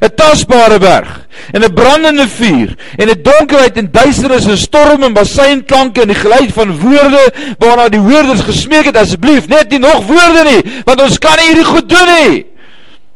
'n 0.02 0.10
tasbare 0.16 0.80
berg 0.80 1.28
en 1.52 1.62
'n 1.64 1.74
brandende 1.74 2.28
vuur 2.28 2.76
en 2.96 3.10
'n 3.10 3.22
donkerheid 3.22 3.78
en 3.78 3.92
duisternis 3.92 4.46
en 4.46 4.58
storm 4.58 5.04
en 5.04 5.14
basseinklanke 5.14 6.02
en 6.02 6.08
die 6.08 6.16
geluid 6.16 6.52
van 6.54 6.80
woorde 6.80 7.34
waarna 7.58 7.90
die 7.90 8.00
hoorders 8.00 8.42
gesmeek 8.42 8.86
het 8.86 8.98
asseblief 8.98 9.48
net 9.48 9.70
nie 9.70 9.80
nog 9.80 10.06
woorde 10.06 10.44
nie 10.44 10.82
want 10.86 11.02
ons 11.02 11.18
kan 11.18 11.38
nie 11.38 11.46
hierdie 11.46 11.66
goed 11.66 11.90
doen 11.90 12.10
nie. 12.20 12.46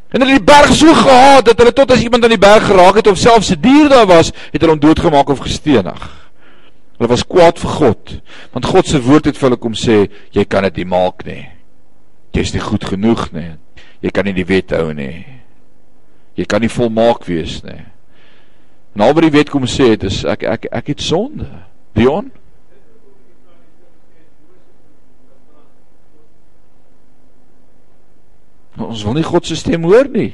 En 0.10 0.22
hulle 0.22 0.38
die 0.38 0.44
berg 0.44 0.74
so 0.74 0.94
gehaat 0.94 1.46
dat 1.46 1.58
hulle 1.58 1.74
tot 1.74 1.92
as 1.92 2.02
iemand 2.02 2.24
aan 2.24 2.36
die 2.36 2.46
berg 2.46 2.66
geraak 2.66 2.96
het 2.96 3.08
of 3.08 3.18
selfs 3.18 3.52
'n 3.52 3.62
dier 3.62 3.90
daar 3.90 4.06
was 4.06 4.32
het 4.52 4.62
hulle 4.62 4.74
hom 4.74 4.80
doodgemaak 4.80 5.30
of 5.30 5.40
gestenig. 5.40 6.02
Hulle 6.98 7.10
was 7.10 7.28
kwaad 7.28 7.60
vir 7.60 7.70
God 7.70 8.22
want 8.52 8.66
God 8.66 8.88
se 8.88 9.02
woord 9.02 9.26
het 9.26 9.38
vir 9.38 9.50
hulle 9.50 9.60
kom 9.60 9.74
sê 9.74 10.10
jy 10.32 10.46
kan 10.46 10.64
dit 10.64 10.76
nie 10.76 10.86
maak 10.86 11.26
nie. 11.26 11.48
Jy's 12.32 12.54
nie 12.54 12.62
goed 12.62 12.86
genoeg 12.86 13.32
nie. 13.32 13.58
Jy 14.02 14.10
kan 14.10 14.26
nie 14.26 14.34
die 14.34 14.46
wet 14.46 14.72
hou 14.72 14.94
nie 14.94 15.37
Jy 16.38 16.46
kan 16.46 16.62
nie 16.62 16.72
volmaak 16.72 17.26
wees 17.26 17.60
nie. 17.66 17.82
Nou 18.98 19.12
wat 19.14 19.26
die 19.26 19.34
wet 19.34 19.50
kom 19.54 19.66
sê 19.70 19.92
het 19.96 20.06
is 20.08 20.24
ek 20.26 20.46
ek 20.46 20.68
ek 20.72 20.94
het 20.94 21.02
sonde. 21.04 21.50
Dion 21.98 22.32
Ons 28.78 29.02
wil 29.08 29.18
nie 29.18 29.26
God 29.26 29.48
se 29.50 29.56
stem 29.58 29.88
hoor 29.90 30.06
nie. 30.14 30.32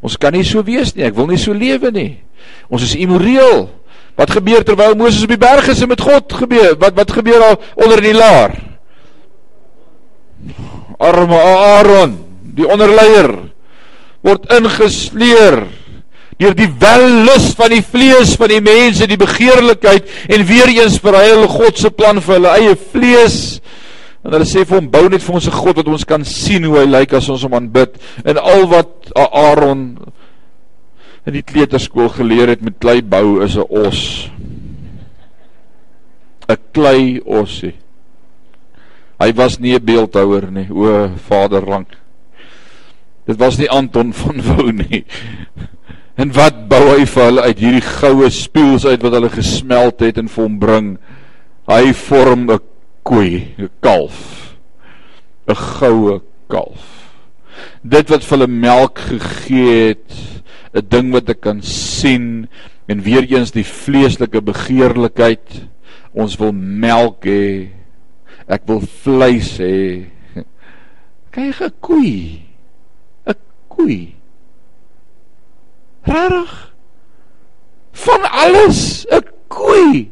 Ons 0.00 0.16
kan 0.16 0.32
nie 0.32 0.46
so 0.48 0.64
wees 0.64 0.94
nie. 0.96 1.04
Ek 1.04 1.16
wil 1.16 1.28
nie 1.28 1.38
so 1.40 1.52
lewe 1.52 1.90
nie. 1.92 2.10
Ons 2.72 2.86
is 2.88 2.96
immoreel. 2.96 3.68
Wat 4.16 4.32
gebeur 4.32 4.64
terwyl 4.66 4.96
Moses 4.98 5.26
op 5.26 5.32
die 5.32 5.40
berg 5.40 5.68
is 5.68 5.82
en 5.84 5.92
met 5.92 6.00
God 6.00 6.32
gebeur? 6.40 6.74
Wat 6.80 6.96
wat 6.96 7.12
gebeur 7.12 7.40
daar 7.44 7.58
onder 7.76 8.02
die 8.04 8.16
laar? 8.16 8.56
Arme 11.00 11.36
Aaron, 11.40 12.16
die 12.56 12.66
onderleier, 12.68 13.30
word 14.22 14.50
ingesleer 14.52 15.64
deur 16.40 16.56
die 16.56 16.70
wellus 16.80 17.50
van 17.58 17.74
die 17.74 17.82
vlees 17.84 18.32
van 18.40 18.48
die 18.48 18.62
mense, 18.64 19.08
die 19.08 19.20
begeerlikheid 19.20 20.08
en 20.32 20.46
weer 20.48 20.72
eens 20.72 20.96
verhuil 21.02 21.44
God 21.52 21.76
se 21.76 21.90
plan 21.92 22.20
vir 22.24 22.38
hulle 22.38 22.54
eie 22.56 22.78
vlees. 22.94 23.36
En 24.24 24.32
hulle 24.32 24.48
sê 24.48 24.64
vir 24.64 24.78
hom 24.78 24.88
bou 24.92 25.04
net 25.12 25.24
vir 25.24 25.36
ons 25.36 25.48
'n 25.48 25.60
God 25.60 25.76
wat 25.76 25.88
ons 25.88 26.04
kan 26.04 26.24
sien 26.24 26.64
hoe 26.64 26.78
hy 26.80 26.86
lyk 26.86 27.12
as 27.12 27.28
ons 27.28 27.42
hom 27.42 27.54
aanbid. 27.54 28.00
En 28.24 28.38
al 28.38 28.66
wat 28.68 29.12
Aaron 29.16 29.98
in 31.26 31.32
die 31.32 31.42
kleuterskool 31.42 32.08
geleer 32.08 32.48
het 32.48 32.62
met 32.62 32.78
klei 32.80 33.02
bou 33.02 33.44
is 33.44 33.56
'n 33.56 33.66
os. 33.68 34.30
'n 36.48 36.56
Klei 36.72 37.20
osie. 37.24 37.74
Hy 39.20 39.32
was 39.32 39.58
nie 39.58 39.74
'n 39.74 39.84
beeldhouer 39.84 40.50
nie, 40.50 40.68
o 40.70 41.10
Vaderland. 41.28 41.99
Dit 43.30 43.38
was 43.38 43.60
nie 43.60 43.70
Anton 43.70 44.10
van 44.12 44.40
Wou 44.42 44.72
nie. 44.74 45.04
En 46.18 46.32
wat 46.34 46.64
bou 46.68 46.80
hy 46.88 47.04
vir 47.06 47.28
hulle 47.28 47.44
uit 47.46 47.60
hierdie 47.62 47.84
goue 47.84 48.30
spieëls 48.34 48.88
uit 48.88 49.04
wat 49.06 49.14
hulle 49.14 49.30
gesmelt 49.30 50.02
het 50.02 50.18
en 50.18 50.30
vir 50.32 50.42
hom 50.42 50.56
bring? 50.58 50.88
Hy 51.70 51.92
vorm 51.94 52.50
'n 52.50 52.58
koei, 53.06 53.54
'n 53.54 53.70
kalf. 53.80 54.58
'n 55.46 55.54
Goue 55.54 56.18
kalf. 56.50 56.82
Dit 57.86 58.10
wat 58.10 58.26
vir 58.26 58.38
hulle 58.38 58.50
melk 58.50 58.98
gegee 58.98 59.94
het, 59.94 60.10
'n 60.74 60.88
ding 60.90 61.12
wat 61.12 61.30
ek 61.30 61.40
kan 61.40 61.62
sien 61.62 62.48
en 62.88 63.02
weer 63.02 63.22
eens 63.30 63.54
die 63.54 63.64
vleeslike 63.64 64.42
begeerlikheid. 64.42 65.70
Ons 66.12 66.36
wil 66.36 66.52
melk 66.52 67.24
hê. 67.24 67.70
Ek 68.48 68.66
wil 68.66 68.80
vleis 68.80 69.58
hê. 69.58 70.10
Kyk 71.30 71.60
'n 71.62 71.72
koei 71.80 72.49
koei. 73.80 74.14
Rarig. 76.02 76.72
Van 77.92 78.30
alles 78.30 79.06
'n 79.10 79.24
koei. 79.48 80.10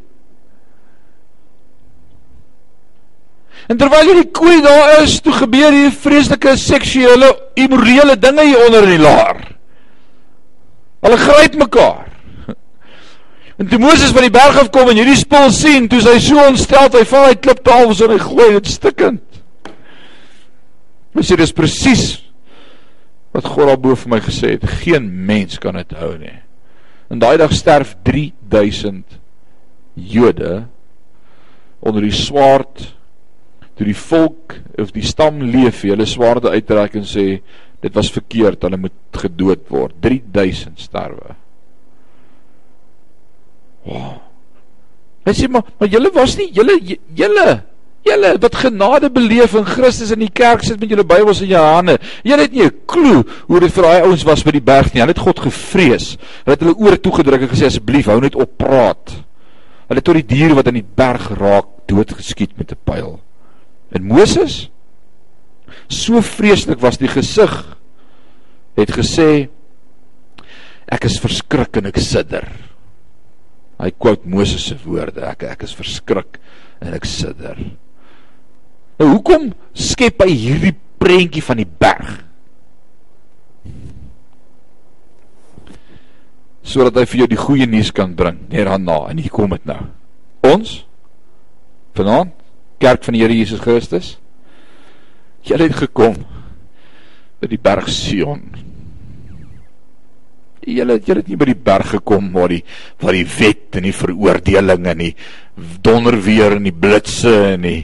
En 3.69 3.77
terwyl 3.77 4.05
hierdie 4.05 4.31
koei 4.31 4.61
daar 4.63 5.03
is, 5.03 5.21
toe 5.21 5.33
gebeur 5.33 5.73
hier 5.73 5.91
vreeslike 5.91 6.57
seksuele 6.57 7.39
immorele 7.55 8.19
dinge 8.19 8.45
hier 8.45 8.67
onder 8.67 8.83
in 8.83 8.89
die 8.89 8.99
laar. 8.99 9.57
Hulle 11.01 11.17
gryp 11.17 11.55
mekaar. 11.55 12.07
En 13.59 13.69
toe 13.69 13.79
Moses 13.79 14.11
van 14.11 14.23
die 14.23 14.31
berg 14.31 14.59
af 14.59 14.71
kom 14.71 14.89
en 14.89 14.97
hierdie 14.97 15.17
spul 15.17 15.51
sien, 15.51 15.89
toe 15.89 16.01
hy 16.01 16.19
so 16.19 16.47
ontstel, 16.47 16.89
hy 16.93 17.05
val 17.05 17.25
uit 17.25 17.41
kliptafels 17.41 18.01
en 18.01 18.11
hy 18.11 18.19
gooi 18.19 18.53
dit 18.53 18.67
stikkend. 18.67 19.23
Mens 21.13 21.29
sê 21.29 21.37
dis 21.37 21.53
presies 21.53 22.28
wat 23.37 23.47
God 23.47 23.71
daarbo 23.71 23.95
vir 23.99 24.13
my 24.15 24.21
gesê 24.25 24.55
het, 24.57 24.67
geen 24.83 25.09
mens 25.29 25.59
kan 25.63 25.77
dit 25.79 25.95
hou 26.01 26.15
nie. 26.21 26.37
En 27.13 27.21
daai 27.23 27.37
dag 27.41 27.53
sterf 27.57 27.95
3000 28.07 29.19
Jode 29.99 30.69
onder 31.81 32.05
die 32.05 32.15
swaard 32.15 32.85
toe 33.79 33.87
die 33.87 33.97
volk 33.97 34.57
of 34.79 34.91
die 34.95 35.07
stam 35.07 35.41
leef, 35.43 35.85
hulle 35.87 36.07
swaarde 36.09 36.51
uittrek 36.51 36.97
en 36.99 37.07
sê 37.07 37.27
dit 37.79 37.95
was 37.95 38.11
verkeerd, 38.11 38.65
hulle 38.67 38.81
moet 38.89 39.21
gedood 39.23 39.69
word. 39.71 39.95
3000 40.03 40.81
sterwe. 40.83 41.37
Wow. 43.87 44.17
Hy 45.29 45.35
sê 45.37 45.47
maar, 45.53 45.67
maar 45.79 45.91
julle 45.93 46.11
was 46.15 46.35
nie 46.41 46.49
julle 46.57 46.75
julle 47.17 47.47
Julle 48.09 48.35
wat 48.41 48.57
genade 48.63 49.11
beleef 49.13 49.55
in 49.59 49.67
Christus 49.69 50.13
in 50.15 50.23
die 50.23 50.33
kerk 50.33 50.63
sit 50.65 50.81
met 50.81 50.91
julle 50.93 51.05
Bybels 51.07 51.43
in 51.45 51.53
jou 51.53 51.63
hande. 51.63 51.99
Julle 52.25 52.47
het 52.47 52.53
nie 52.53 52.65
'n 52.65 52.75
klou 52.87 53.25
hoe 53.49 53.61
dit 53.61 53.73
vir 53.73 53.83
daai 53.83 54.03
ouens 54.07 54.25
was 54.25 54.43
by 54.43 54.53
die 54.53 54.65
berg 54.65 54.93
nie. 54.93 55.01
Hulle 55.01 55.13
het 55.13 55.27
God 55.27 55.41
gevrees. 55.41 56.17
Hulle 56.45 56.57
het 56.57 56.61
hulle 56.61 56.77
oor 56.77 56.97
toegedruk 57.01 57.43
en 57.43 57.49
gesê 57.49 57.67
asseblief 57.67 58.07
hou 58.07 58.21
net 58.21 58.35
op 58.35 58.57
praat. 58.57 59.25
Hulle 59.89 59.99
het 59.99 60.05
tot 60.05 60.15
die 60.15 60.27
diere 60.37 60.55
wat 60.55 60.67
aan 60.67 60.81
die 60.81 60.95
berg 60.97 61.31
raak 61.39 61.67
doodgeskiet 61.87 62.57
met 62.57 62.73
'n 62.73 62.79
pyl. 62.85 63.21
En 63.93 64.05
Moses 64.05 64.71
so 65.89 66.21
vreeslik 66.21 66.81
was 66.81 66.99
die 66.99 67.09
gesig 67.09 67.77
het 68.77 68.91
gesê 68.91 69.49
ek 70.89 71.05
is 71.05 71.21
verskrik 71.21 71.77
en 71.77 71.87
ek 71.87 71.99
sidder. 71.99 72.49
Hy 73.79 73.91
quote 73.91 74.29
Moses 74.29 74.65
se 74.67 74.77
woorde 74.85 75.23
ek 75.23 75.43
ek 75.43 75.63
is 75.63 75.75
verskrik 75.75 76.39
en 76.81 76.95
ek 76.95 77.05
sidder. 77.05 77.57
Nou 78.99 79.13
hoekom 79.15 79.53
skep 79.79 80.25
hy 80.25 80.33
hierdie 80.35 80.75
prentjie 80.99 81.43
van 81.45 81.61
die 81.61 81.69
berg? 81.69 82.17
Sodat 86.69 86.99
hy 87.01 87.07
vir 87.09 87.23
jou 87.23 87.29
die 87.31 87.41
goeie 87.41 87.69
nuus 87.71 87.93
kan 87.97 88.13
bring 88.19 88.43
daarna 88.53 88.99
en 89.09 89.23
hier 89.23 89.33
kom 89.33 89.55
dit 89.55 89.69
nou. 89.71 89.81
Ons 90.45 90.83
vanaand 91.97 92.35
kerk 92.83 93.07
van 93.07 93.17
die 93.17 93.23
Here 93.23 93.35
Jesus 93.35 93.63
Christus. 93.63 94.17
Julle 95.47 95.69
het 95.69 95.79
gekom 95.79 96.19
by 97.39 97.49
die 97.51 97.61
berg 97.63 97.89
Sion. 97.91 98.43
Julle 100.69 100.99
julle 101.01 101.23
het 101.23 101.31
nie 101.31 101.39
by 101.41 101.49
die 101.49 101.61
berg 101.71 101.95
gekom 101.95 102.29
waar 102.35 102.53
die 102.53 102.61
waar 103.01 103.17
die 103.17 103.27
wet 103.39 103.79
en 103.79 103.87
die 103.89 103.97
veroordeling 103.97 104.91
en 104.93 105.05
die 105.07 105.15
donderweer 105.87 106.59
en 106.59 106.67
die 106.69 106.77
blitse 106.77 107.33
en 107.55 107.65
die 107.65 107.81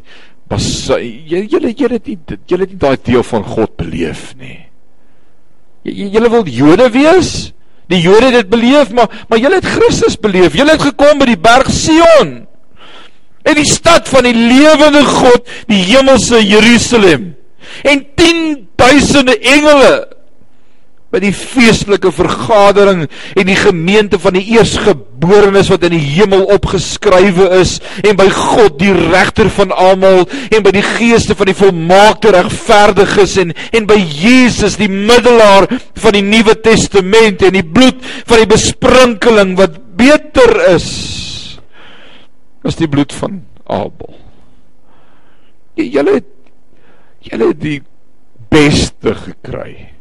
was 0.51 0.89
julle 0.89 1.73
julle 1.73 1.99
het 1.99 2.07
nie 2.07 2.19
julle 2.47 2.67
het 2.67 2.73
nie 2.75 2.81
daai 2.81 2.97
deel 3.03 3.25
van 3.27 3.45
God 3.45 3.77
beleef 3.81 4.33
nie. 4.41 4.61
Julle 5.85 6.31
wil 6.33 6.49
Jode 6.49 6.89
wees? 6.93 7.53
Die 7.93 8.01
Jode 8.01 8.31
het 8.31 8.45
dit 8.45 8.51
beleef, 8.53 8.93
maar 8.97 9.25
maar 9.29 9.39
julle 9.39 9.61
het 9.61 9.69
Christus 9.69 10.17
beleef. 10.21 10.57
Julle 10.57 10.77
het 10.77 10.83
gekom 10.83 11.21
by 11.21 11.29
die 11.33 11.41
berg 11.41 11.69
Sion. 11.73 12.35
In 13.45 13.59
die 13.59 13.69
stad 13.69 14.09
van 14.09 14.25
die 14.25 14.35
lewende 14.35 15.03
God, 15.05 15.49
die 15.69 15.83
hemelse 15.91 16.41
Jerusalem. 16.41 17.35
En 17.85 18.07
10000 18.17 19.35
engele 19.37 20.14
by 21.15 21.21
die 21.23 21.35
feestelike 21.35 22.11
vergadering 22.11 23.05
en 23.07 23.47
die 23.47 23.59
gemeente 23.59 24.19
van 24.19 24.35
die 24.35 24.57
eersgeborenes 24.57 25.71
wat 25.71 25.87
in 25.87 25.95
die 25.95 26.03
hemel 26.17 26.43
opgeskrywe 26.57 27.47
is 27.61 27.77
en 28.03 28.19
by 28.19 28.27
God 28.35 28.81
die 28.81 28.91
regter 28.91 29.47
van 29.55 29.71
almal 29.71 30.25
en 30.51 30.67
by 30.67 30.73
die 30.75 30.83
geeste 30.83 31.37
van 31.39 31.53
die 31.53 31.57
volmaakte 31.59 32.35
regverdiges 32.35 33.37
en 33.45 33.55
en 33.55 33.87
by 33.87 34.01
Jesus 34.01 34.75
die 34.81 34.91
middelaar 34.91 35.69
van 36.03 36.19
die 36.19 36.25
Nuwe 36.27 36.57
Testament 36.67 37.47
en 37.47 37.61
die 37.61 37.67
bloed 37.67 38.03
van 38.27 38.43
die 38.43 38.51
besprinkeling 38.51 39.55
wat 39.61 39.79
beter 39.95 40.57
is 40.75 40.91
as 42.65 42.79
die 42.81 42.89
bloed 42.91 43.13
van 43.13 43.43
Abel. 43.71 44.15
Julle 45.77 46.19
julle 47.25 47.51
het 47.53 47.61
die 47.61 47.81
beste 48.53 49.15
gekry. 49.17 49.95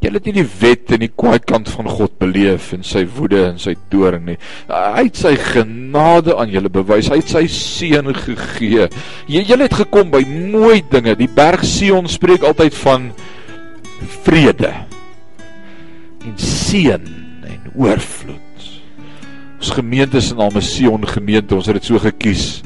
Julle 0.00 0.16
het 0.16 0.28
nie 0.30 0.38
die 0.38 0.46
wet 0.62 0.94
en 0.94 1.02
die 1.02 1.10
kwaai 1.12 1.42
kant 1.44 1.68
van 1.68 1.88
God 1.92 2.14
beleef 2.22 2.70
en 2.72 2.84
sy 2.86 3.02
woede 3.18 3.42
en 3.50 3.58
sy 3.60 3.74
toorn 3.92 4.30
nie. 4.30 4.36
Hy 4.70 5.02
het 5.04 5.20
sy 5.20 5.34
genade 5.36 6.36
aan 6.40 6.48
julle 6.52 6.72
bewys. 6.72 7.10
Hy 7.12 7.18
het 7.20 7.32
sy 7.34 7.44
seën 7.52 8.08
gegee. 8.16 8.88
Julle 9.28 9.66
het 9.66 9.76
gekom 9.82 10.08
by 10.14 10.22
mooi 10.24 10.80
dinge. 10.88 11.18
Die 11.20 11.28
berg 11.28 11.66
Sion 11.68 12.08
spreek 12.08 12.46
altyd 12.48 12.78
van 12.80 13.10
vrede 14.24 14.72
en 16.24 16.36
seën 16.40 17.04
en 17.50 17.68
oorvloed. 17.74 18.68
Ons 19.60 19.76
gemeente 19.76 20.24
se 20.24 20.32
naam 20.38 20.56
is 20.56 20.72
Sion 20.78 21.04
gemeente. 21.04 21.58
Ons 21.58 21.68
het 21.68 21.76
dit 21.76 21.92
so 21.92 22.00
gekies. 22.00 22.62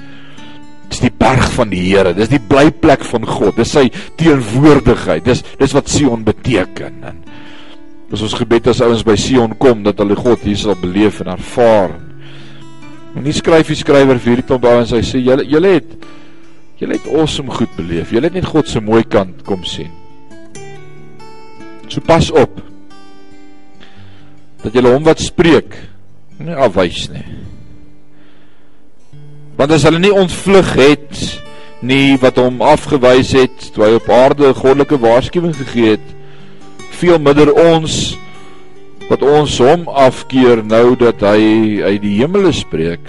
Dis 0.95 1.03
die 1.03 1.15
berg 1.19 1.49
van 1.57 1.73
die 1.75 1.83
Here. 1.89 2.15
Dis 2.15 2.31
die 2.31 2.39
blyplek 2.39 3.03
van 3.11 3.27
God. 3.27 3.57
Dis 3.59 3.75
sy 3.75 3.89
teenwoordigheid. 4.21 5.25
Dis 5.27 5.43
dis 5.59 5.75
wat 5.75 5.91
Sion 5.91 6.23
beteken. 6.27 7.01
En 7.03 7.19
Dis 8.15 8.23
ons 8.23 8.37
gebed 8.39 8.69
as 8.71 8.79
ouens 8.85 9.03
by 9.03 9.17
Sion 9.19 9.57
kom 9.59 9.81
dat 9.83 9.99
hulle 9.99 10.15
God 10.15 10.45
hier 10.47 10.59
sal 10.61 10.77
beleef 10.79 11.19
en 11.25 11.33
ervaar. 11.33 11.97
En 13.15 13.25
nie 13.27 13.35
skryf 13.35 13.73
die 13.73 13.79
skrywer 13.81 14.21
vir 14.21 14.35
hierdie 14.35 14.47
klomp 14.47 14.69
ouens 14.71 14.93
hy 14.95 15.01
sê 15.07 15.19
julle 15.23 15.47
julle 15.51 15.73
het 15.79 15.97
julle 16.79 16.99
het 16.99 17.09
awesome 17.11 17.51
goed 17.55 17.73
beleef. 17.79 18.13
Julle 18.15 18.31
het 18.31 18.37
net 18.39 18.47
God 18.47 18.71
se 18.71 18.83
mooi 18.85 19.03
kant 19.03 19.43
kom 19.49 19.65
sien. 19.67 19.91
So 21.89 22.05
pas 22.07 22.31
op. 22.35 22.61
Dat 24.63 24.79
julle 24.79 24.95
hom 24.95 25.11
wat 25.11 25.23
spreek 25.23 25.75
nie 26.39 26.55
afwys 26.55 27.09
nie. 27.11 27.27
Want 29.57 29.71
as 29.71 29.87
hulle 29.87 30.03
nie 30.03 30.15
ontvlug 30.15 30.75
het 30.79 31.23
nie 31.85 32.17
wat 32.19 32.39
hom 32.41 32.63
afgewys 32.65 33.35
het 33.37 33.71
toe 33.75 33.85
hy 33.85 33.95
op 33.99 34.09
aarde 34.11 34.55
goddelike 34.57 34.99
waarskuwing 34.99 35.55
gegee 35.57 35.97
het 35.97 36.13
veel 36.95 37.19
minder 37.21 37.51
ons 37.53 38.15
wat 39.11 39.23
ons 39.27 39.59
hom 39.61 39.85
afkeer 39.89 40.63
nou 40.65 40.95
dat 40.99 41.21
hy 41.27 41.83
uit 41.85 42.01
die 42.03 42.17
hemele 42.23 42.53
spreek. 42.57 43.05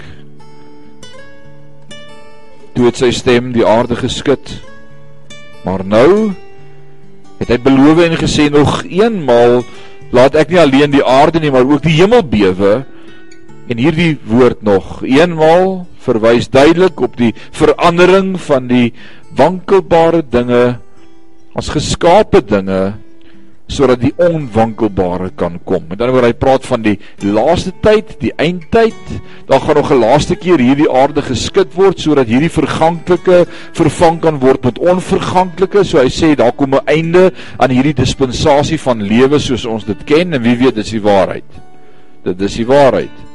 Toe 2.76 2.90
het 2.90 3.00
sy 3.00 3.08
stem 3.16 3.54
die 3.54 3.64
aarde 3.64 3.96
geskud. 3.96 4.52
Maar 5.64 5.86
nou 5.86 6.10
het 7.40 7.48
hy 7.52 7.58
beloof 7.64 8.02
en 8.04 8.18
gesê 8.20 8.50
nog 8.52 8.82
eenmal 8.84 9.62
laat 10.14 10.36
ek 10.38 10.52
nie 10.52 10.60
alleen 10.60 10.92
die 10.92 11.04
aarde 11.04 11.40
nie, 11.40 11.50
maar 11.50 11.66
ook 11.66 11.82
die 11.84 11.96
hemel 11.96 12.22
bewe. 12.22 12.74
En 13.66 13.80
hierdie 13.80 14.18
woord 14.28 14.62
nog 14.62 15.00
eenmal 15.02 15.86
verwys 16.06 16.48
duidelik 16.48 17.00
op 17.00 17.16
die 17.18 17.32
verandering 17.50 18.36
van 18.48 18.68
die 18.70 18.92
wankelbare 19.36 20.22
dinge 20.22 20.78
as 21.56 21.72
geskape 21.72 22.42
dinge 22.44 22.94
sodat 23.66 23.98
die 23.98 24.12
onwankelbare 24.22 25.32
kan 25.38 25.58
kom. 25.66 25.88
Met 25.88 25.98
ander 25.98 26.14
woorde, 26.14 26.30
hy 26.30 26.38
praat 26.38 26.66
van 26.68 26.84
die 26.84 26.94
laaste 27.26 27.72
tyd, 27.82 28.12
die 28.22 28.30
eindtyd. 28.38 28.94
Daar 29.48 29.60
gaan 29.60 29.80
nog 29.80 29.90
'n 29.90 29.98
laaste 29.98 30.36
keer 30.36 30.58
hierdie 30.58 30.90
aarde 30.90 31.22
geskit 31.22 31.74
word 31.74 31.98
sodat 31.98 32.26
hierdie 32.26 32.50
verganklike 32.50 33.46
vervang 33.72 34.20
kan 34.20 34.38
word 34.38 34.64
met 34.64 34.78
onverganklike. 34.78 35.84
So 35.84 35.98
hy 35.98 36.08
sê 36.08 36.36
daar 36.36 36.52
kom 36.52 36.74
'n 36.74 36.86
einde 36.86 37.32
aan 37.58 37.70
hierdie 37.70 37.94
dispensasie 37.94 38.78
van 38.78 39.02
lewe 39.02 39.38
soos 39.38 39.66
ons 39.66 39.84
dit 39.84 40.04
ken 40.04 40.32
en 40.32 40.42
wie 40.42 40.56
weet 40.56 40.74
dis 40.74 40.90
die 40.90 41.02
waarheid. 41.02 41.50
Dit 42.22 42.40
is 42.40 42.54
die 42.54 42.66
waarheid. 42.66 43.25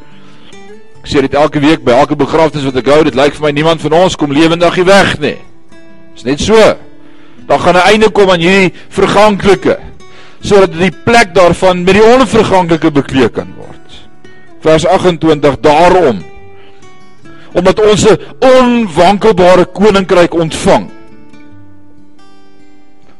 Ek 1.01 1.09
sê 1.09 1.21
dit 1.25 1.33
elke 1.33 1.59
week 1.59 1.81
by 1.85 1.95
elke 1.97 2.15
begrafnis 2.15 2.65
wat 2.67 2.77
ek 2.77 2.89
hou, 2.93 3.03
dit 3.07 3.15
lyk 3.17 3.33
vir 3.33 3.47
my 3.47 3.51
niemand 3.57 3.81
van 3.81 3.95
ons 4.03 4.15
kom 4.15 4.33
lewendig 4.33 4.75
hier 4.77 4.85
weg 4.85 5.15
nie. 5.19 5.37
Dis 6.13 6.27
net 6.27 6.43
so. 6.43 6.57
Daar 7.49 7.59
gaan 7.59 7.75
'n 7.75 7.89
einde 7.89 8.09
kom 8.09 8.29
aan 8.29 8.39
hierdie 8.39 8.73
verganklike 8.89 9.79
sodat 10.41 10.73
die 10.73 10.91
plek 11.05 11.35
daarvan 11.35 11.83
met 11.83 11.93
die 11.93 12.03
onverganklike 12.03 12.91
bekleed 12.91 13.33
kan 13.33 13.53
word. 13.57 13.87
Vers 14.61 14.85
28 14.85 15.59
daarom 15.61 16.23
omdat 17.53 17.79
ons 17.79 18.05
'n 18.05 18.17
onwankelbare 18.39 19.65
koninkryk 19.65 20.33
ontvang. 20.33 20.89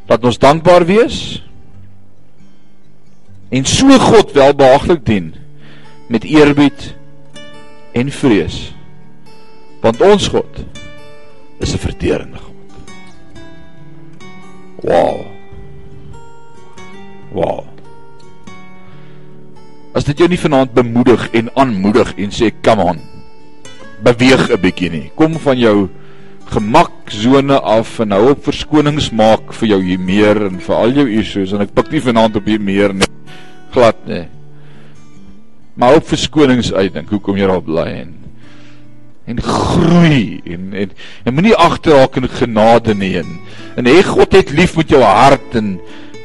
Laat 0.08 0.24
ons 0.24 0.38
dankbaar 0.38 0.86
wees 0.86 1.44
en 3.50 3.66
so 3.66 3.88
God 4.00 4.32
welbehaaglik 4.32 5.06
dien 5.06 5.36
met 6.08 6.24
eerbied 6.24 6.96
en 7.94 8.12
vrees. 8.12 8.74
Want 9.82 10.02
ons 10.02 10.28
God 10.28 10.66
is 11.60 11.74
'n 11.74 11.78
verterende 11.78 12.38
God. 12.38 12.52
Wow. 14.82 15.26
Wow. 17.32 17.64
As 19.94 20.04
dit 20.04 20.18
jou 20.18 20.28
nie 20.28 20.39
vanaand 20.39 20.74
bemoedig 20.74 21.30
en 21.32 21.52
aanmoedig 21.56 22.14
en 22.18 22.32
sê 22.32 22.52
come 22.62 22.84
on. 22.84 23.00
Beweeg 24.04 24.50
'n 24.50 24.62
bietjie 24.62 24.89
nie. 24.89 25.12
Kom 25.16 25.39
van 25.39 25.58
jou 25.58 25.89
gemaksone 26.46 27.60
af 27.60 28.00
en 28.00 28.12
hou 28.12 28.32
op 28.32 28.44
verskonings 28.44 29.12
maak 29.12 29.54
vir 29.54 29.70
jou 29.70 29.82
hier 29.84 30.00
meer 30.00 30.46
en 30.48 30.60
vir 30.60 30.76
al 30.76 30.92
jou 30.92 31.08
issues 31.08 31.54
en 31.54 31.62
ek 31.62 31.74
pik 31.74 31.92
nie 31.92 32.02
vanaand 32.02 32.36
op 32.36 32.46
hier 32.46 32.60
meer 32.60 32.94
nie. 32.94 33.08
Glad 33.72 34.08
nie. 34.08 34.41
Maar 35.74 35.95
op 35.95 36.07
verskonings 36.07 36.74
uitdink. 36.74 37.09
Hoekom 37.09 37.38
jy 37.39 37.47
daar 37.47 37.63
bly 37.63 37.88
en 38.01 38.17
en 39.30 39.38
groei 39.41 40.41
en 40.49 40.74
en, 40.74 40.91
en 41.24 41.34
moenie 41.34 41.55
agterraak 41.55 42.17
in 42.17 42.28
genade 42.28 42.95
nie 42.97 43.13
en 43.19 43.38
en 43.78 43.88
hê 43.88 44.01
God 44.03 44.34
het 44.34 44.49
lief 44.57 44.74
met 44.76 44.89
jou 44.89 45.01
hart 45.05 45.55
en 45.55 45.76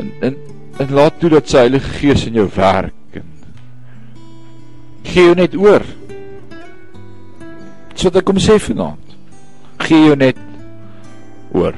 en, 0.00 0.08
en 0.20 0.38
en 0.80 0.92
laat 0.92 1.20
toe 1.20 1.30
dat 1.32 1.48
sy 1.48 1.66
Heilige 1.66 1.92
Gees 2.00 2.26
in 2.28 2.40
jou 2.40 2.48
werk 2.56 3.20
en 3.20 3.28
gee 5.06 5.28
jou 5.28 5.36
net 5.38 5.54
oor. 5.56 5.84
So 7.94 8.10
dat 8.10 8.20
ek 8.20 8.26
kom 8.28 8.40
sê 8.42 8.58
vanaand, 8.60 9.14
gee 9.86 10.02
jou 10.08 10.16
net 10.20 10.40
oor. 11.56 11.76